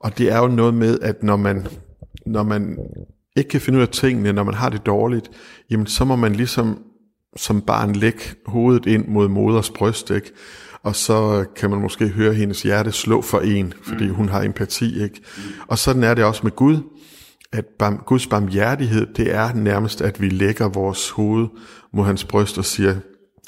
Og 0.01 0.19
det 0.19 0.33
er 0.33 0.39
jo 0.39 0.47
noget 0.47 0.75
med, 0.75 0.99
at 1.03 1.23
når 1.23 1.37
man 1.37 1.67
når 2.29 2.43
man 2.43 2.79
ikke 3.37 3.49
kan 3.49 3.61
finde 3.61 3.77
ud 3.77 3.83
af 3.83 3.89
tingene, 3.89 4.33
når 4.33 4.45
man 4.45 4.55
har 4.55 4.69
det 4.69 4.87
dårligt, 4.87 5.31
jamen 5.71 5.87
så 5.87 6.05
må 6.05 6.17
man 6.17 6.35
ligesom 6.35 6.79
som 7.37 7.61
barn 7.61 7.93
lægge 7.93 8.21
hovedet 8.47 8.87
ind 8.87 9.09
mod 9.09 9.29
moders 9.29 9.71
bryst, 9.71 10.11
ikke? 10.11 10.31
Og 10.83 10.97
så 10.97 11.45
kan 11.57 11.71
man 11.71 11.81
måske 11.81 12.09
høre 12.09 12.35
hendes 12.35 12.63
hjerte 12.63 12.93
slå 12.93 13.23
for 13.23 13.41
en, 13.41 13.73
fordi 13.83 14.09
mm. 14.09 14.15
hun 14.15 14.29
har 14.29 14.43
empati, 14.43 15.03
ikke? 15.03 15.21
Og 15.69 15.79
sådan 15.79 16.03
er 16.05 16.15
det 16.15 16.25
også 16.25 16.41
med 16.43 16.57
Gud, 16.57 16.79
at 17.53 17.65
barm, 17.79 18.03
Guds 18.07 18.27
barmhjertighed, 18.27 19.07
det 19.17 19.35
er 19.35 19.55
nærmest, 19.55 20.01
at 20.01 20.21
vi 20.21 20.29
lægger 20.29 20.69
vores 20.69 21.11
hoved 21.11 21.47
mod 21.93 22.05
hans 22.05 22.25
bryst 22.25 22.59
og 22.59 22.65
siger, 22.65 22.95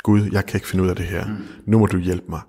Gud, 0.03 0.29
jeg 0.33 0.47
kan 0.47 0.57
ikke 0.57 0.69
finde 0.69 0.85
ud 0.85 0.89
af 0.89 0.97
det 0.97 1.05
her. 1.05 1.27
Mm. 1.27 1.33
Nu 1.67 1.79
må 1.79 1.87
du 1.87 1.99
hjælpe 1.99 2.27
mig. 2.29 2.41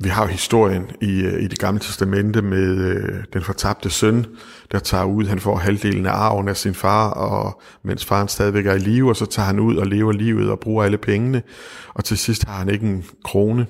Vi 0.00 0.08
har 0.08 0.22
jo 0.22 0.28
historien 0.28 0.90
i, 1.00 1.20
øh, 1.20 1.42
i 1.42 1.46
det 1.46 1.58
gamle 1.58 1.80
testamente 1.80 2.42
med 2.42 2.76
øh, 2.76 3.24
den 3.32 3.42
fortabte 3.42 3.90
søn, 3.90 4.26
der 4.72 4.78
tager 4.78 5.04
ud, 5.04 5.24
han 5.24 5.40
får 5.40 5.56
halvdelen 5.56 6.06
af 6.06 6.12
arven 6.12 6.48
af 6.48 6.56
sin 6.56 6.74
far, 6.74 7.10
og 7.10 7.62
mens 7.84 8.04
faren 8.04 8.28
stadigvæk 8.28 8.66
er 8.66 8.74
i 8.74 8.78
live, 8.78 9.08
og 9.08 9.16
så 9.16 9.26
tager 9.26 9.46
han 9.46 9.60
ud 9.60 9.76
og 9.76 9.86
lever 9.86 10.12
livet 10.12 10.50
og 10.50 10.60
bruger 10.60 10.84
alle 10.84 10.98
pengene, 10.98 11.42
og 11.94 12.04
til 12.04 12.18
sidst 12.18 12.44
har 12.44 12.58
han 12.58 12.68
ikke 12.68 12.86
en 12.86 13.04
krone. 13.24 13.66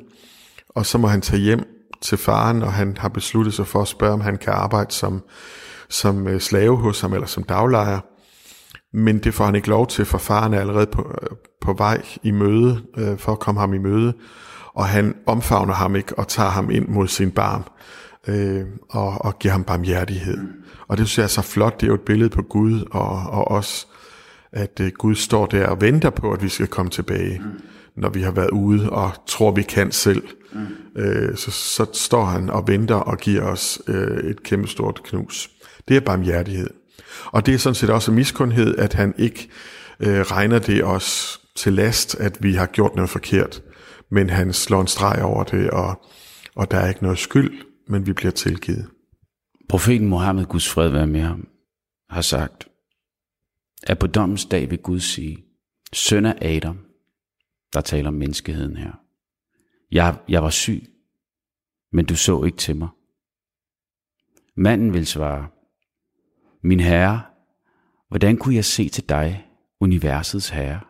Og 0.69 0.87
så 0.87 0.99
må 0.99 1.07
han 1.09 1.21
tage 1.21 1.43
hjem 1.43 1.65
til 2.03 2.19
faren, 2.19 2.63
og 2.63 2.73
han 2.73 2.97
har 2.97 3.09
besluttet 3.09 3.55
sig 3.55 3.67
for 3.67 3.83
at 3.83 3.89
spørge, 3.89 4.13
om 4.13 4.21
han 4.21 4.37
kan 4.37 4.53
arbejde 4.53 4.93
som, 4.93 5.23
som 5.89 6.29
øh, 6.29 6.41
slave 6.41 6.77
hos 6.77 7.01
ham, 7.01 7.13
eller 7.13 7.27
som 7.27 7.43
daglejer. 7.43 8.01
Men 8.93 9.19
det 9.19 9.35
får 9.35 9.45
han 9.45 9.55
ikke 9.55 9.69
lov 9.69 9.87
til, 9.87 10.05
for 10.05 10.19
faren 10.19 10.55
er 10.55 10.61
allerede 10.61 10.87
på, 10.87 11.17
øh, 11.23 11.37
på 11.61 11.73
vej 11.73 12.03
i 12.23 12.31
møde, 12.31 12.83
øh, 12.97 13.19
for 13.19 13.33
at 13.33 13.39
komme 13.39 13.61
ham 13.61 13.75
i 13.75 13.79
møde 13.79 14.15
og 14.77 14.87
han 14.87 15.15
omfavner 15.27 15.75
ham 15.75 15.97
ikke 15.97 16.19
og 16.19 16.29
tager 16.29 16.51
ham 16.51 16.71
ind 16.71 16.89
mod 16.89 17.09
sin 17.09 17.31
barm 17.31 17.63
øh, 18.29 18.65
og, 18.91 19.25
og 19.25 19.39
giver 19.39 19.53
ham 19.53 19.65
barmhjertighed. 19.65 20.39
Og 20.89 20.99
det 20.99 21.09
synes 21.09 21.19
jeg 21.19 21.25
er 21.25 21.29
så 21.29 21.43
flot, 21.43 21.81
det 21.81 21.87
er 21.87 21.89
jo 21.89 21.95
et 21.95 22.01
billede 22.01 22.31
på 22.31 22.43
Gud 22.43 22.85
og, 22.91 23.11
og 23.11 23.51
os, 23.51 23.89
at 24.53 24.81
øh, 24.81 24.93
Gud 24.99 25.15
står 25.15 25.47
der 25.47 25.67
og 25.67 25.81
venter 25.81 26.11
på, 26.11 26.33
at 26.33 26.43
vi 26.43 26.49
skal 26.49 26.67
komme 26.67 26.91
tilbage. 26.91 27.43
når 27.97 28.09
vi 28.09 28.23
har 28.23 28.31
været 28.31 28.51
ude 28.51 28.91
og 28.91 29.11
tror, 29.27 29.51
vi 29.51 29.63
kan 29.63 29.93
selv. 29.93 30.23
Mm. 30.53 31.03
Øh, 31.03 31.37
så, 31.37 31.51
så 31.51 31.87
står 31.93 32.25
han 32.25 32.51
og 32.51 32.69
venter 32.69 32.95
og 32.95 33.19
giver 33.19 33.43
os 33.43 33.81
øh, 33.89 34.31
et 34.31 34.43
kæmpestort 34.43 35.01
knus. 35.05 35.51
Det 35.89 35.97
er 35.97 36.01
barmhjertighed. 36.01 36.71
Og 37.27 37.47
det 37.47 37.55
er 37.55 37.59
sådan 37.59 37.75
set 37.75 37.91
også 37.91 38.13
miskundhed, 38.13 38.77
at 38.77 38.95
han 38.95 39.15
ikke 39.19 39.49
øh, 40.01 40.21
regner 40.21 40.59
det 40.59 40.85
os 40.85 41.41
til 41.55 41.73
last, 41.73 42.15
at 42.21 42.39
vi 42.41 42.55
har 42.55 42.67
gjort 42.67 42.97
noget 42.97 43.11
forkert, 43.11 43.63
men 44.09 44.31
han 44.31 44.53
slår 44.53 44.81
en 44.81 44.87
streg 44.87 45.23
over 45.25 45.45
det, 45.45 45.71
og, 45.71 46.05
og 46.55 46.71
der 46.71 46.77
er 46.77 46.89
ikke 46.89 47.03
noget 47.03 47.19
skyld, 47.19 47.65
men 47.89 48.07
vi 48.07 48.13
bliver 48.13 48.33
tilgivet. 48.33 48.91
Profeten 49.69 50.09
Mohammed, 50.09 50.47
Guds 50.47 50.69
fred 50.69 50.89
være 50.89 51.07
med 51.07 51.21
ham, 51.21 51.49
har 52.11 52.21
sagt, 52.21 52.69
at 53.83 53.99
på 53.99 54.07
dommens 54.07 54.45
dag 54.45 54.71
vil 54.71 54.79
Gud 54.79 55.01
sige, 55.01 55.45
søn 55.93 56.27
af 56.27 56.57
Adam, 56.57 56.79
der 57.73 57.81
taler 57.81 58.09
om 58.09 58.15
menneskeheden 58.15 58.77
her. 58.77 58.93
Jeg, 59.91 60.19
jeg 60.29 60.43
var 60.43 60.51
syg, 60.51 60.83
men 61.93 62.05
du 62.05 62.17
så 62.17 62.45
ikke 62.45 62.59
til 62.59 62.77
mig. 62.77 62.89
Manden 64.57 64.95
vil 64.95 65.07
svare, 65.07 65.49
min 66.63 66.81
herre, 66.81 67.23
hvordan 68.09 68.37
kunne 68.37 68.55
jeg 68.55 68.65
se 68.65 68.89
til 68.89 69.09
dig, 69.09 69.47
universets 69.81 70.49
herre? 70.49 70.81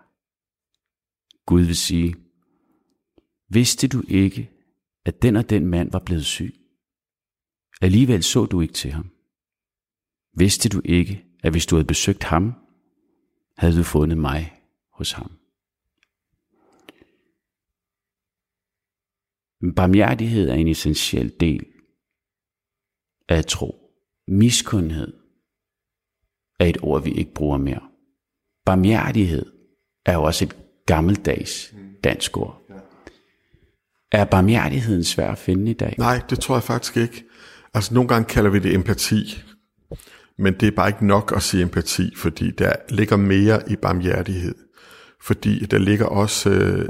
Gud 1.46 1.62
vil 1.62 1.76
sige, 1.76 2.14
vidste 3.48 3.88
du 3.88 4.02
ikke, 4.08 4.50
at 5.04 5.22
den 5.22 5.36
og 5.36 5.50
den 5.50 5.66
mand 5.66 5.92
var 5.92 6.02
blevet 6.06 6.24
syg? 6.24 6.54
Alligevel 7.80 8.22
så 8.22 8.46
du 8.46 8.60
ikke 8.60 8.74
til 8.74 8.92
ham. 8.92 9.10
Vidste 10.38 10.68
du 10.68 10.82
ikke, 10.84 11.24
at 11.42 11.52
hvis 11.52 11.66
du 11.66 11.76
havde 11.76 11.86
besøgt 11.86 12.24
ham, 12.24 12.54
havde 13.58 13.78
du 13.78 13.82
fundet 13.82 14.18
mig 14.18 14.62
hos 14.92 15.12
ham. 15.12 15.30
Barmhjertighed 19.76 20.48
er 20.48 20.54
en 20.54 20.68
essentiel 20.68 21.40
del 21.40 21.66
af 23.28 23.44
tro. 23.44 23.74
Miskundhed 24.28 25.12
er 26.60 26.66
et 26.66 26.78
ord, 26.82 27.04
vi 27.04 27.10
ikke 27.10 27.34
bruger 27.34 27.58
mere. 27.58 27.88
Barmhjertighed 28.64 29.52
er 30.04 30.14
jo 30.14 30.22
også 30.22 30.44
et 30.44 30.56
gammeldags 30.86 31.74
dansk 32.04 32.36
ord. 32.36 32.65
Er 34.12 34.24
barmhjertigheden 34.24 35.04
svær 35.04 35.30
at 35.30 35.38
finde 35.38 35.70
i 35.70 35.74
dag? 35.74 35.94
Nej, 35.98 36.22
det 36.30 36.40
tror 36.40 36.56
jeg 36.56 36.62
faktisk 36.62 36.96
ikke. 36.96 37.24
Altså 37.74 37.94
nogle 37.94 38.08
gange 38.08 38.24
kalder 38.24 38.50
vi 38.50 38.58
det 38.58 38.74
empati, 38.74 39.42
men 40.38 40.54
det 40.54 40.66
er 40.66 40.76
bare 40.76 40.88
ikke 40.88 41.06
nok 41.06 41.32
at 41.36 41.42
sige 41.42 41.62
empati, 41.62 42.16
fordi 42.16 42.50
der 42.50 42.72
ligger 42.88 43.16
mere 43.16 43.62
i 43.70 43.76
barmhjertighed. 43.76 44.54
Fordi 45.22 45.66
der 45.66 45.78
ligger 45.78 46.06
også 46.06 46.50
øh, 46.50 46.88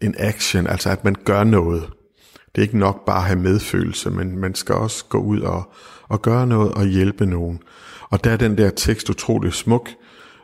en 0.00 0.14
action, 0.18 0.66
altså 0.66 0.90
at 0.90 1.04
man 1.04 1.16
gør 1.24 1.44
noget. 1.44 1.82
Det 2.54 2.60
er 2.60 2.62
ikke 2.62 2.78
nok 2.78 3.06
bare 3.06 3.18
at 3.18 3.24
have 3.24 3.38
medfølelse, 3.38 4.10
men 4.10 4.38
man 4.38 4.54
skal 4.54 4.74
også 4.74 5.04
gå 5.04 5.18
ud 5.18 5.40
og, 5.40 5.72
og 6.08 6.22
gøre 6.22 6.46
noget 6.46 6.72
og 6.72 6.86
hjælpe 6.86 7.26
nogen. 7.26 7.60
Og 8.10 8.24
der 8.24 8.30
er 8.30 8.36
den 8.36 8.58
der 8.58 8.70
tekst 8.70 9.10
utrolig 9.10 9.52
smuk. 9.52 9.88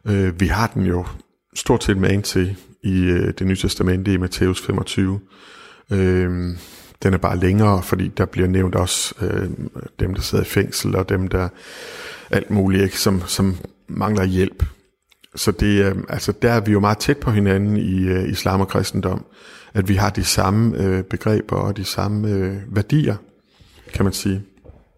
Øh, 0.07 0.41
vi 0.41 0.47
har 0.47 0.67
den 0.67 0.83
jo 0.83 1.07
stort 1.55 1.85
set 1.85 1.97
med 1.97 2.23
til 2.23 2.57
i 2.83 3.01
øh, 3.01 3.35
det 3.39 3.47
nye 3.47 3.57
testamente 3.57 4.13
i 4.13 4.17
Matthæus 4.17 4.61
25. 4.61 5.21
Øh, 5.91 6.57
den 7.03 7.15
er 7.15 7.19
bare 7.19 7.39
længere, 7.39 7.83
fordi 7.83 8.09
der 8.09 8.25
bliver 8.25 8.49
nævnt 8.49 8.75
også 8.75 9.15
øh, 9.23 9.51
dem, 10.01 10.15
der 10.15 10.23
sidder 10.23 10.45
i 10.45 10.47
fængsel, 10.47 10.97
og 10.97 11.09
dem, 11.09 11.29
der 11.29 11.49
alt 12.31 12.51
muligt, 12.51 12.83
ikke, 12.83 12.99
som, 12.99 13.23
som 13.27 13.57
mangler 13.89 14.25
hjælp. 14.25 14.65
Så 15.35 15.51
det, 15.51 15.85
øh, 15.85 15.97
altså, 16.09 16.33
der 16.43 16.53
er 16.53 16.61
vi 16.61 16.73
jo 16.73 16.81
meget 16.81 16.99
tæt 16.99 17.19
på 17.19 17.31
hinanden 17.31 17.77
i 17.77 18.01
øh, 18.01 18.29
islam 18.29 18.61
og 18.61 18.69
kristendom, 18.69 19.25
at 19.75 19.89
vi 19.89 19.95
har 19.95 20.11
de 20.11 20.25
samme 20.25 20.85
øh, 20.85 21.05
begreber 21.05 21.57
og 21.57 21.77
de 21.77 21.85
samme 21.85 22.29
øh, 22.29 22.57
værdier, 22.69 23.17
kan 23.95 24.05
man 24.05 24.13
sige. 24.13 24.43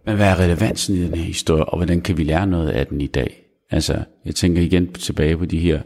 Men 0.06 0.16
hvad 0.16 0.26
er 0.26 0.40
relevansen 0.40 0.94
i 0.94 1.04
den 1.04 1.14
her 1.14 1.24
historie, 1.24 1.64
og 1.64 1.78
hvordan 1.78 2.00
kan 2.00 2.16
vi 2.16 2.24
lære 2.24 2.46
noget 2.46 2.68
af 2.68 2.86
den 2.86 3.00
i 3.00 3.06
dag? 3.06 3.42
Altså, 3.70 4.04
jeg 4.24 4.34
tænker 4.34 4.62
igen 4.62 4.92
tilbage 4.92 5.36
på 5.36 5.44
de 5.44 5.58
her 5.58 5.82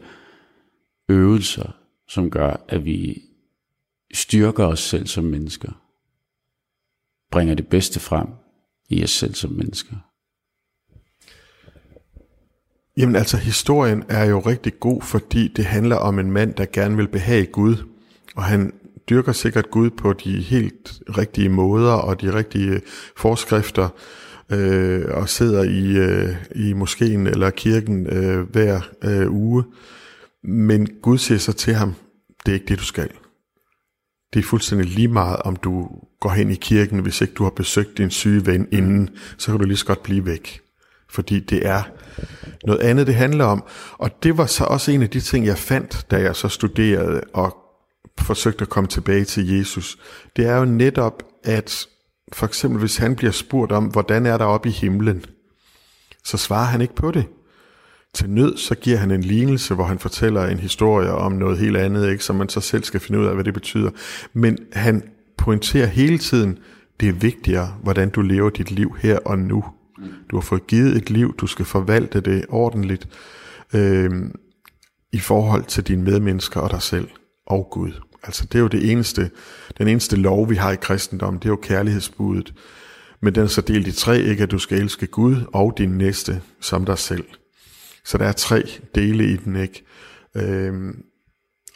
øvelser, 1.09 1.77
som 2.09 2.31
gør, 2.31 2.65
at 2.69 2.85
vi 2.85 3.23
styrker 4.15 4.65
os 4.65 4.81
selv 4.81 5.07
som 5.07 5.25
mennesker. 5.25 5.73
Bringer 7.31 7.55
det 7.55 7.69
bedste 7.69 8.01
frem 8.01 8.29
i 8.89 9.05
os 9.05 9.11
selv 9.11 9.35
som 9.35 9.51
mennesker. 9.51 9.97
Jamen 12.97 13.17
altså, 13.17 13.37
historien 13.37 14.05
er 14.09 14.25
jo 14.25 14.41
rigtig 14.41 14.81
god, 14.81 15.03
fordi 15.03 15.49
det 15.49 15.65
handler 15.65 15.97
om 15.97 16.19
en 16.19 16.31
mand, 16.31 16.55
der 16.55 16.67
gerne 16.73 16.97
vil 16.97 17.09
behage 17.09 17.47
Gud. 17.47 17.77
Og 18.37 18.45
han 18.45 18.73
dyrker 19.11 19.33
sikkert 19.33 19.71
Gud 19.71 19.91
på 19.91 20.13
de 20.13 20.41
helt 20.41 21.03
rigtige 21.19 21.49
måder 21.49 21.93
og 21.93 22.21
de 22.21 22.35
rigtige 22.35 22.81
forskrifter, 23.17 23.89
øh, 24.51 25.05
og 25.09 25.29
sidder 25.29 25.63
i, 25.63 25.97
øh, 25.97 26.37
i 26.55 26.73
moskeen 26.73 27.27
eller 27.27 27.51
kirken 27.51 28.07
øh, 28.07 28.51
hver 28.51 28.81
øh, 29.05 29.33
uge. 29.33 29.65
Men 30.45 30.89
Gud 31.03 31.19
siger 31.19 31.39
så 31.39 31.53
til 31.53 31.75
ham, 31.75 31.95
det 32.47 32.53
er 32.53 32.55
ikke 32.55 32.67
det, 32.67 32.79
du 32.79 32.85
skal. 32.85 33.11
Det 34.35 34.39
er 34.39 34.49
fuldstændig 34.49 34.87
lige 34.87 35.09
meget, 35.09 35.37
om 35.37 35.57
du 35.57 35.89
går 36.21 36.31
hen 36.31 36.51
i 36.51 36.55
kirken, 36.55 36.99
hvis 36.99 37.21
ikke 37.21 37.35
du 37.35 37.43
har 37.43 37.51
besøgt 37.51 37.99
din 37.99 38.11
syge 38.11 38.47
ven 38.47 38.69
inden, 38.73 39.11
så 39.39 39.51
kan 39.51 39.61
du 39.61 39.67
lige 39.67 39.77
så 39.77 39.87
godt 39.87 40.03
blive 40.03 40.27
væk. 40.27 40.61
Fordi 41.11 41.41
det 41.41 41.67
er 41.67 41.83
noget 42.67 42.81
andet, 42.81 43.07
det 43.07 43.15
handler 43.15 43.45
om. 43.45 43.65
Og 43.93 44.23
det 44.23 44.39
var 44.39 44.47
så 44.47 44.65
også 44.65 44.91
en 44.91 45.03
af 45.03 45.11
de 45.11 45.21
ting, 45.21 45.47
jeg 45.47 45.59
fandt, 45.59 46.07
da 46.11 46.21
jeg 46.21 46.37
så 46.37 46.49
studerede 46.49 47.21
og 47.35 47.57
forsøgte 48.19 48.63
at 48.63 48.69
komme 48.69 48.89
tilbage 48.89 49.25
til 49.25 49.59
Jesus. 49.59 49.99
Det 50.37 50.47
er 50.47 50.57
jo 50.57 50.65
netop, 50.65 51.23
at 51.45 51.87
for 52.33 52.47
eksempel 52.47 52.79
hvis 52.81 52.97
han 52.97 53.17
bliver 53.17 53.33
spurgt 53.33 53.73
om, 53.73 53.85
hvordan 53.85 54.27
er 54.27 54.39
der 54.39 54.45
oppe 54.45 54.69
i 54.69 54.73
himlen, 54.73 55.25
så 56.25 56.37
svarer 56.37 56.67
han 56.67 56.81
ikke 56.81 56.95
på 56.95 57.11
det. 57.11 57.25
Til 58.17 58.31
nød, 58.31 58.57
så 58.57 58.75
giver 58.75 58.97
han 58.97 59.11
en 59.11 59.21
lignelse, 59.21 59.75
hvor 59.75 59.85
han 59.85 59.99
fortæller 59.99 60.47
en 60.47 60.59
historie 60.59 61.11
om 61.11 61.33
noget 61.33 61.59
helt 61.59 61.77
andet, 61.77 62.11
ikke, 62.11 62.25
som 62.25 62.37
man 62.37 62.49
så 62.49 62.61
selv 62.61 62.85
skal 62.85 63.01
finde 63.01 63.21
ud 63.21 63.27
af, 63.27 63.35
hvad 63.35 63.45
det 63.45 63.55
betyder. 63.55 63.91
Men 64.33 64.59
han 64.73 65.03
pointerer 65.39 65.87
hele 65.87 66.19
tiden, 66.19 66.59
det 67.01 67.09
er 67.09 67.13
vigtigere, 67.13 67.75
hvordan 67.83 68.11
du 68.11 68.21
lever 68.21 68.51
dit 68.51 68.71
liv 68.71 68.97
her 69.01 69.19
og 69.19 69.39
nu. 69.39 69.65
Du 70.31 70.37
har 70.37 70.41
fået 70.41 70.67
givet 70.67 70.97
et 70.97 71.11
liv, 71.11 71.35
du 71.37 71.47
skal 71.47 71.65
forvalte 71.65 72.21
det 72.21 72.45
ordentligt 72.49 73.09
øh, 73.75 74.11
i 75.13 75.19
forhold 75.19 75.65
til 75.65 75.89
dine 75.89 76.03
medmennesker 76.03 76.61
og 76.61 76.71
dig 76.71 76.83
selv 76.83 77.09
og 77.47 77.69
Gud. 77.71 77.93
Altså 78.23 78.45
det 78.45 78.55
er 78.55 78.63
jo 78.63 78.69
det 78.69 78.91
eneste, 78.91 79.31
den 79.79 79.89
eneste 79.89 80.17
lov, 80.17 80.51
vi 80.51 80.55
har 80.55 80.73
i 80.73 80.77
kristendommen, 80.77 81.39
det 81.39 81.45
er 81.45 81.53
jo 81.53 81.59
kærlighedsbuddet. 81.63 82.55
Men 83.21 83.35
den 83.35 83.43
er 83.43 83.47
så 83.47 83.61
delt 83.61 83.87
i 83.87 83.93
tre, 83.93 84.21
ikke 84.21 84.43
at 84.43 84.51
du 84.51 84.59
skal 84.59 84.79
elske 84.79 85.07
Gud 85.07 85.37
og 85.53 85.75
din 85.79 85.91
næste 85.91 86.41
som 86.61 86.85
dig 86.85 86.99
selv. 86.99 87.25
Så 88.07 88.19
der 88.19 88.25
er 88.25 88.33
tre 88.33 88.63
dele 88.95 89.25
i 89.25 89.37
den, 89.37 89.57
ikke? 89.57 89.85
Øhm, 90.37 91.03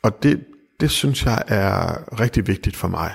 og 0.02 0.22
det, 0.22 0.44
det 0.80 0.90
synes 0.90 1.24
jeg 1.24 1.42
er 1.48 2.20
rigtig 2.20 2.46
vigtigt 2.46 2.76
for 2.76 2.88
mig 2.88 3.12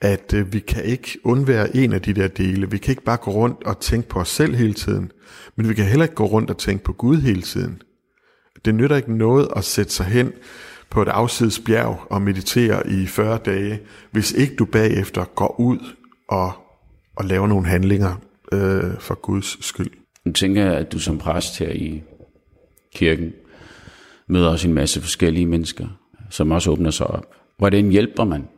at 0.00 0.34
øh, 0.34 0.52
vi 0.52 0.58
kan 0.58 0.84
ikke 0.84 1.18
undvære 1.24 1.76
en 1.76 1.92
af 1.92 2.02
de 2.02 2.12
der 2.12 2.28
dele. 2.28 2.70
Vi 2.70 2.78
kan 2.78 2.92
ikke 2.92 3.04
bare 3.04 3.16
gå 3.16 3.30
rundt 3.30 3.64
og 3.64 3.80
tænke 3.80 4.08
på 4.08 4.20
os 4.20 4.28
selv 4.28 4.54
hele 4.54 4.74
tiden, 4.74 5.12
men 5.56 5.68
vi 5.68 5.74
kan 5.74 5.84
heller 5.84 6.04
ikke 6.04 6.14
gå 6.14 6.24
rundt 6.24 6.50
og 6.50 6.58
tænke 6.58 6.84
på 6.84 6.92
Gud 6.92 7.16
hele 7.16 7.42
tiden. 7.42 7.82
Det 8.64 8.74
nytter 8.74 8.96
ikke 8.96 9.16
noget 9.16 9.48
at 9.56 9.64
sætte 9.64 9.92
sig 9.92 10.06
hen 10.06 10.32
på 10.90 11.02
et 11.02 11.08
afsides 11.08 11.58
bjerg 11.58 12.00
og 12.10 12.22
meditere 12.22 12.90
i 12.90 13.06
40 13.06 13.38
dage, 13.38 13.80
hvis 14.10 14.32
ikke 14.32 14.56
du 14.56 14.64
bagefter 14.64 15.24
går 15.24 15.60
ud 15.60 15.78
og, 16.28 16.52
og 17.16 17.24
laver 17.24 17.46
nogle 17.46 17.66
handlinger 17.66 18.16
øh, 18.52 18.98
for 18.98 19.14
Guds 19.14 19.64
skyld. 19.64 19.90
Nu 20.24 20.32
tænker, 20.32 20.64
jeg, 20.64 20.74
at 20.74 20.92
du 20.92 20.98
som 20.98 21.18
præst 21.18 21.58
her 21.58 21.70
i 21.70 22.02
kirken 22.94 23.32
møder 24.26 24.48
også 24.48 24.68
en 24.68 24.74
masse 24.74 25.00
forskellige 25.00 25.46
mennesker, 25.46 25.88
som 26.30 26.50
også 26.50 26.70
åbner 26.70 26.90
sig 26.90 27.06
op. 27.06 27.34
Hvordan 27.58 27.90
hjælper 27.90 28.24
man 28.24 28.48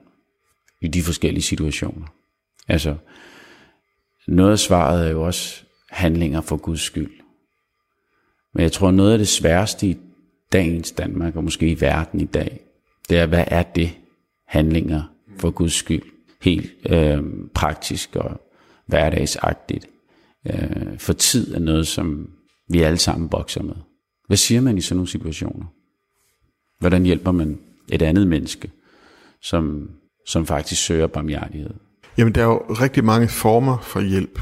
i 0.81 0.89
de 0.89 1.03
forskellige 1.03 1.43
situationer. 1.43 2.07
Altså, 2.69 2.97
noget 4.29 4.53
af 4.53 4.59
svaret 4.59 5.07
er 5.07 5.11
jo 5.11 5.23
også 5.23 5.65
handlinger 5.91 6.41
for 6.41 6.57
Guds 6.57 6.81
skyld. 6.81 7.11
Men 8.55 8.63
jeg 8.63 8.73
tror, 8.73 8.91
noget 8.91 9.13
af 9.13 9.19
det 9.19 9.29
sværeste 9.29 9.87
i 9.87 9.97
dagens 10.53 10.93
Danmark, 10.93 11.37
og 11.37 11.45
måske 11.45 11.71
i 11.71 11.81
verden 11.81 12.21
i 12.21 12.25
dag, 12.25 12.61
det 13.09 13.19
er, 13.19 13.27
hvad 13.27 13.45
er 13.47 13.63
det 13.63 13.91
handlinger 14.47 15.03
for 15.39 15.51
Guds 15.51 15.73
skyld? 15.73 16.03
Helt 16.43 16.73
øh, 16.91 17.23
praktisk 17.55 18.17
og 18.17 18.41
hverdagsagtigt. 18.87 19.87
Øh, 20.47 20.99
for 20.99 21.13
tid 21.13 21.55
er 21.55 21.59
noget, 21.59 21.87
som 21.87 22.31
vi 22.69 22.83
alle 22.83 22.99
sammen 22.99 23.29
bokser 23.29 23.63
med. 23.63 23.75
Hvad 24.33 24.37
siger 24.37 24.61
man 24.61 24.79
i 24.79 24.81
sådan 24.81 24.97
nogle 24.97 25.09
situationer? 25.09 25.67
Hvordan 26.79 27.05
hjælper 27.05 27.33
man 27.33 27.59
et 27.93 28.03
andet 28.03 28.27
menneske, 28.27 28.71
som 29.43 29.91
som 30.27 30.47
faktisk 30.47 30.85
søger 30.85 31.07
barmhjertighed? 31.07 31.71
Jamen, 32.19 32.35
der 32.35 32.41
er 32.41 32.45
jo 32.45 32.59
rigtig 32.59 33.05
mange 33.05 33.29
former 33.29 33.79
for 33.79 34.01
hjælp. 34.01 34.41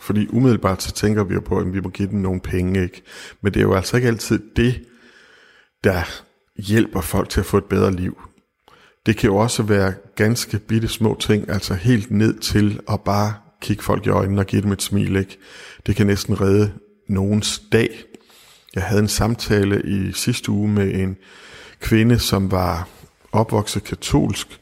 Fordi 0.00 0.26
umiddelbart 0.28 0.82
så 0.82 0.92
tænker 0.92 1.24
vi 1.24 1.34
jo 1.34 1.40
på, 1.40 1.58
at 1.58 1.74
vi 1.74 1.80
må 1.80 1.88
give 1.88 2.08
dem 2.08 2.18
nogle 2.18 2.40
penge, 2.40 2.82
ikke? 2.82 3.02
Men 3.40 3.54
det 3.54 3.60
er 3.60 3.64
jo 3.64 3.74
altså 3.74 3.96
ikke 3.96 4.08
altid 4.08 4.40
det, 4.56 4.82
der 5.84 6.02
hjælper 6.56 7.00
folk 7.00 7.28
til 7.28 7.40
at 7.40 7.46
få 7.46 7.58
et 7.58 7.64
bedre 7.64 7.92
liv. 7.92 8.18
Det 9.06 9.16
kan 9.16 9.30
jo 9.30 9.36
også 9.36 9.62
være 9.62 9.94
ganske 10.16 10.58
bitte 10.58 10.88
små 10.88 11.16
ting, 11.20 11.50
altså 11.50 11.74
helt 11.74 12.10
ned 12.10 12.38
til 12.38 12.80
at 12.88 13.00
bare 13.00 13.34
kigge 13.60 13.82
folk 13.82 14.06
i 14.06 14.10
øjnene 14.10 14.40
og 14.40 14.46
give 14.46 14.62
dem 14.62 14.72
et 14.72 14.82
smil. 14.82 15.16
Ikke? 15.16 15.38
Det 15.86 15.96
kan 15.96 16.06
næsten 16.06 16.40
redde 16.40 16.72
nogens 17.08 17.62
dag. 17.72 18.04
Jeg 18.74 18.82
havde 18.82 19.02
en 19.02 19.08
samtale 19.08 19.82
i 19.84 20.12
sidste 20.12 20.50
uge 20.50 20.68
med 20.68 20.94
en 20.94 21.16
kvinde, 21.80 22.18
som 22.18 22.50
var 22.50 22.88
opvokset 23.32 23.84
katolsk, 23.84 24.60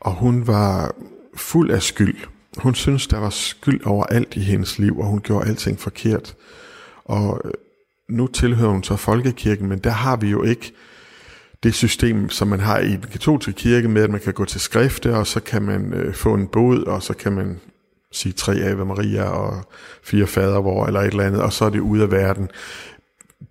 og 0.00 0.12
hun 0.12 0.46
var 0.46 0.94
fuld 1.36 1.70
af 1.70 1.82
skyld. 1.82 2.16
Hun 2.56 2.74
synes, 2.74 3.06
der 3.06 3.18
var 3.18 3.30
skyld 3.30 3.86
over 3.86 4.04
alt 4.04 4.36
i 4.36 4.40
hendes 4.40 4.78
liv, 4.78 4.98
og 4.98 5.06
hun 5.06 5.20
gjorde 5.20 5.48
alting 5.48 5.80
forkert. 5.80 6.34
Og 7.04 7.40
øh, 7.44 7.50
nu 8.08 8.26
tilhører 8.26 8.70
hun 8.70 8.82
så 8.82 8.96
folkekirken, 8.96 9.68
men 9.68 9.78
der 9.78 9.90
har 9.90 10.16
vi 10.16 10.30
jo 10.30 10.42
ikke 10.42 10.72
det 11.62 11.74
system, 11.74 12.30
som 12.30 12.48
man 12.48 12.60
har 12.60 12.78
i 12.78 12.90
den 12.90 13.08
katolske 13.12 13.52
kirke, 13.52 13.88
med 13.88 14.02
at 14.02 14.10
man 14.10 14.20
kan 14.20 14.32
gå 14.32 14.44
til 14.44 14.60
skrifte, 14.60 15.16
og 15.16 15.26
så 15.26 15.40
kan 15.40 15.62
man 15.62 15.92
øh, 15.92 16.14
få 16.14 16.34
en 16.34 16.46
bod, 16.46 16.82
og 16.82 17.02
så 17.02 17.14
kan 17.14 17.32
man 17.32 17.60
sige 18.12 18.32
tre 18.32 18.54
Ave 18.54 18.84
Maria 18.84 19.24
og 19.24 19.64
fire 20.02 20.26
fader 20.26 20.60
hvor 20.60 20.86
eller 20.86 21.00
et 21.00 21.06
eller 21.06 21.24
andet, 21.24 21.42
og 21.42 21.52
så 21.52 21.64
er 21.64 21.70
det 21.70 21.80
ude 21.80 22.02
af 22.02 22.10
verden. 22.10 22.48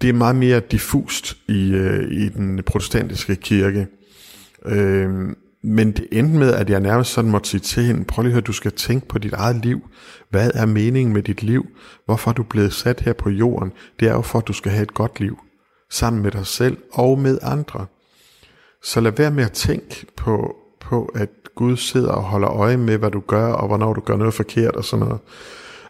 Det 0.01 0.09
er 0.09 0.13
meget 0.13 0.35
mere 0.35 0.59
diffust 0.59 1.37
i, 1.47 1.71
øh, 1.71 2.11
i 2.11 2.29
den 2.29 2.63
protestantiske 2.63 3.35
kirke. 3.35 3.87
Øh, 4.65 5.09
men 5.63 5.91
det 5.91 6.07
endte 6.11 6.39
med, 6.39 6.53
at 6.53 6.69
jeg 6.69 6.79
nærmest 6.79 7.11
sådan 7.11 7.31
måtte 7.31 7.49
sige 7.49 7.61
til 7.61 7.83
hende, 7.83 8.05
prøv 8.05 8.23
lige 8.23 8.31
at 8.31 8.33
høre, 8.33 8.41
du 8.41 8.53
skal 8.53 8.71
tænke 8.71 9.07
på 9.07 9.17
dit 9.17 9.33
eget 9.33 9.65
liv. 9.65 9.89
Hvad 10.29 10.51
er 10.53 10.65
meningen 10.65 11.13
med 11.13 11.23
dit 11.23 11.43
liv? 11.43 11.65
Hvorfor 12.05 12.31
er 12.31 12.35
du 12.35 12.43
blevet 12.43 12.73
sat 12.73 12.99
her 12.99 13.13
på 13.13 13.29
jorden? 13.29 13.71
Det 13.99 14.07
er 14.07 14.13
jo 14.13 14.21
for, 14.21 14.39
at 14.39 14.47
du 14.47 14.53
skal 14.53 14.71
have 14.71 14.83
et 14.83 14.93
godt 14.93 15.19
liv. 15.19 15.39
Sammen 15.91 16.21
med 16.21 16.31
dig 16.31 16.47
selv 16.47 16.77
og 16.91 17.19
med 17.19 17.37
andre. 17.41 17.85
Så 18.83 19.01
lad 19.01 19.11
være 19.11 19.31
med 19.31 19.43
at 19.43 19.51
tænke 19.51 20.05
på, 20.17 20.55
på 20.81 21.11
at 21.15 21.29
Gud 21.55 21.77
sidder 21.77 22.11
og 22.11 22.23
holder 22.23 22.49
øje 22.49 22.77
med, 22.77 22.97
hvad 22.97 23.11
du 23.11 23.19
gør, 23.19 23.53
og 23.53 23.67
hvornår 23.67 23.93
du 23.93 24.01
gør 24.01 24.17
noget 24.17 24.33
forkert 24.33 24.75
og 24.75 24.85
sådan 24.85 25.05
noget. 25.05 25.19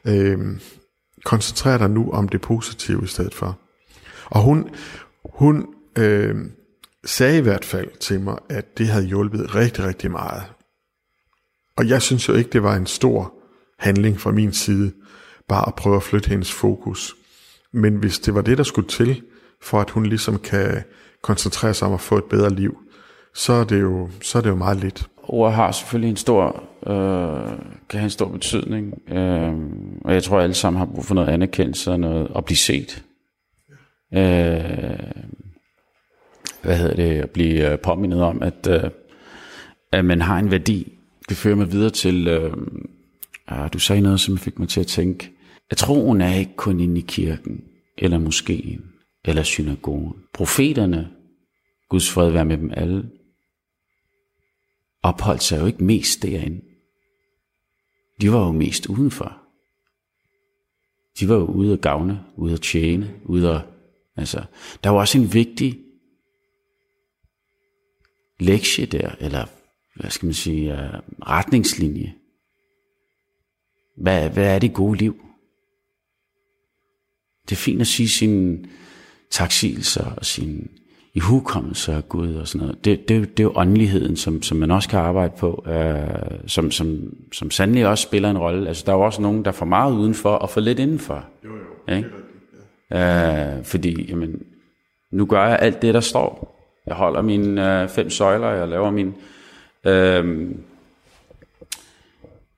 Øh, 0.08 0.40
koncentrer 1.26 1.78
dig 1.78 1.90
nu 1.90 2.12
om 2.12 2.30
det 2.30 2.42
positive 2.42 3.04
i 3.04 3.08
stedet 3.08 3.34
for. 3.34 3.60
Og 4.34 4.42
hun, 4.42 4.70
hun 5.26 5.68
øh, 5.98 6.36
sagde 7.06 7.38
i 7.38 7.42
hvert 7.42 7.66
fald 7.66 7.98
til 8.00 8.22
mig, 8.22 8.38
at 8.50 8.78
det 8.78 8.88
havde 8.88 9.06
hjulpet 9.06 9.56
rigtig, 9.56 9.86
rigtig 9.86 10.12
meget. 10.12 10.44
Og 11.78 11.90
jeg 11.90 12.02
synes 12.02 12.28
jo 12.28 12.34
ikke, 12.34 12.50
det 12.50 12.64
var 12.64 12.76
en 12.76 12.86
stor 12.86 13.34
handling 13.80 14.20
fra 14.20 14.32
min 14.32 14.54
side, 14.54 14.92
bare 15.48 15.68
at 15.68 15.76
prøve 15.76 15.96
at 15.96 16.04
flytte 16.04 16.30
hendes 16.30 16.52
fokus. 16.52 17.16
Men 17.72 17.96
hvis 17.96 18.20
det 18.20 18.36
var 18.36 18.42
det, 18.42 18.58
der 18.58 18.64
skulle 18.64 18.88
til, 18.88 19.22
for 19.62 19.82
at 19.82 19.90
hun 19.90 20.06
ligesom 20.06 20.40
kan 20.40 20.84
koncentrere 21.22 21.74
sig 21.74 21.88
om 21.88 21.94
at 21.94 22.02
få 22.02 22.18
et 22.18 22.24
bedre 22.24 22.50
liv, 22.50 22.78
så 23.34 23.54
er 23.54 23.64
det 23.64 23.82
jo, 23.82 24.10
så 24.22 24.38
er 24.38 24.42
det 24.42 24.50
jo 24.50 24.56
meget 24.56 24.78
lidt. 24.78 25.10
Ord 25.24 25.54
har 25.54 25.72
selvfølgelig 25.72 26.10
en 26.10 26.18
stor, 26.18 26.64
øh, 26.88 27.58
kan 27.90 28.00
have 28.00 28.04
en 28.04 28.10
stor 28.10 28.28
betydning, 28.28 29.12
øh, 29.12 29.54
og 30.06 30.14
jeg 30.14 30.24
tror, 30.24 30.38
at 30.38 30.44
alle 30.44 30.54
sammen 30.54 30.78
har 30.78 30.86
brug 30.86 31.06
for 31.06 31.16
noget 31.16 31.28
anerkendelse 31.28 31.92
og 31.92 32.00
noget 32.00 32.32
at 32.36 32.46
blive 32.46 32.58
set. 32.58 33.04
Øh, 34.14 35.24
hvad 36.64 36.78
hedder 36.78 36.96
det, 36.96 37.22
at 37.22 37.30
blive 37.30 37.72
øh, 37.72 37.80
påmindet 37.80 38.22
om, 38.22 38.42
at, 38.42 38.68
øh, 38.70 38.92
at 39.92 40.06
man 40.06 40.22
har 40.22 40.40
en 40.40 40.52
værdi. 40.52 40.98
Det 41.30 41.38
fører 41.38 41.56
mig 41.56 41.72
videre 41.72 41.90
til, 41.90 42.28
øh, 42.28 42.54
ah, 43.48 43.74
du 43.74 43.80
sagde 43.80 44.02
noget, 44.02 44.20
som 44.20 44.38
fik 44.38 44.60
mig 44.60 44.70
til 44.70 44.80
at 44.80 44.88
tænke, 44.88 45.32
at 45.70 45.78
troen 45.78 46.22
er 46.22 46.36
ikke 46.36 46.56
kun 46.56 46.80
inde 46.80 47.00
i 47.00 47.06
kirken, 47.08 47.64
eller 47.98 48.18
moskeen, 48.18 48.86
eller 49.26 49.44
synagogen. 49.44 50.14
Profeterne, 50.34 51.10
Guds 51.90 52.12
fred 52.12 52.32
være 52.32 52.46
med 52.46 52.58
dem 52.58 52.72
alle, 52.74 53.10
opholdt 55.04 55.44
sig 55.44 55.62
jo 55.62 55.66
ikke 55.66 55.84
mest 55.84 56.24
derinde. 56.24 56.62
De 58.22 58.32
var 58.32 58.46
jo 58.46 58.52
mest 58.52 58.86
udenfor. 58.86 59.38
De 61.20 61.30
var 61.30 61.36
jo 61.36 61.46
ude 61.46 61.74
at 61.74 61.82
gavne, 61.82 62.20
ude 62.36 62.54
at 62.54 62.62
tjene, 62.62 63.14
ude 63.26 63.50
at, 63.50 63.62
altså, 64.18 64.44
der 64.84 64.90
var 64.90 65.00
også 65.00 65.18
en 65.18 65.34
vigtig 65.34 65.80
lektie 68.40 68.86
der, 68.86 69.16
eller 69.20 69.46
hvad 69.96 70.10
skal 70.10 70.26
man 70.26 70.34
sige, 70.34 70.74
uh, 70.74 70.80
retningslinje. 71.28 72.14
Hvad, 73.98 74.30
hvad 74.30 74.56
er 74.56 74.60
det 74.60 74.74
gode 74.74 74.98
liv? 74.98 75.16
Det 77.50 77.52
er 77.52 77.60
fint 77.60 77.82
at 77.82 77.88
sige 77.88 78.10
sine 78.10 78.66
taksigelser 79.30 80.06
og 80.06 80.26
sine 80.26 80.68
i 81.16 81.20
hukommelse 81.20 81.94
af 81.94 82.10
Gud 82.10 82.36
og 82.36 82.48
sådan 82.48 82.68
noget. 82.68 82.86
Det, 82.86 83.10
det, 83.10 83.38
det 83.38 83.40
er 83.40 83.44
jo 83.44 83.54
åndeligheden, 83.56 84.18
som, 84.18 84.42
som 84.42 84.58
man 84.58 84.72
også 84.72 84.90
kan 84.90 85.00
arbejde 85.00 85.34
på, 85.38 85.66
øh, 85.68 86.48
som, 86.48 86.72
som, 86.72 87.14
som 87.32 87.52
sandelig 87.52 87.88
også 87.88 88.04
spiller 88.04 88.30
en 88.30 88.38
rolle. 88.38 88.68
Altså, 88.68 88.84
der 88.86 88.92
er 88.92 88.98
jo 88.98 89.02
også 89.02 89.22
nogen, 89.22 89.46
der 89.46 89.52
får 89.52 89.66
meget 89.66 89.94
udenfor 89.94 90.30
og 90.30 90.50
får 90.50 90.62
lidt 90.62 90.80
indenfor. 90.80 91.26
Jo, 91.46 91.50
jo. 91.50 91.96
Ikke? 91.96 92.10
Øh, 92.94 93.64
fordi, 93.64 94.10
jamen, 94.10 94.44
nu 95.12 95.26
gør 95.26 95.48
jeg 95.48 95.60
alt 95.62 95.82
det, 95.82 95.94
der 95.94 96.00
står. 96.00 96.60
Jeg 96.86 96.96
holder 96.96 97.22
mine 97.22 97.82
øh, 97.82 97.90
fem 97.90 98.10
søjler, 98.10 98.50
jeg 98.50 98.68
laver 98.68 98.92
min... 98.92 99.14
Øh, 99.86 100.50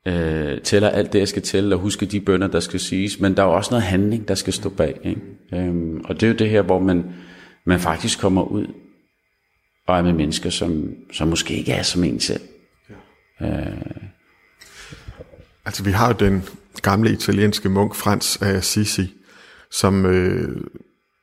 øh, 0.06 0.60
tæller 0.60 0.88
alt 0.88 1.12
det, 1.12 1.18
jeg 1.18 1.28
skal 1.28 1.42
tælle, 1.42 1.74
og 1.74 1.80
huske 1.80 2.06
de 2.06 2.20
bønder, 2.20 2.46
der 2.46 2.60
skal 2.60 2.80
siges. 2.80 3.20
Men 3.20 3.36
der 3.36 3.42
er 3.42 3.46
jo 3.46 3.52
også 3.52 3.70
noget 3.70 3.82
handling, 3.82 4.28
der 4.28 4.34
skal 4.34 4.52
stå 4.52 4.68
bag. 4.68 5.00
Ikke? 5.04 5.20
Øh, 5.52 6.00
og 6.04 6.14
det 6.14 6.22
er 6.22 6.30
jo 6.30 6.36
det 6.36 6.50
her, 6.50 6.62
hvor 6.62 6.78
man 6.78 7.04
man 7.66 7.80
faktisk 7.80 8.20
kommer 8.20 8.42
ud 8.42 8.66
og 9.86 9.98
er 9.98 10.02
med 10.02 10.12
mennesker, 10.12 10.50
som, 10.50 10.94
som 11.12 11.28
måske 11.28 11.54
ikke 11.54 11.72
er 11.72 11.82
som 11.82 12.04
en 12.04 12.20
selv. 12.20 12.40
Ja. 13.40 13.46
Øh. 13.46 13.76
Altså 15.64 15.84
vi 15.84 15.90
har 15.90 16.08
jo 16.08 16.14
den 16.18 16.44
gamle 16.82 17.12
italienske 17.12 17.68
munk 17.68 17.94
Frans 17.94 18.36
af 18.42 18.48
Assisi, 18.48 19.14
som 19.70 20.06
øh, 20.06 20.60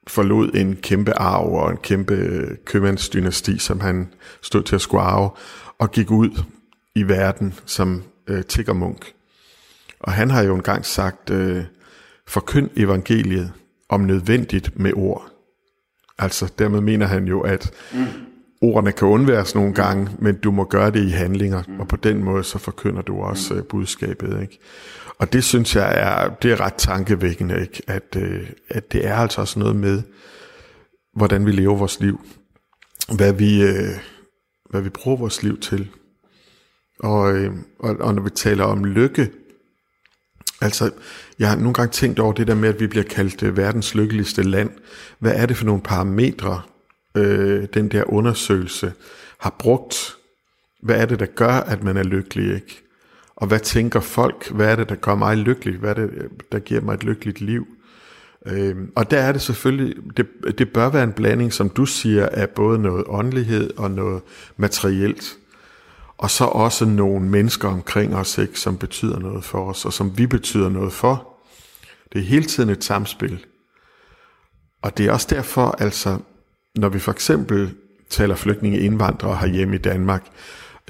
forlod 0.08 0.52
en 0.54 0.76
kæmpe 0.76 1.14
arv 1.14 1.54
og 1.54 1.72
en 1.72 1.78
kæmpe 1.78 2.48
købmandsdynasti, 2.66 3.58
som 3.58 3.80
han 3.80 4.14
stod 4.42 4.64
til 4.64 4.76
at 4.76 4.82
skulle 4.82 5.04
arve, 5.04 5.30
og 5.80 5.92
gik 5.92 6.12
ud 6.12 6.44
i 6.96 7.04
verden 7.04 7.54
som 7.66 8.04
øh, 8.28 8.44
tiggermunk. 8.44 9.14
Og 10.00 10.12
han 10.12 10.30
har 10.30 10.42
jo 10.42 10.56
engang 10.56 10.86
sagt, 10.86 11.30
øh, 11.30 11.64
forkynd 12.28 12.70
evangeliet 12.76 13.52
om 13.90 14.02
nødvendigt 14.02 14.80
med 14.80 14.92
ord. 14.96 15.32
Altså 16.20 16.54
dermed 16.60 16.82
mener 16.82 17.06
han 17.06 17.26
jo, 17.26 17.42
at 17.42 17.72
mm. 17.94 18.06
ordene 18.62 18.92
kan 18.92 19.08
undværes 19.08 19.56
nogle 19.56 19.74
gange, 19.74 20.10
men 20.20 20.36
du 20.36 20.52
må 20.52 20.64
gøre 20.64 20.92
det 20.92 21.04
i 21.04 21.10
handlinger, 21.10 21.64
mm. 21.68 21.80
og 21.80 21.88
på 21.88 21.96
den 21.96 22.24
måde 22.24 22.44
så 22.44 22.58
forkynder 22.58 23.02
du 23.02 23.22
også 23.22 23.54
mm. 23.54 23.64
budskabet. 23.70 24.42
Ikke? 24.42 24.60
Og 25.24 25.34
det 25.34 25.44
synes 25.44 25.76
jeg 25.76 25.94
er, 26.00 26.30
det 26.30 26.52
er 26.52 26.60
ret 26.60 26.74
tankevækkende, 26.74 27.62
ikke? 27.62 27.82
At, 27.88 28.16
øh, 28.18 28.50
at 28.70 28.92
det 28.92 29.08
er 29.08 29.16
altså 29.16 29.42
også 29.42 29.60
noget 29.60 29.76
med, 29.76 30.02
hvordan 31.16 31.46
vi 31.46 31.52
lever 31.52 31.76
vores 31.76 32.00
liv, 32.00 32.22
hvad 33.16 33.34
vi, 33.34 33.64
øh, 33.64 33.90
hvad 34.70 34.82
vi 34.82 34.90
bruger 34.90 35.18
vores 35.18 35.44
liv 35.44 35.60
til. 35.60 35.90
Og, 37.00 37.36
øh, 37.36 37.52
og, 37.80 37.96
og 38.00 38.16
når 38.16 38.22
vi 38.24 38.30
taler 38.30 38.64
om 38.64 38.86
lykke, 38.86 39.32
Altså, 40.62 40.92
jeg 41.40 41.50
har 41.50 41.56
nogle 41.56 41.74
gange 41.74 41.92
tænkt 41.92 42.20
over 42.20 42.34
det 42.34 42.48
der 42.48 42.56
med, 42.56 42.70
at 42.70 42.80
vi 42.80 42.88
bliver 42.88 43.06
kaldt 43.06 43.44
øh, 43.44 43.58
verdens 43.58 43.96
lykkeligste 43.96 44.44
land. 44.44 44.70
Hvad 45.20 45.34
er 45.36 45.46
det 45.46 45.58
for 45.58 45.66
nogle 45.66 45.82
parametre, 45.82 46.62
øh, 47.18 47.68
den 47.74 47.92
der 47.92 48.14
undersøgelse 48.14 48.94
har 49.40 49.56
brugt? 49.60 50.16
Hvad 50.82 50.96
er 50.96 51.06
det, 51.06 51.20
der 51.20 51.26
gør, 51.26 51.54
at 51.54 51.84
man 51.84 51.98
er 51.98 52.04
lykkelig, 52.04 52.56
ikke? 52.56 52.83
Og 53.36 53.48
hvad 53.48 53.60
tænker 53.60 54.00
folk? 54.00 54.52
Hvad 54.52 54.72
er 54.72 54.76
det, 54.76 54.90
der 54.90 54.96
gør 54.96 55.16
mig 55.16 55.38
lykkelig? 55.38 55.76
Hvad 55.80 55.90
er 55.90 55.94
det, 55.94 56.10
der 56.52 56.60
giver 56.60 56.82
mig 56.82 56.94
et 56.94 57.04
lykkeligt 57.04 57.42
liv? 57.42 57.68
Øh, 58.46 58.76
og 58.96 59.12
der 59.12 59.20
er 59.20 59.32
det 59.32 59.42
selvfølgelig, 59.42 59.96
det, 60.18 60.28
det 60.58 60.74
bør 60.74 60.90
være 60.90 61.04
en 61.04 61.14
blanding, 61.14 61.54
som 61.54 61.70
du 61.70 61.86
siger, 61.86 62.30
af 62.32 62.50
både 62.50 62.80
noget 62.80 63.04
åndelighed 63.08 63.72
og 63.78 63.92
noget 63.92 64.22
materielt 64.58 65.38
og 66.24 66.32
så 66.32 66.46
også 66.46 66.86
nogle 66.86 67.30
mennesker 67.30 67.68
omkring 67.68 68.16
os, 68.16 68.38
ikke, 68.38 68.60
som 68.60 68.78
betyder 68.78 69.20
noget 69.20 69.44
for 69.44 69.70
os, 69.70 69.86
og 69.86 69.94
som 69.94 70.18
vi 70.18 70.28
betyder 70.28 70.70
noget 70.70 70.94
for. 70.94 71.28
Det 72.14 72.20
er 72.20 72.26
hele 72.26 72.46
tiden 72.46 72.70
et 72.70 72.84
samspil. 72.84 73.46
Og 74.82 74.98
det 74.98 75.06
er 75.06 75.12
også 75.12 75.28
derfor, 75.30 75.76
altså, 75.80 76.18
når 76.76 76.90
vi 76.90 77.00
for 77.00 77.12
eksempel 77.12 77.74
taler 78.10 78.36
flygtninge 78.36 78.80
indvandrere 78.80 79.38
herhjemme 79.38 79.76
i 79.76 79.78
Danmark, 79.78 80.24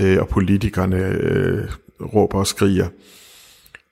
øh, 0.02 0.20
og 0.20 0.28
politikerne 0.28 0.98
øh, 0.98 1.72
råber 2.04 2.40
og 2.40 2.48
skriger, 2.48 2.88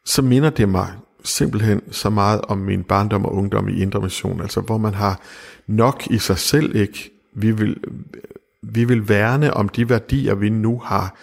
så 0.05 0.21
minder 0.21 0.49
det 0.49 0.69
mig 0.69 0.93
simpelthen 1.23 1.81
så 1.91 2.09
meget 2.09 2.41
om 2.41 2.57
min 2.57 2.83
barndom 2.83 3.25
og 3.25 3.33
ungdom 3.33 3.69
i 3.69 3.81
Indre 3.81 4.01
Mission, 4.01 4.41
altså 4.41 4.61
hvor 4.61 4.77
man 4.77 4.93
har 4.93 5.21
nok 5.67 6.07
i 6.09 6.17
sig 6.17 6.37
selv 6.37 6.75
ikke, 6.75 7.11
vi 7.35 7.51
vil, 7.51 7.77
vi 8.63 8.85
vil 8.85 9.09
værne 9.09 9.53
om 9.53 9.69
de 9.69 9.89
værdier, 9.89 10.35
vi 10.35 10.49
nu 10.49 10.79
har, 10.79 11.15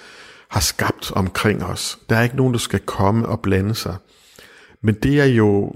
har 0.49 0.61
skabt 0.61 1.13
omkring 1.13 1.65
os. 1.65 1.99
Der 2.09 2.17
er 2.17 2.23
ikke 2.23 2.37
nogen, 2.37 2.53
der 2.53 2.59
skal 2.59 2.81
komme 2.81 3.27
og 3.27 3.41
blande 3.41 3.75
sig. 3.75 3.97
Men 4.83 4.95
det 4.95 5.21
er 5.21 5.25
jo, 5.25 5.73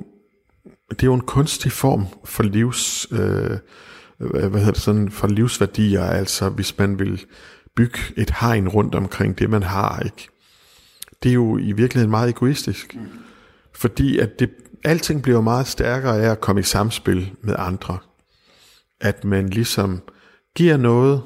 det 0.91 1.03
er 1.03 1.07
jo 1.07 1.15
en 1.15 1.21
kunstig 1.21 1.73
form 1.73 2.07
for 2.25 2.43
livs, 2.43 3.07
øh, 3.13 3.59
hvad 4.19 4.51
hedder 4.51 4.73
det 4.73 4.83
sådan, 4.83 5.11
for 5.11 5.27
livsværdier, 5.27 6.05
altså 6.05 6.49
hvis 6.49 6.79
man 6.79 6.99
vil 6.99 7.25
bygge 7.77 7.99
et 8.17 8.31
hegn 8.41 8.69
rundt 8.69 8.95
omkring 8.95 9.39
det, 9.39 9.51
man 9.51 9.63
har. 9.63 10.01
Ikke? 10.05 10.29
Det 11.23 11.29
er 11.29 11.35
jo 11.35 11.59
i 11.59 11.73
virkeligheden 11.73 12.11
meget 12.11 12.29
egoistisk. 12.29 12.95
Mm. 12.95 13.01
Fordi 13.73 14.19
at 14.19 14.39
det, 14.39 14.51
alting 14.85 15.23
bliver 15.23 15.41
meget 15.41 15.67
stærkere 15.67 16.21
af 16.23 16.31
at 16.31 16.41
komme 16.41 16.61
i 16.61 16.65
samspil 16.65 17.33
med 17.43 17.55
andre. 17.59 17.99
At 19.01 19.25
man 19.25 19.49
ligesom 19.49 20.03
giver 20.55 20.77
noget, 20.77 21.23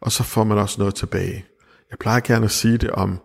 og 0.00 0.12
så 0.12 0.22
får 0.22 0.44
man 0.44 0.58
også 0.58 0.80
noget 0.80 0.94
tilbage. 0.94 1.44
Jeg 1.90 1.98
plejer 1.98 2.20
gerne 2.20 2.44
at 2.44 2.50
sige 2.50 2.78
det 2.78 2.90
om, 2.90 3.18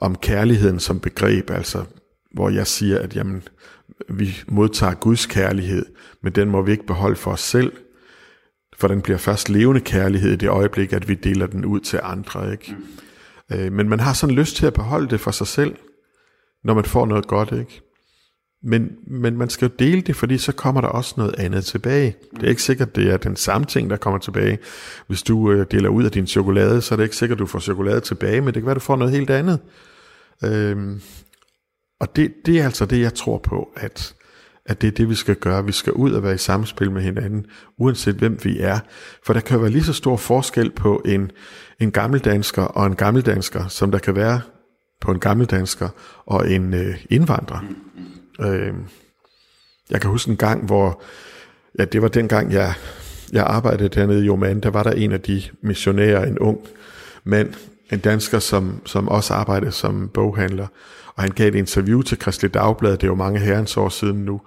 om 0.00 0.16
kærligheden 0.16 0.80
som 0.80 1.00
begreb, 1.00 1.50
altså 1.50 1.84
hvor 2.34 2.50
jeg 2.50 2.66
siger, 2.66 2.98
at 2.98 3.16
jamen, 3.16 3.42
vi 4.08 4.36
modtager 4.48 4.94
Guds 4.94 5.26
kærlighed, 5.26 5.86
men 6.22 6.32
den 6.32 6.50
må 6.50 6.62
vi 6.62 6.72
ikke 6.72 6.86
beholde 6.86 7.16
for 7.16 7.30
os 7.30 7.40
selv, 7.40 7.72
for 8.76 8.88
den 8.88 9.02
bliver 9.02 9.18
først 9.18 9.48
levende 9.48 9.80
kærlighed 9.80 10.32
i 10.32 10.36
det 10.36 10.48
øjeblik, 10.48 10.92
at 10.92 11.08
vi 11.08 11.14
deler 11.14 11.46
den 11.46 11.64
ud 11.64 11.80
til 11.80 12.00
andre. 12.02 12.52
Ikke? 12.52 12.74
Mm. 12.78 12.84
Øh, 13.52 13.72
men 13.72 13.88
man 13.88 14.00
har 14.00 14.12
sådan 14.12 14.34
lyst 14.34 14.56
til 14.56 14.66
at 14.66 14.74
beholde 14.74 15.08
det 15.08 15.20
for 15.20 15.30
sig 15.30 15.46
selv, 15.46 15.76
når 16.64 16.74
man 16.74 16.84
får 16.84 17.06
noget 17.06 17.26
godt. 17.26 17.52
ikke. 17.52 17.82
Men, 18.62 18.90
men 19.06 19.36
man 19.36 19.48
skal 19.48 19.68
jo 19.68 19.74
dele 19.78 20.00
det, 20.00 20.16
fordi 20.16 20.38
så 20.38 20.52
kommer 20.52 20.80
der 20.80 20.88
også 20.88 21.14
noget 21.16 21.34
andet 21.38 21.64
tilbage. 21.64 22.16
Det 22.34 22.42
er 22.42 22.48
ikke 22.48 22.62
sikkert, 22.62 22.96
det 22.96 23.12
er 23.12 23.16
den 23.16 23.36
samme 23.36 23.64
ting, 23.64 23.90
der 23.90 23.96
kommer 23.96 24.18
tilbage. 24.18 24.58
Hvis 25.06 25.22
du 25.22 25.52
øh, 25.52 25.66
deler 25.70 25.88
ud 25.88 26.04
af 26.04 26.10
din 26.10 26.26
chokolade, 26.26 26.82
så 26.82 26.94
er 26.94 26.96
det 26.96 27.04
ikke 27.04 27.16
sikkert, 27.16 27.38
du 27.38 27.46
får 27.46 27.58
chokolade 27.58 28.00
tilbage, 28.00 28.40
men 28.40 28.46
det 28.46 28.54
kan 28.54 28.66
være, 28.66 28.74
du 28.74 28.80
får 28.80 28.96
noget 28.96 29.12
helt 29.14 29.30
andet. 29.30 29.58
Øhm, 30.44 31.00
og 32.00 32.16
det, 32.16 32.32
det 32.46 32.60
er 32.60 32.64
altså 32.64 32.86
det, 32.86 33.00
jeg 33.00 33.14
tror 33.14 33.38
på, 33.38 33.68
at, 33.76 34.14
at 34.66 34.80
det 34.80 34.86
er 34.86 34.90
det, 34.90 35.08
vi 35.08 35.14
skal 35.14 35.36
gøre. 35.36 35.64
Vi 35.64 35.72
skal 35.72 35.92
ud 35.92 36.12
og 36.12 36.22
være 36.22 36.34
i 36.34 36.38
samspil 36.38 36.90
med 36.90 37.02
hinanden, 37.02 37.46
uanset 37.78 38.14
hvem 38.14 38.38
vi 38.44 38.58
er. 38.60 38.78
For 39.26 39.32
der 39.32 39.40
kan 39.40 39.60
være 39.60 39.70
lige 39.70 39.84
så 39.84 39.92
stor 39.92 40.16
forskel 40.16 40.70
på 40.70 41.02
en, 41.04 41.30
en 41.80 41.90
gammeldansker 41.90 42.62
og 42.62 42.86
en 42.86 42.96
gammeldansker, 42.96 43.68
som 43.68 43.90
der 43.90 43.98
kan 43.98 44.16
være 44.16 44.40
på 45.00 45.10
en 45.10 45.20
gammeldansker 45.20 45.88
og 46.26 46.50
en 46.50 46.74
øh, 46.74 47.04
indvandrer. 47.10 47.64
Øh, 48.40 48.74
jeg 49.90 50.00
kan 50.00 50.10
huske 50.10 50.30
en 50.30 50.36
gang, 50.36 50.66
hvor, 50.66 51.02
ja, 51.78 51.84
det 51.84 52.02
var 52.02 52.08
den 52.08 52.28
gang, 52.28 52.52
jeg, 52.52 52.74
jeg 53.32 53.44
arbejdede 53.44 53.88
dernede 53.88 54.24
i 54.24 54.28
Oman, 54.28 54.60
der 54.60 54.70
var 54.70 54.82
der 54.82 54.90
en 54.90 55.12
af 55.12 55.20
de 55.20 55.42
missionærer, 55.62 56.26
en 56.26 56.38
ung 56.38 56.58
mand, 57.24 57.54
en 57.92 57.98
dansker, 57.98 58.38
som, 58.38 58.80
som 58.86 59.08
også 59.08 59.34
arbejdede 59.34 59.72
som 59.72 60.08
boghandler, 60.14 60.66
og 61.14 61.22
han 61.22 61.30
gav 61.30 61.48
et 61.48 61.54
interview 61.54 62.02
til 62.02 62.18
Kristelig 62.18 62.54
Dagblad, 62.54 62.92
det 62.92 63.02
er 63.02 63.06
jo 63.06 63.14
mange 63.14 63.40
herrens 63.40 63.76
år 63.76 63.88
siden 63.88 64.24
nu, 64.24 64.40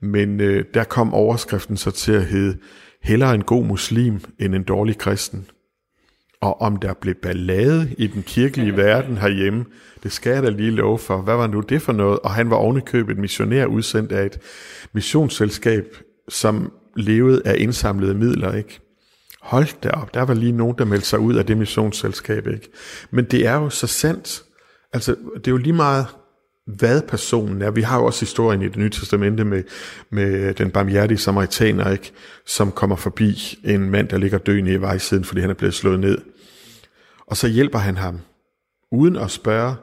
men 0.00 0.40
øh, 0.40 0.64
der 0.74 0.84
kom 0.84 1.14
overskriften 1.14 1.76
så 1.76 1.90
til 1.90 2.12
at 2.12 2.24
hedde, 2.24 2.58
hellere 3.02 3.34
en 3.34 3.44
god 3.44 3.64
muslim 3.64 4.20
end 4.38 4.54
en 4.54 4.62
dårlig 4.62 4.98
kristen. 4.98 5.46
Og 6.40 6.60
om 6.60 6.76
der 6.76 6.94
blev 6.94 7.14
ballade 7.14 7.94
i 7.98 8.06
den 8.06 8.22
kirkelige 8.22 8.76
verden 8.76 9.18
herhjemme, 9.18 9.64
det 10.02 10.12
skal 10.12 10.32
jeg 10.32 10.42
da 10.42 10.48
lige 10.48 10.70
love 10.70 10.98
for. 10.98 11.16
Hvad 11.16 11.36
var 11.36 11.46
nu 11.46 11.60
det 11.60 11.82
for 11.82 11.92
noget? 11.92 12.18
Og 12.18 12.30
han 12.30 12.50
var 12.50 12.56
ovenikøbet 12.56 13.18
missionær 13.18 13.66
udsendt 13.66 14.12
af 14.12 14.26
et 14.26 14.38
missionsselskab, 14.92 15.84
som 16.28 16.72
levede 16.96 17.42
af 17.44 17.56
indsamlede 17.58 18.14
midler, 18.14 18.54
ikke? 18.54 18.80
Hold 19.40 19.80
da 19.82 19.90
op, 19.90 20.14
der 20.14 20.22
var 20.22 20.34
lige 20.34 20.52
nogen, 20.52 20.74
der 20.78 20.84
meldte 20.84 21.06
sig 21.08 21.18
ud 21.18 21.34
af 21.34 21.46
det 21.46 21.56
missionsselskab, 21.56 22.46
ikke? 22.46 22.70
Men 23.10 23.24
det 23.24 23.46
er 23.46 23.54
jo 23.54 23.70
så 23.70 23.86
sandt. 23.86 24.44
Altså, 24.92 25.16
det 25.34 25.46
er 25.46 25.50
jo 25.50 25.56
lige 25.56 25.72
meget, 25.72 26.06
hvad 26.76 27.02
personen 27.02 27.62
er. 27.62 27.70
Vi 27.70 27.82
har 27.82 27.98
jo 27.98 28.04
også 28.04 28.20
historien 28.20 28.62
i 28.62 28.68
det 28.68 28.76
nye 28.76 28.90
testamente 28.90 29.44
med, 29.44 29.62
med 30.10 30.54
den 30.54 30.70
barmhjertige 30.70 31.18
samaritaner, 31.18 31.90
ikke? 31.90 32.12
som 32.46 32.72
kommer 32.72 32.96
forbi 32.96 33.58
en 33.64 33.90
mand, 33.90 34.08
der 34.08 34.18
ligger 34.18 34.38
døende 34.38 34.72
i 34.72 34.80
vejsiden, 34.80 35.24
fordi 35.24 35.40
han 35.40 35.50
er 35.50 35.54
blevet 35.54 35.74
slået 35.74 36.00
ned. 36.00 36.18
Og 37.26 37.36
så 37.36 37.48
hjælper 37.48 37.78
han 37.78 37.96
ham, 37.96 38.20
uden 38.92 39.16
at 39.16 39.30
spørge, 39.30 39.74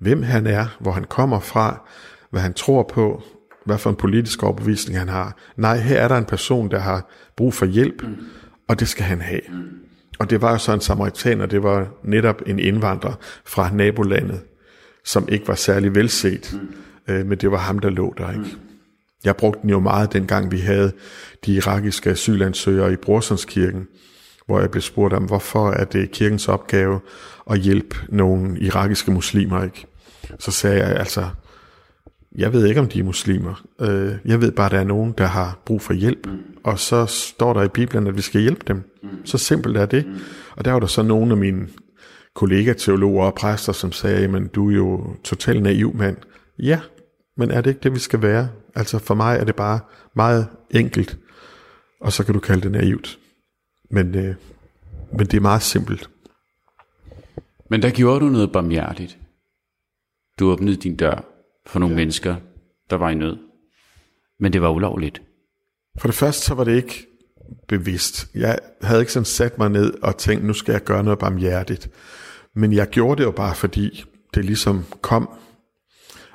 hvem 0.00 0.22
han 0.22 0.46
er, 0.46 0.76
hvor 0.80 0.92
han 0.92 1.04
kommer 1.04 1.40
fra, 1.40 1.88
hvad 2.30 2.40
han 2.40 2.54
tror 2.54 2.82
på, 2.82 3.22
hvad 3.64 3.78
for 3.78 3.90
en 3.90 3.96
politisk 3.96 4.42
overbevisning 4.42 4.98
han 4.98 5.08
har. 5.08 5.36
Nej, 5.56 5.78
her 5.78 6.00
er 6.00 6.08
der 6.08 6.16
en 6.16 6.24
person, 6.24 6.70
der 6.70 6.78
har 6.78 7.10
brug 7.36 7.54
for 7.54 7.66
hjælp, 7.66 8.02
og 8.68 8.80
det 8.80 8.88
skal 8.88 9.04
han 9.04 9.20
have. 9.20 9.40
Og 10.18 10.30
det 10.30 10.42
var 10.42 10.50
jo 10.50 10.58
så 10.58 10.72
en 10.72 10.80
samaritaner, 10.80 11.46
det 11.46 11.62
var 11.62 11.88
netop 12.04 12.42
en 12.46 12.58
indvandrer 12.58 13.14
fra 13.44 13.70
nabolandet, 13.74 14.40
som 15.06 15.28
ikke 15.28 15.48
var 15.48 15.54
særlig 15.54 15.94
velset, 15.94 16.58
mm. 17.08 17.14
øh, 17.14 17.26
men 17.26 17.38
det 17.38 17.50
var 17.50 17.58
ham, 17.58 17.78
der 17.78 17.90
lå 17.90 18.14
der. 18.18 18.30
Ikke? 18.30 18.42
Mm. 18.42 18.60
Jeg 19.24 19.36
brugte 19.36 19.62
den 19.62 19.70
jo 19.70 19.80
meget, 19.80 20.12
dengang 20.12 20.50
vi 20.50 20.58
havde 20.58 20.92
de 21.46 21.52
irakiske 21.52 22.10
asylansøgere 22.10 22.92
i 22.92 22.96
Brorsonskirken, 22.96 23.86
hvor 24.46 24.60
jeg 24.60 24.70
blev 24.70 24.82
spurgt 24.82 25.14
om, 25.14 25.24
hvorfor 25.24 25.70
er 25.70 25.84
det 25.84 26.10
kirkens 26.10 26.48
opgave 26.48 27.00
at 27.50 27.58
hjælpe 27.58 27.96
nogle 28.08 28.60
irakiske 28.60 29.10
muslimer. 29.10 29.64
ikke? 29.64 29.86
Så 30.38 30.50
sagde 30.50 30.86
jeg 30.86 30.96
altså, 30.96 31.28
jeg 32.36 32.52
ved 32.52 32.66
ikke, 32.66 32.80
om 32.80 32.88
de 32.88 32.98
er 32.98 33.04
muslimer. 33.04 33.64
Øh, 33.80 34.12
jeg 34.24 34.40
ved 34.40 34.52
bare, 34.52 34.66
at 34.66 34.72
der 34.72 34.78
er 34.78 34.84
nogen, 34.84 35.14
der 35.18 35.26
har 35.26 35.58
brug 35.64 35.82
for 35.82 35.92
hjælp. 35.92 36.26
Mm. 36.26 36.38
Og 36.64 36.78
så 36.78 37.06
står 37.06 37.52
der 37.52 37.62
i 37.62 37.68
Bibelen, 37.68 38.06
at 38.06 38.16
vi 38.16 38.22
skal 38.22 38.40
hjælpe 38.40 38.64
dem. 38.68 38.76
Mm. 39.02 39.08
Så 39.24 39.38
simpelt 39.38 39.76
er 39.76 39.86
det. 39.86 40.06
Mm. 40.06 40.14
Og 40.56 40.64
der 40.64 40.72
var 40.72 40.80
der 40.80 40.86
så 40.86 41.02
nogle 41.02 41.32
af 41.32 41.36
mine 41.36 41.66
kollega-teologer 42.36 43.24
og 43.24 43.34
præster, 43.34 43.72
som 43.72 43.92
sagde, 43.92 44.20
jamen 44.20 44.48
du 44.48 44.70
er 44.70 44.74
jo 44.74 45.16
totalt 45.24 45.62
naiv 45.62 45.94
mand. 45.94 46.16
Ja, 46.58 46.80
men 47.36 47.50
er 47.50 47.60
det 47.60 47.70
ikke 47.70 47.80
det, 47.80 47.94
vi 47.94 47.98
skal 47.98 48.22
være? 48.22 48.48
Altså 48.74 48.98
for 48.98 49.14
mig 49.14 49.38
er 49.38 49.44
det 49.44 49.56
bare 49.56 49.80
meget 50.14 50.48
enkelt, 50.70 51.18
og 52.00 52.12
så 52.12 52.24
kan 52.24 52.34
du 52.34 52.40
kalde 52.40 52.62
det 52.62 52.72
naivt. 52.72 53.18
Men, 53.90 54.14
øh, 54.14 54.34
men 55.12 55.26
det 55.26 55.34
er 55.34 55.40
meget 55.40 55.62
simpelt. 55.62 56.10
Men 57.70 57.82
der 57.82 57.90
gjorde 57.90 58.20
du 58.20 58.26
noget 58.26 58.52
barmhjertigt. 58.52 59.18
Du 60.38 60.50
åbnede 60.50 60.76
din 60.76 60.96
dør 60.96 61.24
for 61.66 61.78
nogle 61.78 61.94
ja. 61.94 62.00
mennesker, 62.00 62.36
der 62.90 62.96
var 62.96 63.10
i 63.10 63.14
nød. 63.14 63.36
Men 64.40 64.52
det 64.52 64.62
var 64.62 64.68
ulovligt. 64.68 65.22
For 65.98 66.08
det 66.08 66.14
første 66.14 66.42
så 66.42 66.54
var 66.54 66.64
det 66.64 66.76
ikke 66.76 67.06
bevidst. 67.68 68.28
Jeg 68.34 68.58
havde 68.82 69.00
ikke 69.00 69.12
sådan 69.12 69.24
sat 69.24 69.58
mig 69.58 69.70
ned 69.70 69.94
og 70.02 70.16
tænkt, 70.16 70.44
nu 70.44 70.52
skal 70.52 70.72
jeg 70.72 70.84
gøre 70.84 71.04
noget 71.04 71.18
barmhjertigt. 71.18 71.90
Men 72.56 72.72
jeg 72.72 72.88
gjorde 72.88 73.18
det 73.18 73.24
jo 73.24 73.30
bare, 73.30 73.54
fordi 73.54 74.04
det 74.34 74.44
ligesom 74.44 74.84
kom, 75.00 75.28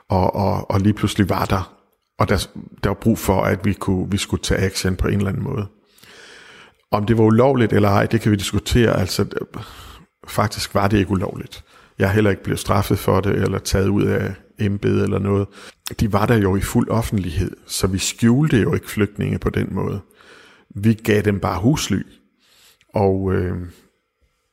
og, 0.09 0.35
og, 0.35 0.71
og 0.71 0.81
lige 0.81 0.93
pludselig 0.93 1.29
var 1.29 1.45
der. 1.45 1.77
Og 2.17 2.29
der, 2.29 2.47
der 2.83 2.89
var 2.89 2.97
brug 3.01 3.19
for, 3.19 3.41
at 3.41 3.65
vi, 3.65 3.73
kunne, 3.73 4.11
vi 4.11 4.17
skulle 4.17 4.43
tage 4.43 4.61
action 4.61 4.95
på 4.95 5.07
en 5.07 5.13
eller 5.13 5.29
anden 5.29 5.43
måde. 5.43 5.67
Om 6.91 7.05
det 7.05 7.17
var 7.17 7.23
ulovligt 7.23 7.73
eller 7.73 7.89
ej, 7.89 8.05
det 8.05 8.21
kan 8.21 8.31
vi 8.31 8.35
diskutere. 8.35 8.99
Altså, 8.99 9.25
faktisk 10.27 10.75
var 10.75 10.87
det 10.87 10.97
ikke 10.97 11.11
ulovligt. 11.11 11.63
Jeg 11.99 12.07
er 12.07 12.13
heller 12.13 12.29
ikke 12.29 12.43
blevet 12.43 12.59
straffet 12.59 12.99
for 12.99 13.21
det, 13.21 13.35
eller 13.35 13.59
taget 13.59 13.87
ud 13.87 14.03
af 14.03 14.33
embede 14.59 15.03
eller 15.03 15.19
noget. 15.19 15.47
De 15.99 16.13
var 16.13 16.25
der 16.25 16.37
jo 16.37 16.55
i 16.55 16.61
fuld 16.61 16.89
offentlighed, 16.89 17.51
så 17.67 17.87
vi 17.87 17.97
skjulte 17.97 18.61
jo 18.61 18.73
ikke 18.73 18.89
flygtninge 18.89 19.39
på 19.39 19.49
den 19.49 19.67
måde. 19.71 20.01
Vi 20.75 20.93
gav 20.93 21.21
dem 21.21 21.39
bare 21.39 21.59
husly. 21.59 22.01
Og, 22.93 23.33
øh, 23.33 23.57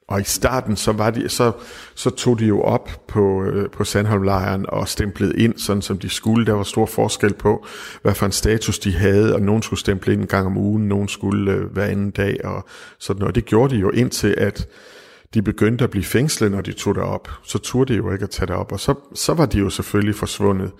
og 0.08 0.20
i 0.20 0.24
starten, 0.24 0.76
så, 0.76 0.92
var 0.92 1.10
de, 1.10 1.28
så, 1.28 1.52
så 1.94 2.10
tog 2.10 2.38
de 2.38 2.46
jo 2.46 2.62
op 2.62 2.90
på, 3.08 3.44
øh, 3.44 3.70
på 3.70 3.84
Sandholmlejren 3.84 4.66
og 4.68 4.88
stemplede 4.88 5.36
ind, 5.36 5.58
sådan 5.58 5.82
som 5.82 5.98
de 5.98 6.08
skulle. 6.08 6.46
Der 6.46 6.52
var 6.52 6.62
stor 6.62 6.86
forskel 6.86 7.34
på, 7.34 7.66
hvad 8.02 8.14
for 8.14 8.26
en 8.26 8.32
status 8.32 8.78
de 8.78 8.92
havde, 8.92 9.34
og 9.34 9.42
nogen 9.42 9.62
skulle 9.62 9.80
stemple 9.80 10.12
ind 10.12 10.20
en 10.20 10.26
gang 10.26 10.46
om 10.46 10.56
ugen, 10.56 10.88
nogen 10.88 11.08
skulle 11.08 11.52
øh, 11.52 11.72
hver 11.72 11.84
anden 11.84 12.10
dag, 12.10 12.44
og 12.44 12.68
sådan 12.98 13.20
noget. 13.20 13.34
Det 13.34 13.44
gjorde 13.44 13.74
de 13.74 13.80
jo 13.80 13.90
indtil, 13.90 14.34
at 14.38 14.68
de 15.34 15.42
begyndte 15.42 15.84
at 15.84 15.90
blive 15.90 16.04
fængslet, 16.04 16.50
når 16.50 16.60
de 16.60 16.72
tog 16.72 16.94
det 16.94 17.02
op. 17.02 17.28
Så 17.44 17.58
turde 17.58 17.92
de 17.92 17.98
jo 17.98 18.12
ikke 18.12 18.22
at 18.22 18.30
tage 18.30 18.46
det 18.46 18.56
op, 18.56 18.72
og 18.72 18.80
så, 18.80 18.94
så 19.14 19.34
var 19.34 19.46
de 19.46 19.58
jo 19.58 19.70
selvfølgelig 19.70 20.14
forsvundet. 20.14 20.72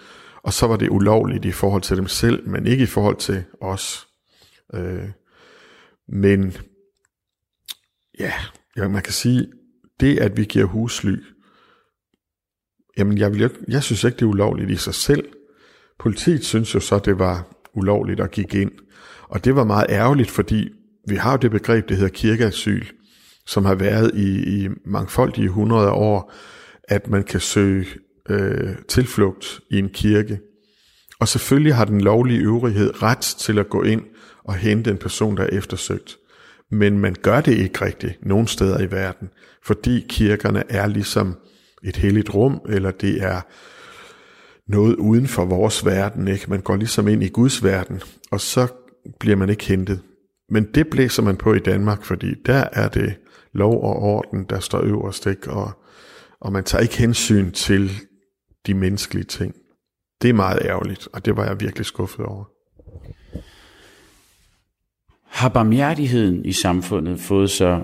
Og 0.43 0.53
så 0.53 0.67
var 0.67 0.77
det 0.77 0.89
ulovligt 0.91 1.45
i 1.45 1.53
forhold 1.53 1.83
til 1.83 1.97
dem 1.97 2.07
selv, 2.07 2.49
men 2.49 2.67
ikke 2.67 2.83
i 2.83 2.87
forhold 2.87 3.17
til 3.17 3.45
os. 3.61 4.09
Øh, 4.75 5.09
men 6.09 6.57
ja, 8.19 8.33
ja, 8.79 8.89
man 8.89 9.03
kan 9.03 9.13
sige, 9.13 9.47
det 10.01 10.19
at 10.19 10.37
vi 10.37 10.45
giver 10.45 10.65
husly, 10.65 11.17
jamen 12.99 13.19
jeg, 13.19 13.35
vil, 13.35 13.51
jeg 13.69 13.83
synes 13.83 14.05
ikke, 14.05 14.17
det 14.17 14.23
er 14.23 14.27
ulovligt 14.27 14.71
i 14.71 14.77
sig 14.77 14.95
selv. 14.95 15.25
Politiet 15.99 16.45
synes 16.45 16.75
jo 16.75 16.81
så, 16.81 16.99
det 16.99 17.19
var 17.19 17.49
ulovligt 17.75 18.21
at 18.21 18.31
gik 18.31 18.55
ind. 18.55 18.71
Og 19.23 19.45
det 19.45 19.57
var 19.57 19.65
meget 19.65 19.87
ærgerligt, 19.89 20.31
fordi 20.31 20.69
vi 21.09 21.17
har 21.17 21.33
jo 21.33 21.39
det 21.39 21.51
begreb, 21.51 21.89
det 21.89 21.97
hedder 21.97 22.13
kirkeasyl, 22.13 22.85
som 23.47 23.65
har 23.65 23.75
været 23.75 24.11
i, 24.15 24.65
i 24.65 24.69
mangfoldige 24.87 25.49
hundrede 25.49 25.91
år, 25.91 26.33
at 26.89 27.09
man 27.09 27.23
kan 27.23 27.41
søge 27.41 27.87
øh, 28.29 28.77
tilflugt 28.89 29.61
i 29.71 29.79
en 29.79 29.89
kirke. 29.89 30.41
Og 31.21 31.29
selvfølgelig 31.29 31.75
har 31.75 31.85
den 31.85 32.01
lovlige 32.01 32.41
øvrighed 32.41 33.03
ret 33.03 33.37
til 33.39 33.59
at 33.59 33.69
gå 33.69 33.83
ind 33.83 34.03
og 34.45 34.55
hente 34.55 34.91
en 34.91 34.99
person, 34.99 35.37
der 35.37 35.43
er 35.43 35.57
eftersøgt 35.59 36.17
men 36.71 36.99
man 36.99 37.15
gør 37.23 37.41
det 37.41 37.55
ikke 37.59 37.85
rigtigt 37.85 38.27
nogen 38.27 38.47
steder 38.47 38.81
i 38.81 38.91
verden, 38.91 39.29
fordi 39.63 40.07
kirkerne 40.09 40.65
er 40.69 40.87
ligesom 40.87 41.37
et 41.85 41.97
helligt 41.97 42.35
rum, 42.35 42.61
eller 42.69 42.91
det 42.91 43.23
er 43.23 43.41
noget 44.69 44.97
uden 44.97 45.27
for 45.27 45.45
vores 45.45 45.87
verden. 45.87 46.29
Ikke? 46.29 46.51
Man 46.51 46.61
går 46.61 46.77
ligesom 46.77 47.09
ind 47.09 47.23
i 47.23 47.29
Guds 47.29 47.65
verden, 47.65 48.01
og 48.31 48.41
så 48.41 48.67
bliver 49.21 49.37
man 49.37 49.51
ikke 49.51 49.65
hentet. 49.65 50.03
Men 50.51 50.65
det 50.75 50.91
blæser 50.91 51.23
man 51.23 51.37
på 51.37 51.55
i 51.55 51.59
Danmark, 51.59 52.05
fordi 52.05 52.35
der 52.47 52.65
er 52.73 52.89
det 52.89 53.17
lov 53.53 53.83
og 53.83 53.97
orden, 53.97 54.45
der 54.45 54.61
står 54.61 54.81
øverst, 54.81 55.27
ikke? 55.27 55.51
Og, 55.51 55.71
og 56.41 56.53
man 56.53 56.65
tager 56.65 56.83
ikke 56.83 56.99
hensyn 56.99 57.51
til 57.51 57.91
de 58.67 58.75
menneskelige 58.75 59.25
ting. 59.25 59.55
Det 60.23 60.31
er 60.31 60.35
meget 60.35 60.63
ærgerligt, 60.65 61.09
og 61.13 61.25
det 61.25 61.37
var 61.37 61.45
jeg 61.45 61.61
virkelig 61.61 61.87
skuffet 61.87 62.25
over. 62.25 62.45
Har 65.39 65.49
barmhjertigheden 65.49 66.45
i 66.45 66.53
samfundet 66.53 67.21
fået 67.21 67.51
så 67.51 67.81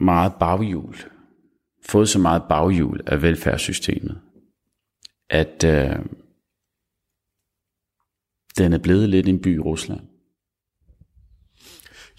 meget 0.00 0.32
baghjul, 0.40 0.94
fået 1.86 2.08
så 2.08 2.18
meget 2.18 2.42
baghjul 2.48 3.00
af 3.06 3.22
velfærdssystemet, 3.22 4.18
at 5.30 5.64
øh, 5.64 5.96
den 8.58 8.72
er 8.72 8.78
blevet 8.78 9.08
lidt 9.08 9.28
en 9.28 9.38
by 9.42 9.56
i 9.56 9.58
Rusland? 9.58 10.00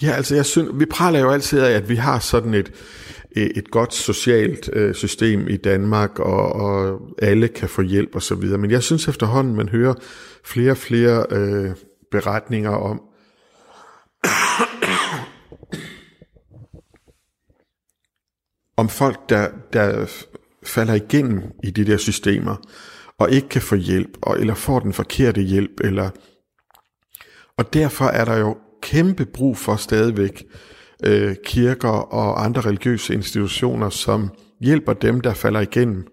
Ja, 0.01 0.11
altså 0.11 0.35
jeg 0.35 0.45
synes, 0.45 0.69
vi 0.79 0.85
praler 0.85 1.19
jo 1.19 1.29
altid 1.31 1.59
af, 1.59 1.71
at 1.71 1.89
vi 1.89 1.95
har 1.95 2.19
sådan 2.19 2.53
et, 2.53 2.71
øh, 3.35 3.49
et 3.55 3.71
godt 3.71 3.93
socialt 3.93 4.69
øh, 4.73 4.95
system 4.95 5.47
i 5.47 5.57
Danmark, 5.57 6.19
og, 6.19 6.53
og 6.53 6.99
alle 7.21 7.47
kan 7.47 7.69
få 7.69 7.81
hjælp 7.81 8.15
og 8.15 8.21
så 8.21 8.35
videre. 8.35 8.57
Men 8.57 8.71
jeg 8.71 8.83
synes 8.83 9.07
efterhånden, 9.07 9.55
man 9.55 9.69
hører 9.69 9.93
flere 10.45 10.71
og 10.71 10.77
flere 10.77 11.25
øh, 11.31 11.75
beretninger 12.11 12.71
om, 12.71 13.06
om 18.77 18.89
folk, 18.89 19.29
der, 19.29 19.49
der 19.73 20.07
falder 20.65 20.93
igennem 20.93 21.43
i 21.63 21.71
de 21.71 21.85
der 21.85 21.97
systemer, 21.97 22.55
og 23.19 23.31
ikke 23.31 23.49
kan 23.49 23.61
få 23.61 23.75
hjælp, 23.75 24.17
og, 24.21 24.39
eller 24.39 24.53
får 24.53 24.79
den 24.79 24.93
forkerte 24.93 25.41
hjælp, 25.41 25.79
eller... 25.83 26.09
Og 27.57 27.73
derfor 27.73 28.05
er 28.05 28.25
der 28.25 28.37
jo 28.37 28.57
kæmpe 28.81 29.25
brug 29.25 29.57
for 29.57 29.75
stadigvæk 29.75 30.43
øh, 31.03 31.35
kirker 31.45 31.89
og 31.89 32.45
andre 32.45 32.61
religiøse 32.61 33.13
institutioner, 33.13 33.89
som 33.89 34.29
hjælper 34.61 34.93
dem, 34.93 35.21
der 35.21 35.33
falder 35.33 35.59
igennem, 35.59 36.07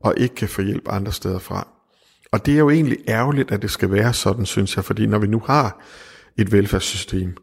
og 0.00 0.14
ikke 0.16 0.34
kan 0.34 0.48
få 0.48 0.62
hjælp 0.62 0.88
andre 0.88 1.12
steder 1.12 1.38
fra. 1.38 1.68
Og 2.32 2.46
det 2.46 2.54
er 2.54 2.58
jo 2.58 2.70
egentlig 2.70 2.98
ærgerligt, 3.08 3.50
at 3.50 3.62
det 3.62 3.70
skal 3.70 3.92
være 3.92 4.12
sådan, 4.12 4.46
synes 4.46 4.76
jeg, 4.76 4.84
fordi 4.84 5.06
når 5.06 5.18
vi 5.18 5.26
nu 5.26 5.42
har 5.46 5.82
et 6.38 6.52
velfærdssystem, 6.52 7.36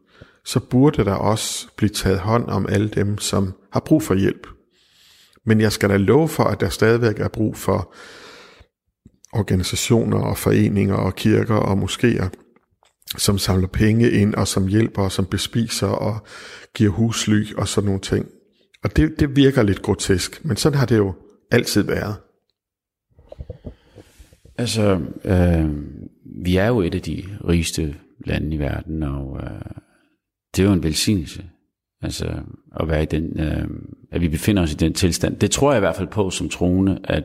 så 0.46 0.60
burde 0.60 1.06
der 1.06 1.14
også 1.14 1.68
blive 1.78 1.90
taget 1.90 2.20
hånd 2.20 2.50
om 2.50 2.66
alle 2.70 2.90
dem, 2.90 3.18
som 3.18 3.54
har 3.72 3.80
brug 3.80 4.04
for 4.04 4.16
hjælp. 4.16 4.48
Men 5.46 5.62
jeg 5.62 5.72
skal 5.72 5.90
da 5.90 5.98
love 5.98 6.30
for, 6.30 6.44
at 6.44 6.60
der 6.60 6.70
stadigvæk 6.70 7.20
er 7.20 7.28
brug 7.28 7.58
for 7.58 7.94
organisationer 9.34 10.18
og 10.18 10.38
foreninger 10.38 10.96
og 10.96 11.16
kirker 11.16 11.56
og 11.56 11.84
moskéer, 11.84 12.30
som 13.18 13.38
samler 13.38 13.68
penge 13.68 14.12
ind 14.12 14.36
og 14.36 14.48
som 14.48 14.68
hjælper 14.68 15.02
og 15.02 15.12
som 15.12 15.26
bespiser 15.26 15.88
og 15.88 16.28
giver 16.76 16.92
husly 16.92 17.54
og 17.54 17.68
sådan 17.68 17.86
nogle 17.86 18.02
ting. 18.02 18.26
Og 18.84 18.96
det, 18.96 19.20
det 19.20 19.36
virker 19.36 19.64
lidt 19.64 19.82
grotesk, 19.82 20.46
men 20.46 20.58
sådan 20.58 20.80
har 20.80 20.86
det 20.86 20.98
jo 20.98 21.14
altid 21.52 21.82
været. 21.82 22.16
Altså, 24.58 25.00
øh, 25.24 25.70
vi 26.44 26.58
er 26.58 26.68
jo 26.68 26.82
et 26.82 26.96
af 26.96 27.02
de 27.02 27.24
rigeste 27.48 27.96
lande 28.26 28.56
i 28.56 28.60
verden, 28.60 29.04
og 29.04 29.40
øh, 29.44 29.83
det 30.56 30.64
er 30.64 30.68
jo 30.68 30.74
en 30.74 30.84
velsignelse. 30.84 31.50
Altså, 32.02 32.44
at, 32.80 32.88
være 32.88 33.04
i 33.04 33.06
den, 33.06 33.40
øh, 33.40 33.68
at 34.12 34.22
vi 34.22 34.28
befinder 34.28 34.64
os 34.64 34.74
i 34.74 34.76
den 34.76 34.94
tilstand. 34.94 35.40
Det 35.40 35.52
tror 35.52 35.72
jeg 35.72 35.80
i 35.80 35.80
hvert 35.80 35.96
fald 35.96 36.08
på 36.08 36.30
som 36.30 36.50
troende, 36.50 37.02
at 37.04 37.24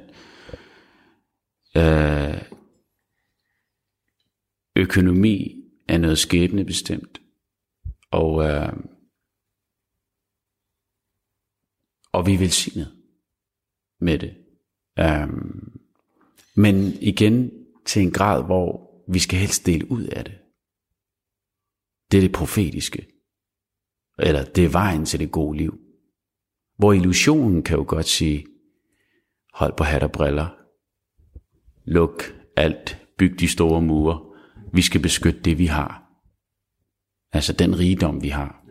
øh, 1.77 2.43
økonomi 4.77 5.65
er 5.89 5.99
noget 5.99 6.19
skæbne 6.19 6.65
bestemt. 6.65 7.21
Og, 8.11 8.45
øh, 8.45 8.73
og 12.13 12.27
vi 12.27 12.35
er 12.35 12.39
velsignet 12.39 12.93
med 14.01 14.19
det. 14.19 14.35
Øh, 14.99 15.29
men 16.57 16.93
igen 17.01 17.51
til 17.87 18.03
en 18.03 18.11
grad, 18.11 18.45
hvor 18.45 18.91
vi 19.13 19.19
skal 19.19 19.39
helst 19.39 19.67
dele 19.67 19.91
ud 19.91 20.05
af 20.05 20.25
det. 20.25 20.39
Det 22.11 22.19
er 22.19 22.23
det 22.23 22.33
profetiske. 22.33 23.18
Eller 24.19 24.45
det 24.45 24.65
er 24.65 24.69
vejen 24.69 25.05
til 25.05 25.21
det 25.21 25.31
gode 25.31 25.59
liv. 25.59 25.79
Hvor 26.77 26.93
illusionen 26.93 27.63
kan 27.63 27.77
jo 27.77 27.85
godt 27.89 28.07
sige, 28.07 28.47
hold 29.55 29.77
på 29.77 29.85
hat 29.85 30.03
og 30.03 30.13
briller. 30.13 30.49
Luk 31.85 32.23
alt. 32.57 33.05
Byg 33.19 33.41
de 33.41 33.49
store 33.49 33.83
mure. 33.83 34.35
Vi 34.73 34.83
skal 34.83 35.03
beskytte 35.03 35.41
det, 35.41 35.59
vi 35.59 35.67
har. 35.67 36.03
Altså 37.33 37.53
den 37.53 37.79
rigdom, 37.79 38.23
vi 38.23 38.29
har. 38.29 38.65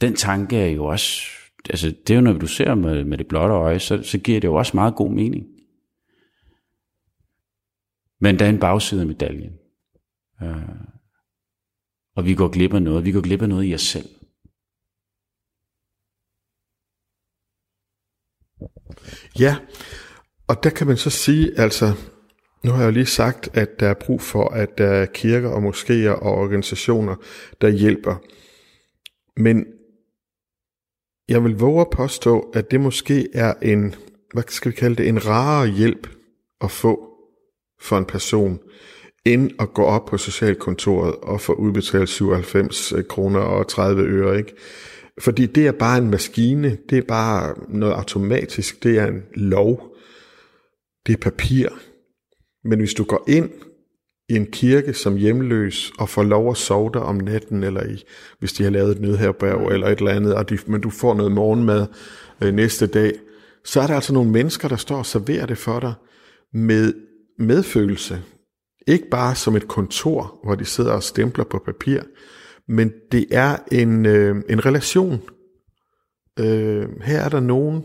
Den 0.00 0.16
tanke 0.16 0.56
er 0.56 0.66
jo 0.66 0.84
også, 0.84 1.22
altså 1.70 1.88
det 1.88 2.10
er 2.10 2.14
jo, 2.14 2.20
når 2.20 2.32
du 2.32 2.46
ser 2.46 2.74
med, 2.74 3.04
med 3.04 3.18
det 3.18 3.28
blotte 3.28 3.54
øje, 3.54 3.78
så, 3.78 4.02
så 4.02 4.18
giver 4.18 4.40
det 4.40 4.48
jo 4.48 4.54
også 4.54 4.72
meget 4.74 4.94
god 4.94 5.10
mening. 5.10 5.46
Men 8.20 8.38
der 8.38 8.44
er 8.44 8.50
en 8.50 8.60
bagside 8.60 9.00
af 9.00 9.06
medaljen. 9.06 9.52
Øh, 10.42 10.68
og 12.16 12.26
vi 12.26 12.34
går 12.34 12.48
glip 12.48 12.74
af 12.74 12.82
noget. 12.82 13.04
Vi 13.04 13.12
går 13.12 13.20
glip 13.20 13.42
af 13.42 13.48
noget 13.48 13.70
i 13.70 13.74
os 13.74 13.82
selv. 13.82 14.08
Ja, 19.38 19.56
og 20.48 20.64
der 20.64 20.70
kan 20.70 20.86
man 20.86 20.96
så 20.96 21.10
sige, 21.10 21.60
altså, 21.60 21.92
nu 22.64 22.70
har 22.70 22.78
jeg 22.78 22.86
jo 22.86 22.92
lige 22.92 23.06
sagt, 23.06 23.48
at 23.54 23.80
der 23.80 23.88
er 23.88 23.94
brug 23.94 24.20
for, 24.20 24.48
at 24.48 24.78
der 24.78 24.86
er 24.86 25.06
kirker 25.06 25.48
og 25.48 25.62
moskéer 25.68 26.22
og 26.22 26.32
organisationer, 26.32 27.16
der 27.60 27.68
hjælper. 27.68 28.16
Men 29.36 29.66
jeg 31.28 31.44
vil 31.44 31.58
våge 31.58 31.80
at 31.80 31.90
påstå, 31.90 32.40
at 32.54 32.70
det 32.70 32.80
måske 32.80 33.28
er 33.34 33.54
en, 33.62 33.94
hvad 34.32 34.42
skal 34.48 34.70
vi 34.70 34.76
kalde 34.76 34.96
det, 34.96 35.08
en 35.08 35.26
rarere 35.26 35.68
hjælp 35.68 36.08
at 36.60 36.70
få 36.70 37.10
for 37.80 37.98
en 37.98 38.04
person, 38.04 38.60
end 39.24 39.50
at 39.60 39.74
gå 39.74 39.84
op 39.84 40.04
på 40.04 40.18
socialkontoret 40.18 41.14
og 41.14 41.40
få 41.40 41.52
udbetalt 41.52 42.08
97 42.08 42.92
kroner 43.08 43.40
og 43.40 43.68
30 43.68 44.02
øre, 44.02 44.38
ikke? 44.38 44.54
Fordi 45.20 45.46
det 45.46 45.66
er 45.66 45.72
bare 45.72 45.98
en 45.98 46.10
maskine, 46.10 46.78
det 46.90 46.98
er 46.98 47.02
bare 47.02 47.54
noget 47.68 47.94
automatisk, 47.94 48.82
det 48.82 48.98
er 48.98 49.06
en 49.06 49.22
lov, 49.34 49.96
det 51.06 51.12
er 51.12 51.16
papir. 51.16 51.68
Men 52.64 52.78
hvis 52.78 52.94
du 52.94 53.04
går 53.04 53.24
ind 53.28 53.50
i 54.28 54.36
en 54.36 54.46
kirke 54.46 54.94
som 54.94 55.16
hjemløs 55.16 55.92
og 55.98 56.08
får 56.08 56.22
lov 56.22 56.50
at 56.50 56.56
sove 56.56 56.90
der 56.94 57.00
om 57.00 57.16
natten, 57.16 57.64
eller 57.64 57.86
i, 57.86 58.04
hvis 58.38 58.52
de 58.52 58.62
har 58.62 58.70
lavet 58.70 58.90
et 58.90 59.00
nødherberg 59.00 59.72
eller 59.72 59.86
et 59.86 59.98
eller 59.98 60.12
andet, 60.12 60.34
og 60.34 60.50
de, 60.50 60.58
men 60.66 60.80
du 60.80 60.90
får 60.90 61.14
noget 61.14 61.32
morgenmad 61.32 61.86
øh, 62.42 62.54
næste 62.54 62.86
dag, 62.86 63.12
så 63.64 63.80
er 63.80 63.86
der 63.86 63.94
altså 63.94 64.12
nogle 64.12 64.30
mennesker, 64.30 64.68
der 64.68 64.76
står 64.76 64.96
og 64.96 65.06
serverer 65.06 65.46
det 65.46 65.58
for 65.58 65.80
dig 65.80 65.94
med 66.52 66.94
medfølelse. 67.38 68.22
Ikke 68.86 69.08
bare 69.10 69.34
som 69.34 69.56
et 69.56 69.68
kontor, 69.68 70.40
hvor 70.44 70.54
de 70.54 70.64
sidder 70.64 70.92
og 70.92 71.02
stempler 71.02 71.44
på 71.44 71.58
papir, 71.58 72.00
men 72.68 72.92
det 73.12 73.26
er 73.30 73.56
en, 73.72 74.06
øh, 74.06 74.36
en 74.48 74.66
relation. 74.66 75.22
Øh, 76.40 76.86
her 77.02 77.20
er 77.20 77.28
der 77.28 77.40
nogen, 77.40 77.84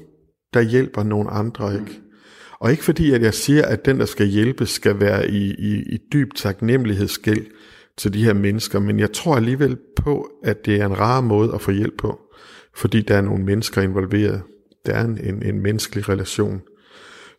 der 0.54 0.62
hjælper 0.62 1.04
nogle 1.04 1.30
andre, 1.30 1.74
ikke? 1.74 2.02
Og 2.60 2.72
ikke 2.72 2.84
fordi, 2.84 3.12
at 3.12 3.22
jeg 3.22 3.34
siger, 3.34 3.66
at 3.66 3.86
den, 3.86 4.00
der 4.00 4.06
skal 4.06 4.28
hjælpe, 4.28 4.66
skal 4.66 5.00
være 5.00 5.30
i, 5.30 5.54
i, 5.54 5.84
i 5.94 5.98
dyb 6.14 6.34
taknemmelighedsgæld 6.36 7.46
til 7.98 8.14
de 8.14 8.24
her 8.24 8.34
mennesker, 8.34 8.80
men 8.80 9.00
jeg 9.00 9.12
tror 9.12 9.36
alligevel 9.36 9.78
på, 9.96 10.30
at 10.44 10.66
det 10.66 10.76
er 10.76 10.86
en 10.86 11.00
rar 11.00 11.22
måde 11.22 11.54
at 11.54 11.62
få 11.62 11.72
hjælp 11.72 11.98
på, 11.98 12.20
fordi 12.76 13.02
der 13.02 13.18
er 13.18 13.22
nogle 13.22 13.46
mennesker 13.46 13.82
involveret. 13.82 14.42
Der 14.86 14.94
er 14.94 15.06
en, 15.06 15.18
en, 15.24 15.44
en 15.46 15.62
menneskelig 15.62 16.10
relation. 16.10 16.62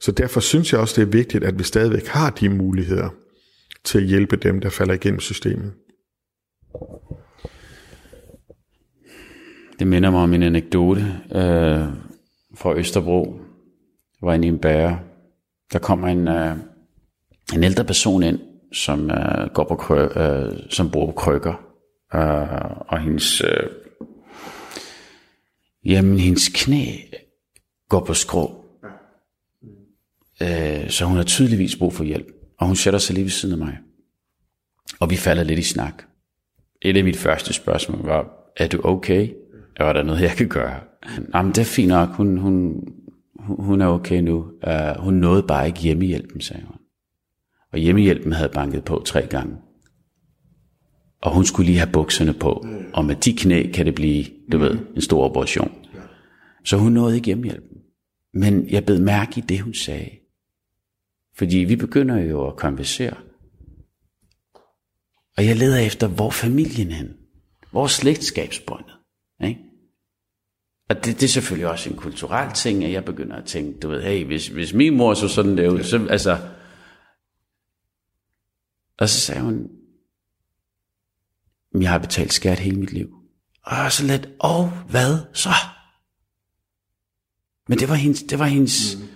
Så 0.01 0.13
derfor 0.13 0.41
synes 0.41 0.73
jeg 0.73 0.81
også, 0.81 1.01
det 1.01 1.07
er 1.07 1.13
vigtigt, 1.13 1.45
at 1.45 1.59
vi 1.59 1.65
stadigvæk 1.65 2.07
har 2.07 2.31
de 2.31 2.49
muligheder 2.49 3.09
til 3.85 3.99
at 3.99 4.05
hjælpe 4.05 4.37
dem, 4.37 4.61
der 4.61 4.69
falder 4.69 4.95
igennem 4.95 5.21
systemet. 5.21 5.73
Det 9.81 9.89
minder 9.89 10.11
mig 10.11 10.21
om 10.21 10.35
en 10.35 10.43
anekdote 10.43 11.01
øh, 11.33 11.89
fra 12.55 12.75
Østerbro. 12.77 13.41
Jeg 14.21 14.27
var 14.27 14.35
inde 14.35 14.47
i 14.47 14.51
en 14.51 14.59
bære. 14.59 15.01
Der 15.73 15.79
kommer 15.79 16.09
en, 16.09 16.29
øh, 16.29 16.57
en 17.55 17.65
ældre 17.65 17.85
person 17.85 18.23
ind, 18.23 18.39
som 18.73 19.11
øh, 19.11 19.51
går 19.55 19.65
på 19.65 19.75
krø, 19.75 20.05
øh, 20.05 20.57
som 20.71 20.91
bor 20.91 21.07
på 21.07 21.13
krykker. 21.13 21.55
Øh, 22.15 22.87
og 22.89 23.01
hendes, 23.01 23.41
øh, 23.41 23.71
jamen, 25.85 26.19
hendes 26.19 26.49
knæ 26.49 26.87
går 27.89 28.05
på 28.05 28.15
skrå. 28.15 28.65
Øh, 30.43 30.91
så 30.91 31.05
hun 31.05 31.17
har 31.17 31.25
tydeligvis 31.25 31.77
brug 31.77 31.93
for 31.93 32.05
hjælp. 32.05 32.27
Og 32.59 32.67
hun 32.67 32.77
sætter 32.77 32.99
sig 32.99 33.15
lige 33.15 33.25
ved 33.25 33.31
siden 33.31 33.53
af 33.53 33.67
mig. 33.67 33.79
Og 34.99 35.11
vi 35.11 35.17
falder 35.17 35.43
lidt 35.43 35.59
i 35.59 35.63
snak. 35.63 36.03
Et 36.83 36.97
af 36.97 37.05
mit 37.05 37.17
første 37.17 37.53
spørgsmål 37.53 38.07
var, 38.07 38.53
er 38.57 38.69
du 38.69 38.81
okay? 38.85 39.40
Er 39.81 39.93
der 39.93 40.03
noget, 40.03 40.21
jeg 40.21 40.31
kan 40.31 40.49
gøre? 40.49 40.81
Jamen, 41.35 41.53
det 41.53 41.59
er 41.59 41.65
fint 41.65 41.89
nok. 41.89 42.09
Hun, 42.09 42.39
hun, 42.39 42.85
hun 43.39 43.81
er 43.81 43.87
okay 43.87 44.21
nu. 44.21 44.37
Uh, 44.67 45.05
hun 45.05 45.15
nåede 45.15 45.43
bare 45.43 45.67
ikke 45.67 45.81
hjemmehjælpen, 45.81 46.41
sagde 46.41 46.65
hun. 46.67 46.77
Og 47.73 47.79
hjemmehjælpen 47.79 48.33
havde 48.33 48.51
banket 48.55 48.85
på 48.85 49.03
tre 49.07 49.27
gange. 49.27 49.57
Og 51.23 51.35
hun 51.35 51.45
skulle 51.45 51.67
lige 51.67 51.79
have 51.79 51.93
bukserne 51.93 52.35
på. 52.35 52.67
Og 52.93 53.05
med 53.05 53.17
de 53.17 53.37
knæ 53.37 53.71
kan 53.73 53.87
det 53.87 53.95
blive, 53.95 54.25
du 54.53 54.59
ved, 54.59 54.79
en 54.95 55.01
stor 55.01 55.25
operation. 55.25 55.73
Så 56.65 56.77
hun 56.77 56.93
nåede 56.93 57.17
ikke 57.17 57.27
hjemmehjælpen. 57.27 57.79
Men 58.35 58.71
jeg 58.71 58.87
bed 58.87 59.01
mærke 59.01 59.39
i 59.39 59.41
det, 59.41 59.61
hun 59.61 59.75
sagde. 59.75 60.11
Fordi 61.37 61.59
vi 61.59 61.77
begynder 61.77 62.19
jo 62.19 62.47
at 62.47 62.57
konversere. 62.57 63.15
Og 65.37 65.47
jeg 65.47 65.57
leder 65.57 65.79
efter, 65.79 66.09
hvor 66.09 66.31
familien 66.31 66.91
er 66.91 66.95
hen. 66.95 67.09
Hvor 67.71 67.87
slægtskabsbåndet? 67.87 68.97
Ikke? 69.45 69.70
Og 70.91 70.97
det, 70.97 71.05
det 71.05 71.23
er 71.23 71.29
selvfølgelig 71.29 71.69
også 71.69 71.91
en 71.91 71.97
kulturel 71.97 72.53
ting, 72.53 72.85
at 72.85 72.93
jeg 72.93 73.05
begynder 73.05 73.37
at 73.37 73.45
tænke, 73.45 73.81
du 73.81 73.89
ved, 73.89 74.03
hey, 74.03 74.27
hvis, 74.27 74.49
hvis 74.49 74.73
min 74.75 74.97
mor 74.97 75.15
så 75.15 75.29
sådan 75.29 75.59
der 75.59 75.69
ud, 75.69 75.83
så 75.83 76.07
altså... 76.11 76.49
Og 78.99 79.09
så 79.09 79.21
sagde 79.21 79.41
hun, 79.41 79.69
jeg 81.81 81.91
har 81.91 81.99
betalt 81.99 82.33
skat 82.33 82.59
hele 82.59 82.81
mit 82.81 82.93
liv. 82.93 83.09
Og 83.63 83.93
så 83.93 84.07
lidt, 84.07 84.29
og 84.41 84.71
hvad 84.71 85.19
så? 85.33 85.51
Men 87.69 87.79
det 87.79 87.89
var 87.89 87.95
hendes, 87.95 88.23
det 88.23 88.39
var 88.39 88.47
hendes, 88.47 88.97
mm. 88.97 89.09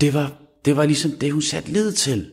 det 0.00 0.14
var, 0.14 0.42
det 0.64 0.76
var 0.76 0.86
ligesom 0.86 1.10
det, 1.10 1.32
hun 1.32 1.42
satte 1.42 1.72
lid 1.72 1.92
til. 1.92 2.32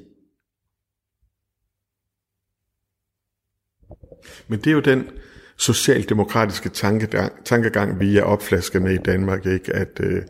Men 4.47 4.59
det 4.59 4.67
er 4.67 4.71
jo 4.71 4.81
den 4.81 5.09
socialdemokratiske 5.57 6.69
tankegang, 6.69 7.45
tankegang 7.45 7.99
vi 7.99 8.17
er 8.17 8.23
opflasket 8.23 8.81
med 8.81 8.93
i 8.93 8.97
Danmark, 8.97 9.45
ikke? 9.45 9.73
at 9.73 9.99
øh, 9.99 10.21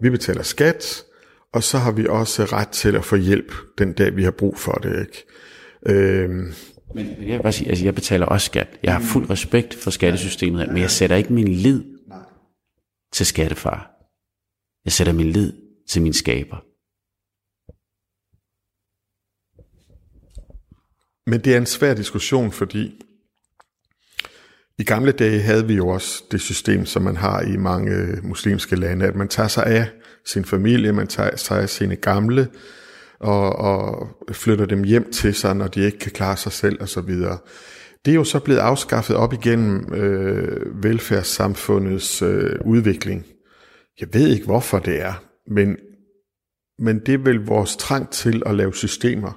vi 0.00 0.10
betaler 0.10 0.42
skat, 0.42 1.04
og 1.52 1.62
så 1.62 1.78
har 1.78 1.92
vi 1.92 2.06
også 2.06 2.44
ret 2.44 2.68
til 2.68 2.96
at 2.96 3.04
få 3.04 3.16
hjælp 3.16 3.52
den 3.78 3.92
dag, 3.92 4.16
vi 4.16 4.24
har 4.24 4.30
brug 4.30 4.58
for 4.58 4.72
det. 4.72 5.00
Ikke? 5.00 5.24
Øh, 5.86 6.30
men 6.94 7.06
jeg 7.06 7.36
vil 7.36 7.42
bare 7.42 7.52
sige, 7.52 7.68
altså 7.68 7.84
jeg 7.84 7.94
betaler 7.94 8.26
også 8.26 8.44
skat. 8.44 8.78
Jeg 8.82 8.92
har 8.92 9.00
fuld 9.00 9.30
respekt 9.30 9.74
for 9.74 9.90
skattesystemet, 9.90 10.68
men 10.68 10.78
jeg 10.78 10.90
sætter 10.90 11.16
ikke 11.16 11.32
min 11.32 11.48
lid 11.48 11.84
til 13.12 13.26
skattefar. 13.26 13.90
Jeg 14.84 14.92
sætter 14.92 15.12
min 15.12 15.30
lid 15.30 15.52
til 15.88 16.02
min 16.02 16.12
skaber. 16.12 16.56
Men 21.30 21.40
det 21.40 21.54
er 21.54 21.58
en 21.58 21.66
svær 21.66 21.94
diskussion, 21.94 22.52
fordi 22.52 23.03
i 24.78 24.84
gamle 24.84 25.12
dage 25.12 25.40
havde 25.40 25.66
vi 25.66 25.74
jo 25.74 25.88
også 25.88 26.24
det 26.30 26.40
system, 26.40 26.86
som 26.86 27.02
man 27.02 27.16
har 27.16 27.40
i 27.40 27.56
mange 27.56 27.92
øh, 27.92 28.24
muslimske 28.24 28.76
lande, 28.76 29.06
at 29.06 29.14
man 29.14 29.28
tager 29.28 29.48
sig 29.48 29.66
af 29.66 29.86
sin 30.24 30.44
familie, 30.44 30.92
man 30.92 31.06
tager 31.06 31.36
sig 31.36 31.62
af 31.62 31.68
sine 31.68 31.96
gamle, 31.96 32.48
og, 33.20 33.56
og 33.56 34.08
flytter 34.32 34.66
dem 34.66 34.84
hjem 34.84 35.12
til 35.12 35.34
sig, 35.34 35.56
når 35.56 35.66
de 35.66 35.84
ikke 35.84 35.98
kan 35.98 36.12
klare 36.12 36.36
sig 36.36 36.52
selv 36.52 36.82
osv. 36.82 37.14
Det 38.04 38.10
er 38.10 38.14
jo 38.14 38.24
så 38.24 38.40
blevet 38.40 38.60
afskaffet 38.60 39.16
op 39.16 39.32
igennem 39.32 39.94
øh, 39.94 40.84
velfærdssamfundets 40.84 42.22
øh, 42.22 42.56
udvikling. 42.64 43.26
Jeg 44.00 44.08
ved 44.12 44.28
ikke, 44.28 44.44
hvorfor 44.44 44.78
det 44.78 45.02
er, 45.02 45.24
men, 45.50 45.76
men 46.78 46.98
det 47.06 47.14
er 47.14 47.18
vel 47.18 47.36
vores 47.36 47.76
trang 47.76 48.10
til 48.10 48.42
at 48.46 48.54
lave 48.54 48.74
systemer. 48.74 49.32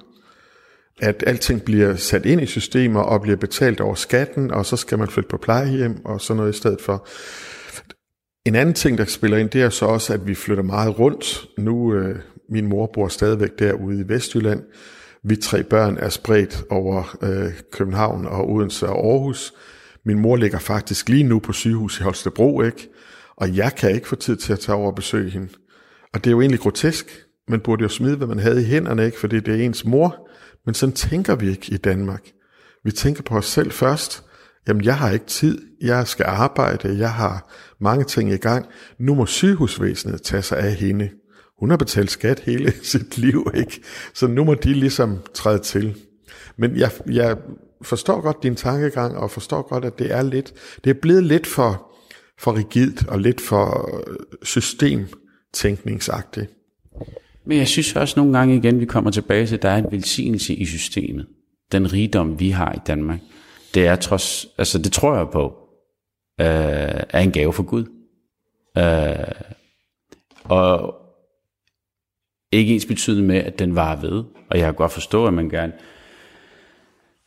At 1.00 1.24
alting 1.26 1.62
bliver 1.62 1.96
sat 1.96 2.26
ind 2.26 2.40
i 2.40 2.46
systemer 2.46 3.00
og 3.00 3.22
bliver 3.22 3.36
betalt 3.36 3.80
over 3.80 3.94
skatten, 3.94 4.50
og 4.50 4.66
så 4.66 4.76
skal 4.76 4.98
man 4.98 5.08
flytte 5.08 5.28
på 5.28 5.36
plejehjem 5.36 6.04
og 6.04 6.20
sådan 6.20 6.36
noget 6.36 6.54
i 6.54 6.58
stedet 6.58 6.80
for. 6.80 7.06
En 8.46 8.54
anden 8.54 8.74
ting, 8.74 8.98
der 8.98 9.04
spiller 9.04 9.36
ind, 9.36 9.50
det 9.50 9.62
er 9.62 9.68
så 9.68 9.86
også, 9.86 10.14
at 10.14 10.26
vi 10.26 10.34
flytter 10.34 10.62
meget 10.62 10.98
rundt. 10.98 11.46
Nu, 11.58 11.94
øh, 11.94 12.16
min 12.50 12.66
mor 12.66 12.90
bor 12.94 13.08
stadigvæk 13.08 13.58
derude 13.58 14.00
i 14.00 14.08
Vestjylland. 14.08 14.62
Vi 15.24 15.36
tre 15.36 15.62
børn 15.62 15.96
er 15.96 16.08
spredt 16.08 16.64
over 16.70 17.16
øh, 17.22 17.52
København 17.72 18.26
og 18.26 18.50
Odense 18.50 18.88
og 18.88 19.12
Aarhus. 19.12 19.52
Min 20.04 20.18
mor 20.18 20.36
ligger 20.36 20.58
faktisk 20.58 21.08
lige 21.08 21.22
nu 21.24 21.38
på 21.38 21.52
sygehus 21.52 22.00
i 22.00 22.02
Holstebro, 22.02 22.62
ikke? 22.62 22.88
Og 23.36 23.56
jeg 23.56 23.74
kan 23.74 23.90
ikke 23.90 24.08
få 24.08 24.16
tid 24.16 24.36
til 24.36 24.52
at 24.52 24.58
tage 24.58 24.76
over 24.76 24.86
og 24.86 24.94
besøge 24.94 25.30
hende. 25.30 25.48
Og 26.14 26.24
det 26.24 26.26
er 26.26 26.30
jo 26.30 26.40
egentlig 26.40 26.60
grotesk. 26.60 27.24
Man 27.48 27.60
burde 27.60 27.82
jo 27.82 27.88
smide, 27.88 28.16
hvad 28.16 28.26
man 28.26 28.38
havde 28.38 28.62
i 28.62 28.64
hænderne, 28.64 29.06
ikke? 29.06 29.18
Fordi 29.18 29.40
det 29.40 29.60
er 29.60 29.64
ens 29.64 29.84
mor. 29.84 30.27
Men 30.68 30.74
sådan 30.74 30.94
tænker 30.94 31.34
vi 31.34 31.50
ikke 31.50 31.72
i 31.72 31.76
Danmark. 31.76 32.30
Vi 32.84 32.92
tænker 32.92 33.22
på 33.22 33.36
os 33.36 33.46
selv 33.46 33.72
først. 33.72 34.24
Jamen, 34.68 34.84
jeg 34.84 34.96
har 34.96 35.10
ikke 35.10 35.26
tid. 35.26 35.58
Jeg 35.80 36.06
skal 36.06 36.24
arbejde. 36.28 36.98
Jeg 36.98 37.12
har 37.12 37.52
mange 37.80 38.04
ting 38.04 38.32
i 38.32 38.36
gang. 38.36 38.66
Nu 38.98 39.14
må 39.14 39.26
sygehusvæsenet 39.26 40.22
tage 40.22 40.42
sig 40.42 40.58
af 40.58 40.74
hende 40.74 41.10
hun 41.58 41.70
har 41.70 41.76
betalt 41.76 42.10
skat 42.10 42.40
hele 42.40 42.72
sit 42.92 43.18
liv, 43.18 43.46
ikke? 43.54 43.82
Så 44.14 44.26
nu 44.26 44.44
må 44.44 44.54
de 44.54 44.72
ligesom 44.72 45.18
træde 45.34 45.58
til. 45.58 45.96
Men 46.56 46.76
jeg, 46.76 46.90
jeg 47.10 47.36
forstår 47.82 48.20
godt 48.20 48.42
din 48.42 48.56
tankegang, 48.56 49.16
og 49.16 49.30
forstår 49.30 49.68
godt, 49.68 49.84
at 49.84 49.98
det 49.98 50.12
er 50.12 50.22
lidt, 50.22 50.54
det 50.84 50.90
er 50.90 51.00
blevet 51.02 51.24
lidt 51.24 51.46
for, 51.46 51.92
for 52.38 52.56
rigidt, 52.56 53.06
og 53.06 53.18
lidt 53.18 53.40
for 53.40 54.00
øh, 54.08 54.16
systemtænkningsagtigt. 54.42 56.57
Men 57.48 57.58
jeg 57.58 57.68
synes 57.68 57.96
også 57.96 58.20
nogle 58.20 58.38
gange 58.38 58.56
igen, 58.56 58.80
vi 58.80 58.86
kommer 58.86 59.10
tilbage 59.10 59.46
til, 59.46 59.54
at 59.54 59.62
der 59.62 59.68
er 59.68 59.76
en 59.76 59.92
velsignelse 59.92 60.54
i 60.54 60.64
systemet. 60.64 61.26
Den 61.72 61.92
rigdom, 61.92 62.40
vi 62.40 62.50
har 62.50 62.72
i 62.72 62.78
Danmark. 62.86 63.20
Det 63.74 63.86
er 63.86 63.96
trods, 63.96 64.46
altså 64.58 64.78
det 64.78 64.92
tror 64.92 65.16
jeg 65.16 65.26
på, 65.32 65.44
øh, 66.40 66.46
er 67.10 67.20
en 67.20 67.32
gave 67.32 67.52
for 67.52 67.62
Gud. 67.62 67.84
Øh, 68.78 69.34
og, 70.44 70.94
ikke 72.52 72.74
ens 72.74 72.86
betydende 72.86 73.28
med, 73.28 73.36
at 73.36 73.58
den 73.58 73.74
var 73.74 73.96
ved. 73.96 74.24
Og 74.50 74.58
jeg 74.58 74.64
kan 74.64 74.74
godt 74.74 74.92
forstå, 74.92 75.26
at 75.26 75.34
man 75.34 75.48
gerne 75.48 75.72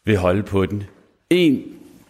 vil 0.06 0.18
holde 0.18 0.44
på 0.44 0.66
den. 0.66 0.84
En 1.30 1.64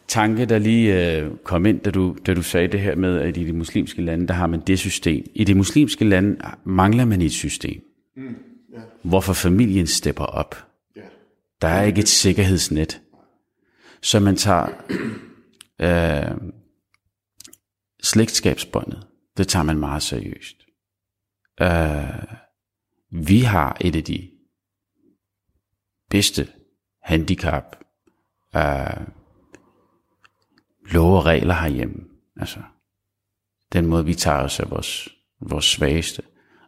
tanke, 0.07 0.45
der 0.45 0.57
lige 0.57 1.17
øh, 1.17 1.31
kom 1.43 1.65
ind, 1.65 1.79
da 1.79 1.91
du, 1.91 2.15
da 2.25 2.33
du 2.33 2.41
sagde 2.41 2.67
det 2.67 2.79
her 2.79 2.95
med, 2.95 3.19
at 3.19 3.37
i 3.37 3.43
de 3.43 3.53
muslimske 3.53 4.01
lande, 4.01 4.27
der 4.27 4.33
har 4.33 4.47
man 4.47 4.59
det 4.67 4.79
system. 4.79 5.25
I 5.35 5.43
de 5.43 5.55
muslimske 5.55 6.05
lande 6.05 6.37
mangler 6.63 7.05
man 7.05 7.21
et 7.21 7.31
system, 7.31 7.81
mm, 8.15 8.35
yeah. 8.73 8.83
hvorfor 9.03 9.33
familien 9.33 9.87
stepper 9.87 10.25
op. 10.25 10.55
Yeah. 10.97 11.09
Der 11.61 11.67
er 11.67 11.83
ikke 11.83 12.01
et 12.01 12.07
sikkerhedsnet. 12.07 13.01
Så 14.01 14.19
man 14.19 14.35
tager 14.35 14.67
øh, 15.85 16.37
slægtskabsbåndet, 18.03 19.07
det 19.37 19.47
tager 19.47 19.63
man 19.63 19.77
meget 19.77 20.03
seriøst. 20.03 20.55
Øh, 21.61 22.23
vi 23.11 23.39
har 23.39 23.77
et 23.81 23.95
af 23.95 24.03
de 24.03 24.31
bedste 26.09 26.47
handicap 27.03 27.75
uh, 28.55 29.05
love 30.91 31.17
og 31.17 31.25
regler 31.25 31.53
herhjemme. 31.53 32.03
Altså, 32.35 32.59
den 33.73 33.85
måde, 33.85 34.05
vi 34.05 34.13
tager 34.15 34.37
os 34.37 34.59
af 34.59 34.71
vores, 34.71 35.09
vores 35.39 35.65
svageste. 35.65 36.23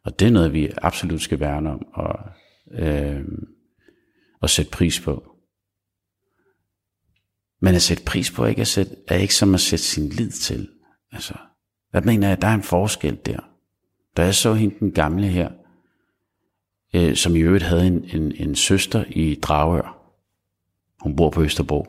Og 0.05 0.19
det 0.19 0.27
er 0.27 0.31
noget, 0.31 0.53
vi 0.53 0.71
absolut 0.81 1.21
skal 1.21 1.39
værne 1.39 1.71
om 1.71 1.85
og, 1.93 2.19
øh, 2.71 3.25
og 4.41 4.49
sætte 4.49 4.71
pris 4.71 4.99
på. 4.99 5.29
Men 7.61 7.75
at 7.75 7.81
sætte 7.81 8.03
pris 8.05 8.31
på 8.31 8.45
ikke 8.45 8.61
at 8.61 8.67
sætte, 8.67 8.95
er 9.07 9.15
ikke 9.15 9.35
som 9.35 9.53
at 9.53 9.59
sætte 9.59 9.85
sin 9.85 10.09
lid 10.09 10.31
til. 10.31 10.69
Altså, 11.11 11.33
hvad 11.91 12.01
mener 12.01 12.27
jeg, 12.27 12.41
der 12.41 12.47
er 12.47 12.53
en 12.53 12.63
forskel 12.63 13.19
der. 13.25 13.39
Da 14.17 14.23
jeg 14.23 14.35
så 14.35 14.53
hende 14.53 14.79
den 14.79 14.91
gamle 14.91 15.27
her, 15.27 15.51
øh, 16.95 17.15
som 17.15 17.35
i 17.35 17.39
øvrigt 17.39 17.63
havde 17.63 17.87
en, 17.87 18.03
en, 18.03 18.31
en 18.31 18.55
søster 18.55 19.05
i 19.09 19.35
Dragør. 19.35 19.99
Hun 21.03 21.15
bor 21.15 21.29
på 21.29 21.43
Østerbro. 21.43 21.87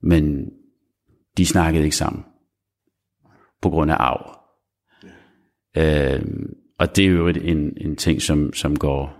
Men 0.00 0.50
de 1.36 1.46
snakkede 1.46 1.84
ikke 1.84 1.96
sammen. 1.96 2.24
På 3.62 3.70
grund 3.70 3.90
af 3.90 3.96
arv. 3.98 4.38
Øh, 5.76 6.24
og 6.78 6.96
det 6.96 7.04
er 7.04 7.08
jo 7.08 7.28
en, 7.28 7.72
en 7.76 7.96
ting, 7.96 8.22
som, 8.22 8.52
som 8.52 8.76
går 8.76 9.16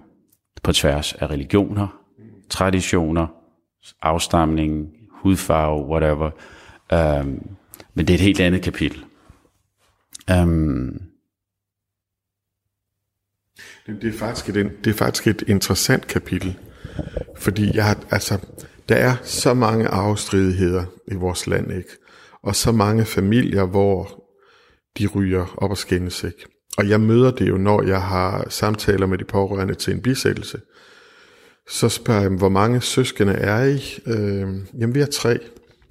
på 0.62 0.72
tværs 0.72 1.12
af 1.12 1.30
religioner, 1.30 2.02
traditioner, 2.50 3.26
afstamning, 4.02 4.88
hudfarve, 5.10 5.86
whatever. 5.86 6.30
Um, 6.92 7.56
men 7.94 8.06
det 8.06 8.10
er 8.10 8.14
et 8.14 8.20
helt 8.20 8.40
andet 8.40 8.62
kapitel. 8.62 9.04
Um, 10.30 11.02
det 13.86 14.14
er 14.14 14.18
faktisk 14.18 14.56
et, 14.56 14.84
det 14.84 14.90
er 14.90 14.94
faktisk 14.94 15.26
et 15.26 15.42
interessant 15.46 16.06
kapitel, 16.06 16.58
fordi 17.36 17.76
jeg 17.76 17.84
har, 17.84 17.98
altså, 18.10 18.38
der 18.88 18.94
er 18.96 19.16
så 19.22 19.54
mange 19.54 19.88
afstridigheder 19.88 20.84
i 21.08 21.14
vores 21.14 21.46
land, 21.46 21.72
ikke? 21.72 21.90
Og 22.42 22.56
så 22.56 22.72
mange 22.72 23.04
familier, 23.04 23.64
hvor 23.64 24.24
de 24.98 25.06
ryger 25.06 25.54
op 25.56 25.70
og 25.70 25.78
skændes, 25.78 26.24
ikke? 26.24 26.46
Og 26.78 26.88
jeg 26.88 27.00
møder 27.00 27.30
det 27.30 27.48
jo, 27.48 27.56
når 27.56 27.82
jeg 27.82 28.02
har 28.02 28.46
samtaler 28.48 29.06
med 29.06 29.18
de 29.18 29.24
pårørende 29.24 29.74
til 29.74 29.92
en 29.94 30.02
bisættelse. 30.02 30.60
Så 31.68 31.88
spørger 31.88 32.20
jeg 32.20 32.30
dem, 32.30 32.38
hvor 32.38 32.48
mange 32.48 32.80
søskende 32.80 33.32
er 33.32 33.64
I? 33.64 34.00
Øh, 34.06 34.48
jamen, 34.78 34.94
vi 34.94 35.00
er 35.00 35.06
tre. 35.06 35.38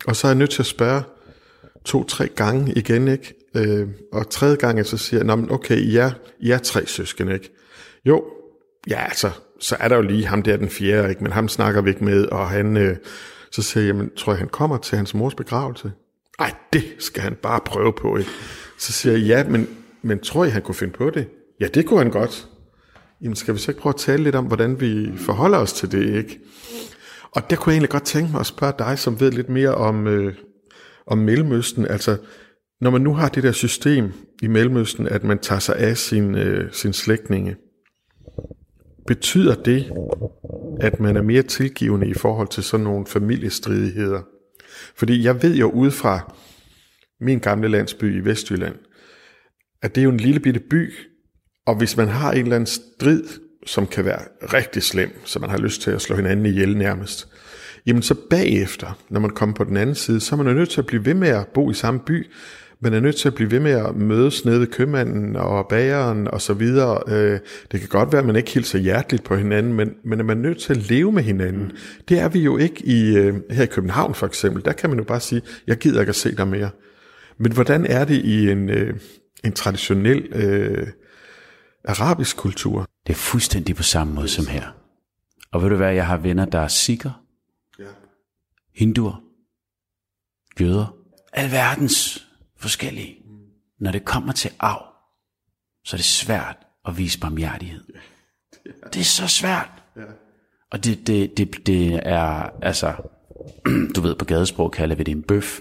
Og 0.07 0.15
så 0.15 0.27
er 0.27 0.32
jeg 0.32 0.38
nødt 0.38 0.49
til 0.49 0.61
at 0.61 0.65
spørge 0.65 1.03
to-tre 1.86 2.27
gange 2.27 2.73
igen, 2.73 3.07
ikke? 3.07 3.34
Øh, 3.55 3.88
og 4.13 4.29
tredje 4.29 4.55
gang, 4.55 4.86
så 4.86 4.97
siger 4.97 5.25
jeg, 5.25 5.51
okay, 5.51 5.77
I 5.77 5.97
er, 5.97 6.11
I 6.39 6.51
er 6.51 6.57
tre 6.57 6.86
søskende, 6.86 7.34
ikke? 7.34 7.51
Jo, 8.05 8.23
ja 8.89 9.03
altså, 9.03 9.32
så 9.59 9.75
er 9.79 9.88
der 9.88 9.95
jo 9.95 10.01
lige 10.01 10.25
ham 10.25 10.43
der 10.43 10.57
den 10.57 10.69
fjerde, 10.69 11.09
ikke? 11.09 11.23
men 11.23 11.32
ham 11.32 11.47
snakker 11.47 11.82
vi 11.82 11.89
ikke 11.89 12.05
med, 12.05 12.25
og 12.25 12.49
han, 12.49 12.77
øh, 12.77 12.95
så 13.51 13.61
siger 13.61 13.84
jeg, 13.84 13.88
jamen, 13.88 14.09
tror 14.17 14.34
jeg, 14.34 14.39
han 14.39 14.47
kommer 14.47 14.77
til 14.77 14.97
hans 14.97 15.13
mors 15.13 15.36
begravelse? 15.36 15.91
Ej, 16.39 16.53
det 16.73 16.84
skal 16.99 17.23
han 17.23 17.36
bare 17.36 17.59
prøve 17.65 17.93
på, 17.93 18.17
ikke? 18.17 18.29
Så 18.77 18.91
siger 18.91 19.13
jeg, 19.13 19.21
ja, 19.21 19.43
men, 19.43 19.67
men 20.04 20.20
tror 20.20 20.45
I, 20.45 20.49
han 20.49 20.62
kunne 20.62 20.76
finde 20.76 20.93
på 20.93 21.10
det? 21.10 21.28
Ja, 21.60 21.68
det 21.68 21.86
kunne 21.86 21.99
han 21.99 22.12
godt. 22.12 22.47
Jamen, 23.22 23.36
skal 23.36 23.54
vi 23.54 23.60
så 23.60 23.72
ikke 23.72 23.82
prøve 23.82 23.93
at 23.93 23.99
tale 23.99 24.24
lidt 24.24 24.36
om, 24.36 24.45
hvordan 24.45 24.82
vi 24.82 25.12
forholder 25.18 25.58
os 25.58 25.74
til 25.74 25.91
det, 25.91 26.16
ikke? 26.16 26.39
Og 27.32 27.49
der 27.49 27.56
kunne 27.56 27.72
jeg 27.72 27.76
egentlig 27.76 27.89
godt 27.89 28.06
tænke 28.06 28.32
mig 28.32 28.39
at 28.39 28.45
spørge 28.45 28.74
dig, 28.80 28.99
som 28.99 29.20
ved 29.20 29.32
lidt 29.32 29.49
mere 29.49 29.76
om, 29.76 30.08
øh, 30.08 30.34
om 31.08 31.18
Mellemøsten. 31.18 31.86
Altså, 31.86 32.18
når 32.82 32.89
man 32.89 33.02
nu 33.02 33.14
har 33.14 33.30
det 33.30 33.43
der 33.43 33.52
system 33.52 34.12
i 34.41 34.47
Mellemøsten, 34.47 35.08
at 35.08 35.24
man 35.24 35.39
tager 35.39 35.60
sig 35.60 35.76
af 35.76 35.97
sin, 35.97 36.36
øh, 36.36 36.74
sin 36.74 36.93
slægtninge, 36.93 37.56
betyder 39.08 39.56
det, 39.56 39.91
at 40.80 40.99
man 40.99 41.18
er 41.18 41.22
mere 41.22 41.43
tilgivende 41.43 42.08
i 42.08 42.14
forhold 42.14 42.47
til 42.47 42.64
sådan 42.64 42.84
nogle 42.84 43.06
familiestridigheder? 43.06 44.22
Fordi 44.95 45.24
jeg 45.24 45.43
ved 45.43 45.56
jo 45.56 45.70
ud 45.70 45.91
fra 45.91 46.34
min 47.20 47.39
gamle 47.39 47.68
landsby 47.68 48.22
i 48.22 48.26
Vestjylland, 48.26 48.76
at 49.82 49.95
det 49.95 50.01
er 50.01 50.05
jo 50.05 50.11
en 50.11 50.17
lille 50.17 50.39
bitte 50.39 50.59
by, 50.59 50.93
og 51.65 51.75
hvis 51.75 51.97
man 51.97 52.07
har 52.07 52.32
en 52.32 52.43
eller 52.43 52.55
anden 52.55 52.67
strid, 52.67 53.23
som 53.65 53.88
kan 53.88 54.05
være 54.05 54.21
rigtig 54.53 54.84
slem, 54.84 55.09
så 55.25 55.39
man 55.39 55.49
har 55.49 55.57
lyst 55.57 55.82
til 55.82 55.91
at 55.91 56.01
slå 56.01 56.15
hinanden 56.15 56.45
ihjel 56.45 56.77
nærmest, 56.77 57.27
jamen 57.86 58.01
så 58.01 58.15
bagefter, 58.29 58.99
når 59.09 59.19
man 59.19 59.29
kommer 59.29 59.55
på 59.55 59.63
den 59.63 59.77
anden 59.77 59.95
side, 59.95 60.19
så 60.19 60.36
er 60.36 60.38
man 60.38 60.47
jo 60.47 60.53
nødt 60.53 60.69
til 60.69 60.82
at 60.82 60.88
blive 60.88 61.05
ved 61.05 61.13
med 61.13 61.29
at 61.29 61.47
bo 61.47 61.71
i 61.71 61.73
samme 61.73 61.99
by, 61.99 62.27
man 62.84 62.93
er 62.93 62.99
nødt 62.99 63.15
til 63.15 63.27
at 63.27 63.36
blive 63.36 63.51
ved 63.51 63.59
med 63.59 63.71
at 63.71 63.95
mødes 63.95 64.45
nede 64.45 64.59
ved 64.59 64.67
købmanden 64.67 65.36
og 65.36 65.67
bageren 65.67 66.27
og 66.27 66.41
så 66.41 66.53
videre. 66.53 67.01
Øh, 67.07 67.39
det 67.71 67.79
kan 67.79 67.89
godt 67.89 68.11
være, 68.11 68.19
at 68.19 68.25
man 68.25 68.36
ikke 68.36 68.51
hilser 68.51 68.79
hjerteligt 68.79 69.23
på 69.23 69.36
hinanden, 69.36 69.73
men, 69.73 69.93
men 70.03 70.19
er 70.19 70.23
man 70.23 70.38
nødt 70.38 70.57
til 70.59 70.73
at 70.73 70.89
leve 70.89 71.11
med 71.11 71.23
hinanden. 71.23 71.71
Det 72.09 72.19
er 72.19 72.29
vi 72.29 72.39
jo 72.39 72.57
ikke 72.57 72.86
i, 72.86 73.17
øh, 73.17 73.36
her 73.49 73.63
i 73.63 73.67
København 73.67 74.15
for 74.15 74.27
eksempel. 74.27 74.65
Der 74.65 74.71
kan 74.71 74.89
man 74.89 74.99
jo 74.99 75.05
bare 75.05 75.19
sige, 75.19 75.41
jeg 75.67 75.77
gider 75.77 75.99
ikke 75.99 76.09
at 76.09 76.15
se 76.15 76.36
dig 76.36 76.47
mere. 76.47 76.69
Men 77.38 77.51
hvordan 77.51 77.86
er 77.86 78.05
det 78.05 78.15
i 78.15 78.49
en, 78.49 78.69
øh, 78.69 78.93
en 79.45 79.53
traditionel 79.53 80.17
øh, 80.33 80.87
arabisk 81.85 82.37
kultur? 82.37 82.87
Det 83.07 83.13
er 83.13 83.17
fuldstændig 83.17 83.75
på 83.75 83.83
samme 83.83 84.13
måde 84.13 84.27
som 84.27 84.47
her. 84.47 84.71
Og 85.51 85.61
ved 85.61 85.69
du 85.69 85.75
hvad, 85.75 85.93
jeg 85.93 86.07
har 86.07 86.17
venner, 86.17 86.45
der 86.45 86.59
er 86.59 86.67
sikher, 86.67 87.23
Ja. 87.79 87.83
hinduer, 88.75 89.23
jøder, 90.59 90.95
alverdens 91.33 92.27
forskellige. 92.57 93.17
Når 93.79 93.91
det 93.91 94.05
kommer 94.05 94.31
til 94.31 94.51
arv, 94.59 94.85
så 95.85 95.95
er 95.95 95.97
det 95.97 96.05
svært 96.05 96.57
at 96.87 96.97
vise 96.97 97.19
barmhjertighed. 97.19 97.83
Det 98.93 98.99
er 98.99 99.03
så 99.03 99.27
svært. 99.27 99.69
Og 100.71 100.83
det, 100.85 101.07
det, 101.07 101.37
det, 101.37 101.67
det 101.67 101.93
er, 102.07 102.49
altså, 102.61 102.93
du 103.95 104.01
ved, 104.01 104.15
på 104.15 104.25
gadesprog 104.25 104.71
kalder 104.71 104.95
vi 104.95 105.03
det 105.03 105.11
en 105.11 105.23
bøf. 105.23 105.59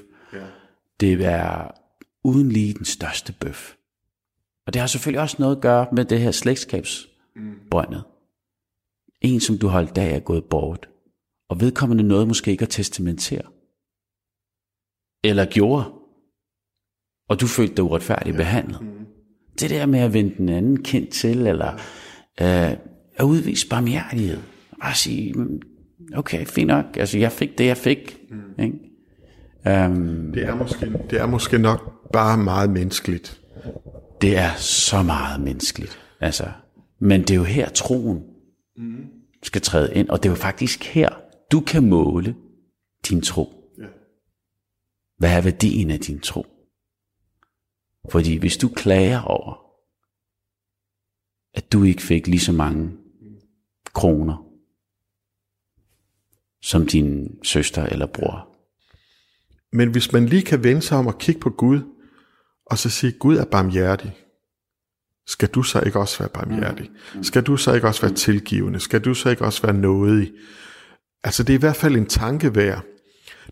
Det 1.00 1.24
er 1.24 1.70
uden 2.24 2.48
lige 2.52 2.74
den 2.74 2.84
største 2.84 3.32
bøf. 3.40 3.74
Og 4.66 4.72
det 4.72 4.80
har 4.80 4.86
selvfølgelig 4.86 5.20
også 5.20 5.36
noget 5.38 5.56
at 5.56 5.62
gøre 5.62 5.86
med 5.92 6.04
det 6.04 6.20
her 6.20 6.30
slægtskabsbåndet. 6.30 8.04
En, 9.20 9.40
som 9.40 9.58
du 9.58 9.68
holdt 9.68 9.98
af, 9.98 10.14
er 10.16 10.20
gået 10.20 10.44
bort. 10.44 10.88
Og 11.48 11.60
vedkommende 11.60 12.02
noget 12.02 12.28
måske 12.28 12.50
ikke 12.50 12.62
at 12.62 12.68
testamentere. 12.68 13.42
Eller 15.24 15.44
gjorde. 15.46 15.84
Og 17.28 17.40
du 17.40 17.46
følte 17.46 17.74
dig 17.74 17.84
uretfærdigt 17.84 18.36
behandlet. 18.36 18.80
Det 19.60 19.70
der 19.70 19.86
med 19.86 19.98
at 20.00 20.12
vende 20.12 20.36
den 20.36 20.48
anden 20.48 20.82
kendt 20.82 21.10
til, 21.10 21.46
eller 21.46 21.72
øh, 22.40 22.70
at 23.16 23.24
udvise 23.24 23.68
barmhjertighed. 23.68 24.38
Bare 24.80 24.94
sige, 24.94 25.32
"Mm, 25.32 25.60
okay, 26.14 26.46
fint 26.46 26.66
nok, 26.66 26.84
altså 26.96 27.18
jeg 27.18 27.32
fik 27.32 27.58
det, 27.58 27.64
jeg 27.66 27.76
fik. 27.76 28.18
Mm. 28.30 28.62
Ikke? 28.64 28.78
Um, 29.66 30.32
Det 30.32 30.44
er, 30.44 30.54
måske, 30.54 30.92
det 31.10 31.20
er 31.20 31.26
måske 31.26 31.58
nok 31.58 32.12
bare 32.12 32.38
meget 32.38 32.70
menneskeligt. 32.70 33.40
det 34.20 34.36
er 34.38 34.54
så 34.56 35.02
meget 35.02 35.40
menneskeligt. 35.40 35.98
Altså, 36.20 36.52
men 36.98 37.20
det 37.20 37.30
er 37.30 37.34
jo 37.34 37.44
her 37.44 37.68
troen 37.68 38.24
skal 39.42 39.62
træde 39.62 39.94
ind, 39.94 40.08
og 40.08 40.22
det 40.22 40.28
er 40.28 40.32
jo 40.32 40.36
faktisk 40.36 40.84
her, 40.84 41.08
du 41.52 41.60
kan 41.60 41.88
måle 41.88 42.36
din 43.08 43.22
tro. 43.22 43.74
Ja. 43.78 43.86
Hvad 45.18 45.36
er 45.36 45.40
værdien 45.42 45.90
af 45.90 46.00
din 46.00 46.20
tro? 46.20 46.46
Fordi 48.10 48.36
hvis 48.36 48.56
du 48.56 48.68
klager 48.68 49.20
over, 49.20 49.54
at 51.54 51.72
du 51.72 51.82
ikke 51.82 52.02
fik 52.02 52.26
lige 52.26 52.40
så 52.40 52.52
mange 52.52 52.90
kroner, 53.94 54.46
som 56.62 56.86
din 56.86 57.38
søster 57.44 57.86
eller 57.86 58.06
bror, 58.06 58.49
Men 59.72 59.90
hvis 59.90 60.12
man 60.12 60.26
lige 60.26 60.42
kan 60.42 60.64
vende 60.64 60.82
sig 60.82 60.98
om 60.98 61.06
og 61.06 61.18
kigge 61.18 61.40
på 61.40 61.50
Gud, 61.50 61.80
og 62.66 62.78
så 62.78 62.90
sige, 62.90 63.12
Gud 63.12 63.36
er 63.36 63.44
barmhjertig, 63.44 64.16
skal 65.26 65.48
du 65.48 65.62
så 65.62 65.80
ikke 65.80 65.98
også 65.98 66.18
være 66.18 66.28
barmhjertig? 66.28 66.90
Skal 67.22 67.42
du 67.42 67.56
så 67.56 67.74
ikke 67.74 67.86
også 67.86 68.02
være 68.02 68.14
tilgivende? 68.14 68.80
Skal 68.80 69.00
du 69.00 69.14
så 69.14 69.30
ikke 69.30 69.44
også 69.44 69.62
være 69.62 69.76
nådig? 69.76 70.32
Altså 71.24 71.42
det 71.42 71.52
er 71.52 71.58
i 71.58 71.60
hvert 71.60 71.76
fald 71.76 71.96
en 71.96 72.06
tanke 72.06 72.54
værd. 72.54 72.84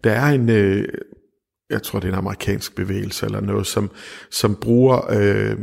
Der 0.04 0.12
er 0.12 0.26
en, 0.26 0.48
øh, 0.48 0.88
jeg 1.70 1.82
tror 1.82 2.00
det 2.00 2.08
er 2.08 2.12
en 2.12 2.18
amerikansk 2.18 2.74
bevægelse 2.74 3.26
eller 3.26 3.40
noget, 3.40 3.66
som, 3.66 3.90
som 4.30 4.56
bruger 4.56 5.10
øh, 5.10 5.56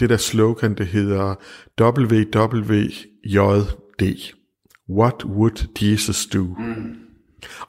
det 0.00 0.10
der 0.10 0.16
slogan, 0.16 0.74
det 0.74 0.86
hedder 0.86 1.34
WWJD. 1.80 2.92
What 4.90 5.24
would 5.24 5.82
Jesus 5.82 6.26
do? 6.26 6.42
Mm. 6.42 7.01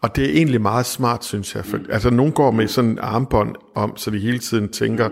Og 0.01 0.15
det 0.15 0.25
er 0.25 0.29
egentlig 0.29 0.61
meget 0.61 0.85
smart, 0.85 1.25
synes 1.25 1.55
jeg. 1.55 1.65
For, 1.65 1.79
altså, 1.89 2.09
nogen 2.09 2.31
går 2.31 2.51
med 2.51 2.67
sådan 2.67 2.89
en 2.89 2.99
armbånd 3.01 3.55
om, 3.75 3.97
så 3.97 4.11
de 4.11 4.19
hele 4.19 4.39
tiden 4.39 4.69
tænker, 4.69 5.09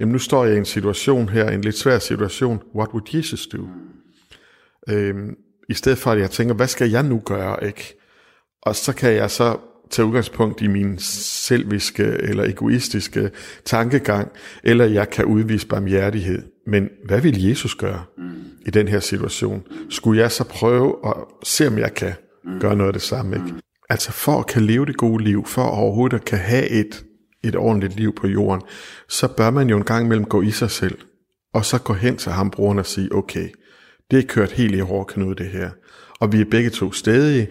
jamen 0.00 0.12
nu 0.12 0.18
står 0.18 0.44
jeg 0.44 0.54
i 0.54 0.58
en 0.58 0.64
situation 0.64 1.28
her, 1.28 1.50
en 1.50 1.60
lidt 1.60 1.78
svær 1.78 1.98
situation, 1.98 2.62
what 2.74 2.88
would 2.90 3.14
Jesus 3.14 3.46
do? 3.46 3.66
Øhm, 4.88 5.34
I 5.68 5.74
stedet 5.74 5.98
for, 5.98 6.10
at 6.10 6.20
jeg 6.20 6.30
tænker, 6.30 6.54
hvad 6.54 6.66
skal 6.66 6.90
jeg 6.90 7.02
nu 7.02 7.22
gøre, 7.24 7.66
ikke? 7.66 7.98
Og 8.62 8.76
så 8.76 8.92
kan 8.92 9.12
jeg 9.12 9.30
så 9.30 9.56
tage 9.90 10.06
udgangspunkt 10.06 10.60
i 10.60 10.66
min 10.66 10.98
selviske 10.98 12.04
eller 12.04 12.44
egoistiske 12.44 13.30
tankegang, 13.64 14.32
eller 14.64 14.84
jeg 14.84 15.10
kan 15.10 15.24
udvise 15.24 15.66
barmhjertighed. 15.66 16.42
Men 16.66 16.88
hvad 17.04 17.20
vil 17.20 17.44
Jesus 17.44 17.74
gøre 17.74 18.02
i 18.66 18.70
den 18.70 18.88
her 18.88 19.00
situation? 19.00 19.62
Skulle 19.90 20.20
jeg 20.20 20.32
så 20.32 20.44
prøve 20.44 20.96
at 21.06 21.14
se, 21.42 21.66
om 21.66 21.78
jeg 21.78 21.94
kan 21.94 22.12
gøre 22.60 22.76
noget 22.76 22.88
af 22.88 22.92
det 22.92 23.02
samme? 23.02 23.36
Ikke? 23.36 23.54
Altså 23.90 24.12
for 24.12 24.38
at 24.38 24.46
kan 24.46 24.62
leve 24.62 24.86
det 24.86 24.96
gode 24.96 25.24
liv, 25.24 25.46
for 25.46 25.62
overhovedet 25.62 26.16
at 26.16 26.24
kan 26.24 26.38
have 26.38 26.68
et, 26.68 27.04
et 27.44 27.56
ordentligt 27.56 27.96
liv 27.96 28.14
på 28.14 28.26
jorden, 28.26 28.62
så 29.08 29.28
bør 29.28 29.50
man 29.50 29.68
jo 29.68 29.76
en 29.76 29.84
gang 29.84 30.04
imellem 30.04 30.24
gå 30.24 30.42
i 30.42 30.50
sig 30.50 30.70
selv, 30.70 30.98
og 31.54 31.64
så 31.64 31.78
gå 31.78 31.92
hen 31.94 32.16
til 32.16 32.32
ham, 32.32 32.50
broren, 32.50 32.78
og 32.78 32.86
sige, 32.86 33.14
okay, 33.14 33.48
det 34.10 34.18
er 34.18 34.26
kørt 34.28 34.52
helt 34.52 34.74
i 34.74 34.78
hårdknude 34.78 35.34
det 35.34 35.46
her, 35.46 35.70
og 36.20 36.32
vi 36.32 36.40
er 36.40 36.44
begge 36.50 36.70
to 36.70 36.92
stedige, 36.92 37.50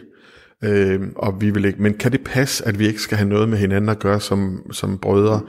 øh, 0.63 1.01
og 1.15 1.41
vi 1.41 1.49
vil 1.49 1.65
ikke, 1.65 1.81
men 1.81 1.93
kan 1.93 2.11
det 2.11 2.23
passe, 2.23 2.67
at 2.67 2.79
vi 2.79 2.87
ikke 2.87 3.01
skal 3.01 3.17
have 3.17 3.29
noget 3.29 3.49
med 3.49 3.57
hinanden 3.57 3.89
at 3.89 3.99
gøre 3.99 4.19
som, 4.19 4.71
som 4.71 4.97
brødre 4.97 5.41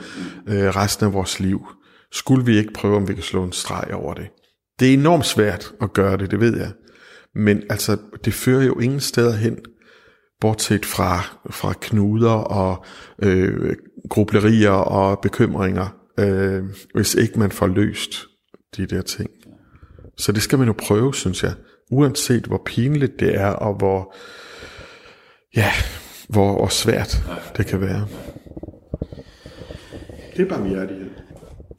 øh, 0.49 0.69
resten 0.69 1.07
af 1.07 1.13
vores 1.13 1.41
liv? 1.41 1.67
Skulle 2.13 2.47
vi 2.47 2.59
ikke 2.59 2.73
prøve, 2.73 2.97
om 2.97 3.09
vi 3.09 3.15
kan 3.15 3.23
slå 3.23 3.45
en 3.45 3.53
streg 3.53 3.95
over 3.95 4.15
det? 4.15 4.29
Det 4.81 4.89
er 4.89 4.95
enormt 4.95 5.27
svært 5.27 5.73
at 5.83 5.93
gøre 5.93 6.17
det, 6.17 6.31
det 6.31 6.41
ved 6.41 6.57
jeg. 6.57 6.73
Men 7.35 7.63
altså, 7.71 7.97
det 8.25 8.35
fører 8.35 8.63
jo 8.65 8.79
ingen 8.79 9.01
steder 9.01 9.37
hen, 9.37 9.59
bortset 10.43 10.87
fra, 10.87 11.21
fra 11.51 11.75
knuder 11.81 12.31
og 12.31 12.85
øh, 13.23 13.77
grublerier 14.09 14.71
og 14.71 15.19
bekymringer, 15.21 15.97
øh, 16.21 16.63
hvis 16.95 17.15
ikke 17.15 17.39
man 17.39 17.51
får 17.51 17.67
løst 17.67 18.27
de 18.77 18.87
der 18.87 19.03
ting. 19.03 19.31
Så 20.17 20.33
det 20.33 20.43
skal 20.43 20.59
man 20.59 20.67
jo 20.67 20.75
prøve, 20.79 21.15
synes 21.15 21.43
jeg. 21.43 21.53
Uanset 21.91 22.45
hvor 22.45 22.63
pinligt 22.67 23.21
det 23.21 23.35
er, 23.35 23.47
og 23.47 23.75
hvor, 23.75 24.15
ja, 25.57 25.71
hvor, 26.29 26.53
hvor 26.53 26.69
svært 26.69 27.23
det 27.57 27.67
kan 27.67 27.81
være. 27.81 28.07
Det 30.37 30.43
er 30.43 30.49
barmhjertighed. 30.49 31.11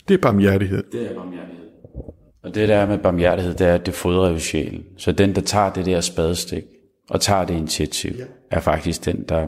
Det 0.07 0.13
er 0.13 0.17
barmhjertighed. 0.17 0.83
Det 0.91 1.11
er 1.11 1.15
barmhjertighed. 1.15 1.63
Og 2.43 2.55
det 2.55 2.69
der 2.69 2.87
med 2.87 2.97
barmhjertighed, 2.97 3.53
det 3.53 3.67
er, 3.67 3.73
at 3.73 3.85
det 3.85 3.93
fodrer 3.93 4.31
jo 4.31 4.39
sjælen. 4.39 4.83
Så 4.97 5.11
den, 5.11 5.35
der 5.35 5.41
tager 5.41 5.73
det 5.73 5.85
der 5.85 6.01
spadestik, 6.01 6.63
og 7.09 7.21
tager 7.21 7.45
det 7.45 7.53
initiativ, 7.53 8.11
ja. 8.17 8.23
Er 8.53 8.59
faktisk 8.59 9.05
den, 9.05 9.23
der 9.29 9.47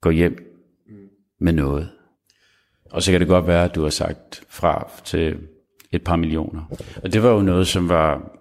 går 0.00 0.10
hjem 0.10 0.44
med 1.40 1.52
noget. 1.52 1.90
Og 2.90 3.02
så 3.02 3.10
kan 3.10 3.20
det 3.20 3.28
godt 3.28 3.46
være, 3.46 3.64
at 3.64 3.74
du 3.74 3.82
har 3.82 3.90
sagt 3.90 4.44
fra 4.48 4.90
til 5.04 5.48
et 5.92 6.04
par 6.04 6.16
millioner. 6.16 6.64
Og 7.02 7.12
det 7.12 7.22
var 7.22 7.30
jo 7.30 7.42
noget, 7.42 7.66
som 7.66 7.88
var 7.88 8.38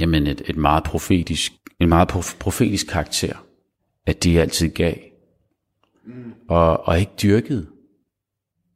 jamen 0.00 0.26
et, 0.26 0.42
et 0.50 0.56
meget 0.56 0.84
profetisk, 0.84 1.52
en 1.80 1.88
meget 1.88 2.12
prof- 2.12 2.38
profetisk 2.38 2.86
karakter, 2.86 3.46
at 4.06 4.24
de 4.24 4.40
altid 4.40 4.68
gav. 4.68 4.94
Mm. 6.04 6.34
Og, 6.48 6.86
og 6.86 7.00
ikke 7.00 7.12
dyrkede 7.22 7.70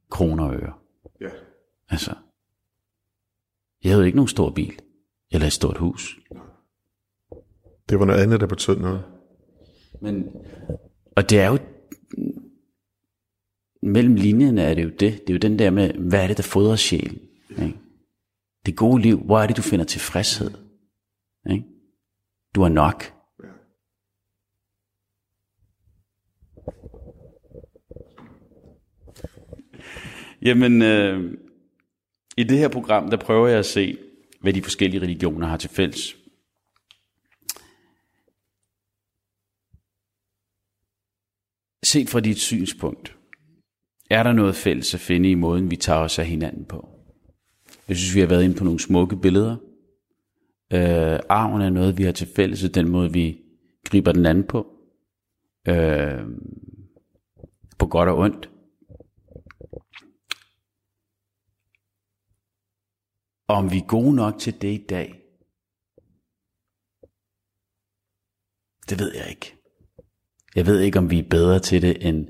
kroner 0.09 0.43
og 0.43 0.55
øre. 0.55 0.73
Ja. 1.21 1.29
Altså, 1.89 2.15
jeg 3.83 3.91
havde 3.91 4.05
ikke 4.05 4.15
nogen 4.15 4.27
stor 4.27 4.49
bil, 4.49 4.79
eller 5.31 5.47
et 5.47 5.53
stort 5.53 5.77
hus. 5.77 6.19
Det 7.89 7.99
var 7.99 8.05
noget 8.05 8.21
andet, 8.21 8.39
der 8.39 8.47
betød 8.47 8.79
noget. 8.79 9.12
Men, 10.03 10.29
og 11.15 11.29
det 11.29 11.39
er 11.39 11.47
jo, 11.47 11.57
mellem 13.81 14.15
linjerne 14.15 14.61
er 14.61 14.73
det 14.73 14.83
jo 14.83 14.89
det. 14.89 14.99
Det 14.99 15.29
er 15.29 15.33
jo 15.33 15.37
den 15.37 15.59
der 15.59 15.69
med, 15.69 15.93
hvad 15.93 16.23
er 16.23 16.27
det, 16.27 16.37
der 16.37 16.43
fodrer 16.43 16.75
sjælen? 16.75 17.19
Ikke? 17.49 17.79
Det 18.65 18.75
gode 18.75 19.01
liv, 19.01 19.19
hvor 19.19 19.39
er 19.39 19.47
det, 19.47 19.57
du 19.57 19.61
finder 19.61 19.85
tilfredshed? 19.85 20.51
Ikke? 21.51 21.65
Du 22.55 22.61
er 22.61 22.69
nok. 22.69 23.03
Jamen, 30.41 30.81
øh, 30.81 31.37
i 32.37 32.43
det 32.43 32.57
her 32.57 32.67
program, 32.67 33.09
der 33.09 33.17
prøver 33.17 33.47
jeg 33.47 33.59
at 33.59 33.65
se, 33.65 33.97
hvad 34.41 34.53
de 34.53 34.63
forskellige 34.63 35.01
religioner 35.01 35.47
har 35.47 35.57
til 35.57 35.69
fælles. 35.69 36.22
Set 41.83 42.09
fra 42.09 42.19
dit 42.19 42.39
synspunkt, 42.39 43.17
er 44.09 44.23
der 44.23 44.31
noget 44.31 44.55
fælles 44.55 44.93
at 44.93 44.99
finde 44.99 45.31
i 45.31 45.35
måden, 45.35 45.71
vi 45.71 45.75
tager 45.75 45.99
os 45.99 46.19
af 46.19 46.25
hinanden 46.25 46.65
på? 46.65 46.89
Jeg 47.87 47.97
synes, 47.97 48.15
vi 48.15 48.19
har 48.19 48.27
været 48.27 48.43
inde 48.43 48.55
på 48.55 48.63
nogle 48.63 48.79
smukke 48.79 49.17
billeder. 49.17 49.57
Øh, 50.73 51.19
arven 51.29 51.61
er 51.61 51.69
noget, 51.69 51.97
vi 51.97 52.03
har 52.03 52.11
til 52.11 52.27
fælles, 52.35 52.71
den 52.73 52.89
måde, 52.89 53.13
vi 53.13 53.41
griber 53.85 54.11
den 54.11 54.25
anden 54.25 54.47
på. 54.47 54.67
Øh, 55.67 56.25
på 57.79 57.87
godt 57.87 58.09
og 58.09 58.17
ondt. 58.17 58.49
Om 63.47 63.71
vi 63.71 63.77
er 63.77 63.87
gode 63.87 64.15
nok 64.15 64.39
til 64.39 64.61
det 64.61 64.73
i 64.73 64.85
dag, 64.89 65.07
det 68.89 68.99
ved 68.99 69.13
jeg 69.15 69.29
ikke. 69.29 69.62
Jeg 70.55 70.65
ved 70.65 70.79
ikke, 70.79 70.99
om 70.99 71.09
vi 71.09 71.19
er 71.19 71.29
bedre 71.29 71.59
til 71.59 71.81
det, 71.81 72.07
end, 72.07 72.27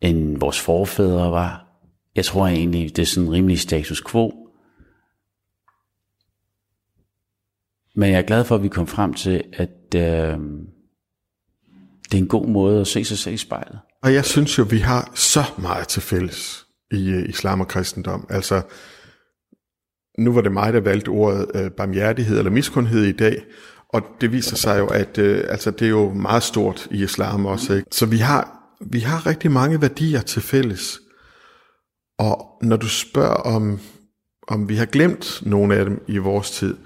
end 0.00 0.38
vores 0.38 0.60
forfædre 0.60 1.30
var. 1.30 1.66
Jeg 2.14 2.24
tror 2.24 2.46
egentlig, 2.46 2.96
det 2.96 3.02
er 3.02 3.06
sådan 3.06 3.32
rimelig 3.32 3.60
status 3.60 4.02
quo. 4.10 4.48
Men 7.94 8.10
jeg 8.10 8.18
er 8.18 8.26
glad 8.26 8.44
for, 8.44 8.54
at 8.54 8.62
vi 8.62 8.68
kom 8.68 8.86
frem 8.86 9.14
til, 9.14 9.44
at 9.52 9.94
øh, 9.96 10.38
det 12.04 12.18
er 12.18 12.22
en 12.22 12.28
god 12.28 12.46
måde 12.46 12.80
at 12.80 12.86
se 12.86 13.04
sig 13.04 13.18
selv 13.18 13.34
i 13.34 13.38
spejlet. 13.38 13.78
Og 14.02 14.14
jeg 14.14 14.24
synes 14.24 14.58
jo, 14.58 14.66
vi 14.70 14.78
har 14.78 15.12
så 15.14 15.44
meget 15.58 15.88
til 15.88 16.02
fælles 16.02 16.66
i 16.92 17.10
øh, 17.10 17.28
islam 17.28 17.60
og 17.60 17.68
kristendom. 17.68 18.26
Altså, 18.30 18.62
nu 20.18 20.32
var 20.32 20.40
det 20.40 20.52
mig, 20.52 20.72
der 20.72 20.80
valgte 20.80 21.08
ordet 21.08 21.50
øh, 21.54 21.70
barmhjertighed 21.70 22.38
eller 22.38 22.50
miskundhed 22.50 23.04
i 23.04 23.12
dag, 23.12 23.44
og 23.92 24.02
det 24.20 24.32
viser 24.32 24.56
sig 24.56 24.78
jo, 24.78 24.86
at 24.86 25.18
øh, 25.18 25.44
altså, 25.48 25.70
det 25.70 25.84
er 25.84 25.90
jo 25.90 26.12
meget 26.12 26.42
stort 26.42 26.88
i 26.90 27.02
islam 27.02 27.46
også. 27.46 27.74
Ikke? 27.74 27.88
Så 27.90 28.06
vi 28.06 28.18
har, 28.18 28.58
vi 28.80 29.00
har 29.00 29.26
rigtig 29.26 29.50
mange 29.50 29.80
værdier 29.80 30.20
til 30.20 30.42
fælles. 30.42 31.00
Og 32.18 32.58
når 32.62 32.76
du 32.76 32.88
spørger 32.88 33.34
om, 33.34 33.80
om 34.48 34.68
vi 34.68 34.76
har 34.76 34.86
glemt 34.86 35.42
nogle 35.46 35.76
af 35.76 35.84
dem 35.84 36.04
i 36.08 36.18
vores 36.18 36.50
tid, 36.50 36.76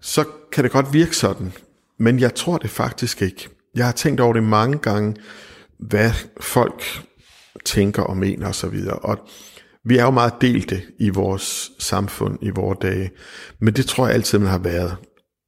så 0.00 0.24
kan 0.52 0.64
det 0.64 0.72
godt 0.72 0.92
virke 0.92 1.16
sådan. 1.16 1.52
Men 1.98 2.20
jeg 2.20 2.34
tror 2.34 2.58
det 2.58 2.70
faktisk 2.70 3.22
ikke. 3.22 3.48
Jeg 3.74 3.84
har 3.84 3.92
tænkt 3.92 4.20
over 4.20 4.32
det 4.32 4.42
mange 4.42 4.78
gange, 4.78 5.16
hvad 5.78 6.10
folk 6.40 6.82
tænker 7.64 8.02
og 8.02 8.16
mener 8.16 8.48
osv. 8.48 8.78
Og, 8.90 9.04
og 9.04 9.18
vi 9.84 9.98
er 9.98 10.04
jo 10.04 10.10
meget 10.10 10.34
delte 10.40 10.82
i 10.98 11.08
vores 11.08 11.70
samfund 11.78 12.38
i 12.42 12.50
vores 12.50 12.78
dage, 12.82 13.10
men 13.60 13.74
det 13.74 13.86
tror 13.86 14.06
jeg 14.06 14.14
altid, 14.14 14.38
man 14.38 14.48
har 14.48 14.58
været. 14.58 14.96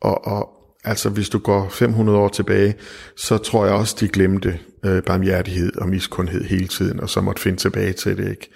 Og, 0.00 0.26
og 0.26 0.57
altså, 0.88 1.08
hvis 1.08 1.28
du 1.28 1.38
går 1.38 1.68
500 1.68 2.18
år 2.18 2.28
tilbage, 2.28 2.74
så 3.16 3.38
tror 3.38 3.66
jeg 3.66 3.74
også, 3.74 3.96
de 4.00 4.08
glemte 4.08 4.58
øh, 4.84 5.02
barmhjertighed 5.02 5.76
og 5.76 5.88
miskundhed 5.88 6.44
hele 6.44 6.68
tiden, 6.68 7.00
og 7.00 7.10
så 7.10 7.20
måtte 7.20 7.42
finde 7.42 7.58
tilbage 7.58 7.92
til 7.92 8.16
det, 8.16 8.30
ikke? 8.30 8.50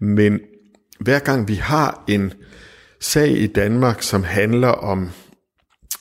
Men 0.00 0.40
hver 1.00 1.18
gang 1.18 1.48
vi 1.48 1.54
har 1.54 2.04
en 2.08 2.32
sag 3.00 3.30
i 3.30 3.46
Danmark, 3.46 4.02
som 4.02 4.24
handler 4.24 4.68
om 4.68 5.10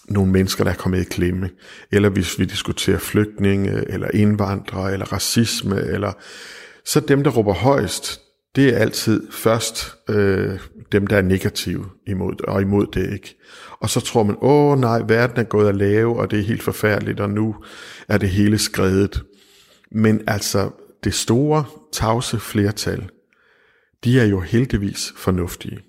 nogle 0.09 0.31
mennesker, 0.31 0.63
der 0.63 0.71
er 0.71 0.75
kommet 0.75 1.01
i 1.01 1.03
klemme, 1.03 1.49
eller 1.91 2.09
hvis 2.09 2.39
vi 2.39 2.45
diskuterer 2.45 2.97
flygtninge, 2.97 3.91
eller 3.91 4.07
indvandrere, 4.13 4.93
eller 4.93 5.13
racisme, 5.13 5.81
eller 5.81 6.11
så 6.85 6.99
dem, 6.99 7.23
der 7.23 7.31
råber 7.31 7.53
højst, 7.53 8.21
det 8.55 8.73
er 8.73 8.77
altid 8.77 9.31
først 9.31 9.95
øh, 10.09 10.59
dem, 10.91 11.07
der 11.07 11.17
er 11.17 11.21
negative 11.21 11.85
imod 12.07 12.45
og 12.47 12.61
imod 12.61 12.87
det 12.93 13.13
ikke. 13.13 13.37
Og 13.79 13.89
så 13.89 13.99
tror 13.99 14.23
man, 14.23 14.37
åh 14.41 14.79
nej, 14.79 15.01
verden 15.07 15.39
er 15.39 15.43
gået 15.43 15.69
at 15.69 15.75
lave, 15.75 16.19
og 16.19 16.31
det 16.31 16.39
er 16.39 16.43
helt 16.43 16.63
forfærdeligt, 16.63 17.19
og 17.19 17.29
nu 17.29 17.55
er 18.07 18.17
det 18.17 18.29
hele 18.29 18.57
skredet. 18.57 19.23
Men 19.91 20.21
altså, 20.27 20.69
det 21.03 21.13
store, 21.13 21.65
tavse 21.93 22.39
flertal, 22.39 23.09
de 24.03 24.19
er 24.19 24.25
jo 24.25 24.39
heldigvis 24.39 25.13
fornuftige. 25.17 25.79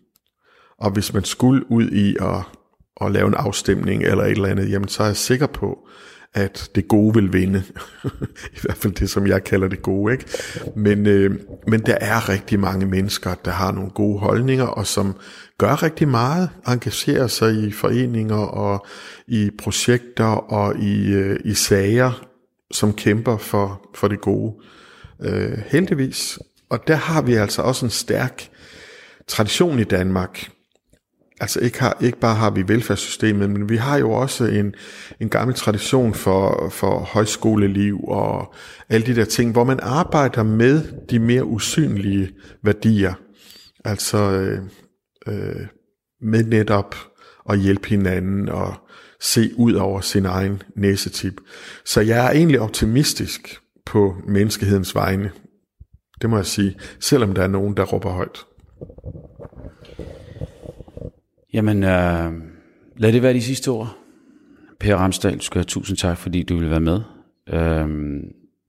Og 0.78 0.90
hvis 0.90 1.12
man 1.12 1.24
skulle 1.24 1.70
ud 1.70 1.90
i 1.90 2.16
at 2.20 2.42
at 3.00 3.12
lave 3.12 3.26
en 3.26 3.34
afstemning 3.34 4.02
eller 4.02 4.24
et 4.24 4.30
eller 4.30 4.48
andet, 4.48 4.70
jamen 4.70 4.88
så 4.88 5.02
er 5.02 5.06
jeg 5.06 5.16
sikker 5.16 5.46
på, 5.46 5.88
at 6.34 6.70
det 6.74 6.88
gode 6.88 7.14
vil 7.14 7.32
vinde. 7.32 7.62
I 8.56 8.58
hvert 8.62 8.76
fald 8.76 8.92
det, 8.92 9.10
som 9.10 9.26
jeg 9.26 9.44
kalder 9.44 9.68
det 9.68 9.82
gode. 9.82 10.12
Ikke? 10.12 10.24
Men, 10.76 11.06
øh, 11.06 11.36
men 11.68 11.80
der 11.80 11.94
er 12.00 12.28
rigtig 12.28 12.60
mange 12.60 12.86
mennesker, 12.86 13.34
der 13.34 13.50
har 13.50 13.72
nogle 13.72 13.90
gode 13.90 14.18
holdninger, 14.18 14.64
og 14.64 14.86
som 14.86 15.16
gør 15.58 15.82
rigtig 15.82 16.08
meget, 16.08 16.50
engagerer 16.68 17.26
sig 17.26 17.54
i 17.54 17.72
foreninger 17.72 18.36
og 18.36 18.86
i 19.26 19.50
projekter 19.58 20.52
og 20.52 20.78
i, 20.78 21.12
øh, 21.12 21.40
i 21.44 21.54
sager, 21.54 22.26
som 22.70 22.92
kæmper 22.92 23.36
for, 23.36 23.90
for 23.94 24.08
det 24.08 24.20
gode. 24.20 24.54
Øh, 25.22 25.58
heldigvis. 25.66 26.38
Og 26.70 26.88
der 26.88 26.94
har 26.94 27.22
vi 27.22 27.34
altså 27.34 27.62
også 27.62 27.86
en 27.86 27.90
stærk 27.90 28.48
tradition 29.26 29.78
i 29.78 29.84
Danmark, 29.84 30.50
altså 31.41 31.61
ikke, 31.61 31.80
har, 31.80 31.97
ikke 32.01 32.20
bare 32.20 32.34
har 32.34 32.51
vi 32.51 32.68
velfærdssystemet, 32.68 33.51
men 33.51 33.68
vi 33.68 33.76
har 33.76 33.97
jo 33.99 34.12
også 34.12 34.45
en, 34.45 34.74
en 35.20 35.28
gammel 35.28 35.57
tradition 35.57 36.14
for, 36.14 36.68
for 36.68 36.99
højskoleliv 36.99 38.05
og 38.05 38.55
alle 38.89 39.07
de 39.07 39.16
der 39.16 39.24
ting, 39.24 39.53
hvor 39.53 39.64
man 39.64 39.80
arbejder 39.82 40.43
med 40.43 40.82
de 41.11 41.18
mere 41.18 41.45
usynlige 41.45 42.30
værdier. 42.62 43.14
Altså 43.84 44.18
øh, 44.18 44.61
øh, 45.26 45.66
med 46.20 46.45
netop 46.45 46.95
at 47.49 47.59
hjælpe 47.59 47.89
hinanden 47.89 48.49
og 48.49 48.74
se 49.20 49.51
ud 49.57 49.72
over 49.72 50.01
sin 50.01 50.26
egen 50.26 50.62
næsetip. 50.76 51.41
Så 51.84 52.01
jeg 52.01 52.26
er 52.26 52.30
egentlig 52.30 52.61
optimistisk 52.61 53.61
på 53.87 54.14
menneskehedens 54.28 54.95
vegne. 54.95 55.30
Det 56.22 56.30
må 56.30 56.37
jeg 56.37 56.47
sige, 56.47 56.76
selvom 57.01 57.34
der 57.34 57.43
er 57.43 57.49
nogen, 57.49 57.76
der 57.76 57.84
råber 57.84 58.11
højt. 58.11 58.47
Jamen, 61.57 61.82
øh, 61.84 62.32
lad 62.96 63.12
det 63.12 63.22
være 63.22 63.34
de 63.34 63.42
sidste 63.42 63.68
ord. 63.68 63.96
Per 64.80 64.96
Ramsdal, 64.96 65.38
du 65.38 65.42
skal 65.42 65.59
have 65.59 65.64
tusind 65.64 65.96
tak, 65.96 66.18
fordi 66.18 66.42
du 66.42 66.59
vil 66.59 66.70
være 66.70 66.80
med. 66.80 67.00
Øh, 67.48 67.88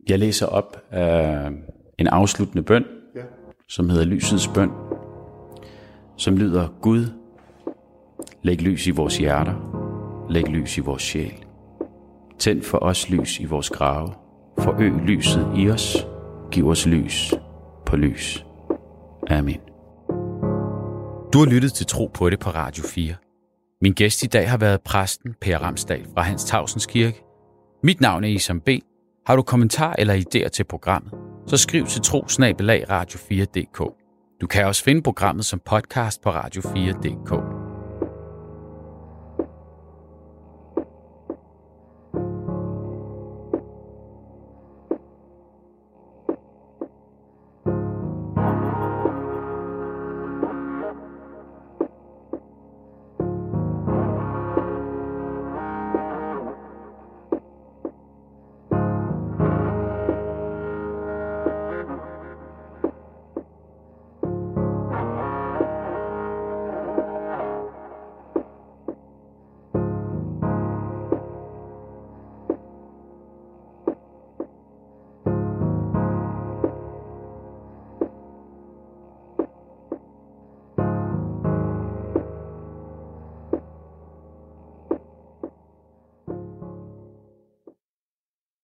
jeg 0.09 0.19
læser 0.19 0.45
op 0.45 0.77
af 0.91 1.51
en 1.97 2.07
afsluttende 2.07 2.63
bøn, 2.63 2.85
ja. 3.15 3.21
som 3.69 3.89
hedder 3.89 4.05
Lysets 4.05 4.47
bøn, 4.47 4.69
som 6.17 6.37
lyder, 6.37 6.67
Gud, 6.81 7.05
læg 8.43 8.61
lys 8.61 8.87
i 8.87 8.91
vores 8.91 9.17
hjerter, 9.17 9.53
læg 10.29 10.47
lys 10.47 10.77
i 10.77 10.81
vores 10.81 11.03
sjæl. 11.03 11.33
Tænd 12.39 12.61
for 12.61 12.77
os 12.77 13.09
lys 13.09 13.39
i 13.39 13.45
vores 13.45 13.69
grave, 13.69 14.13
forøg 14.59 14.91
lyset 14.91 15.47
i 15.57 15.69
os, 15.69 16.07
giv 16.51 16.67
os 16.67 16.87
lys 16.87 17.33
på 17.85 17.95
lys. 17.95 18.45
Amen. 19.29 19.76
Du 21.37 21.43
har 21.43 21.51
lyttet 21.51 21.73
til 21.73 21.85
Tro 21.85 22.11
på 22.13 22.29
det 22.29 22.39
på 22.39 22.49
Radio 22.49 22.83
4. 22.83 23.15
Min 23.81 23.93
gæst 23.93 24.23
i 24.23 24.27
dag 24.27 24.49
har 24.49 24.57
været 24.57 24.81
præsten 24.81 25.35
Per 25.41 25.57
Ramsdal 25.57 26.05
fra 26.13 26.21
Hans 26.21 26.43
Tavsens 26.43 26.85
Kirke. 26.85 27.23
Mit 27.83 28.01
navn 28.01 28.23
er 28.23 28.27
Isam 28.27 28.61
B. 28.61 28.69
Har 29.27 29.35
du 29.35 29.41
kommentar 29.41 29.95
eller 29.99 30.15
idéer 30.15 30.47
til 30.47 30.63
programmet, 30.63 31.13
så 31.47 31.57
skriv 31.57 31.85
til 31.85 32.01
trosnabelag 32.01 32.85
radio4.dk. 32.89 33.77
Du 34.41 34.47
kan 34.47 34.65
også 34.65 34.83
finde 34.83 35.01
programmet 35.01 35.45
som 35.45 35.61
podcast 35.65 36.21
på 36.21 36.29
radio4.dk. 36.29 37.56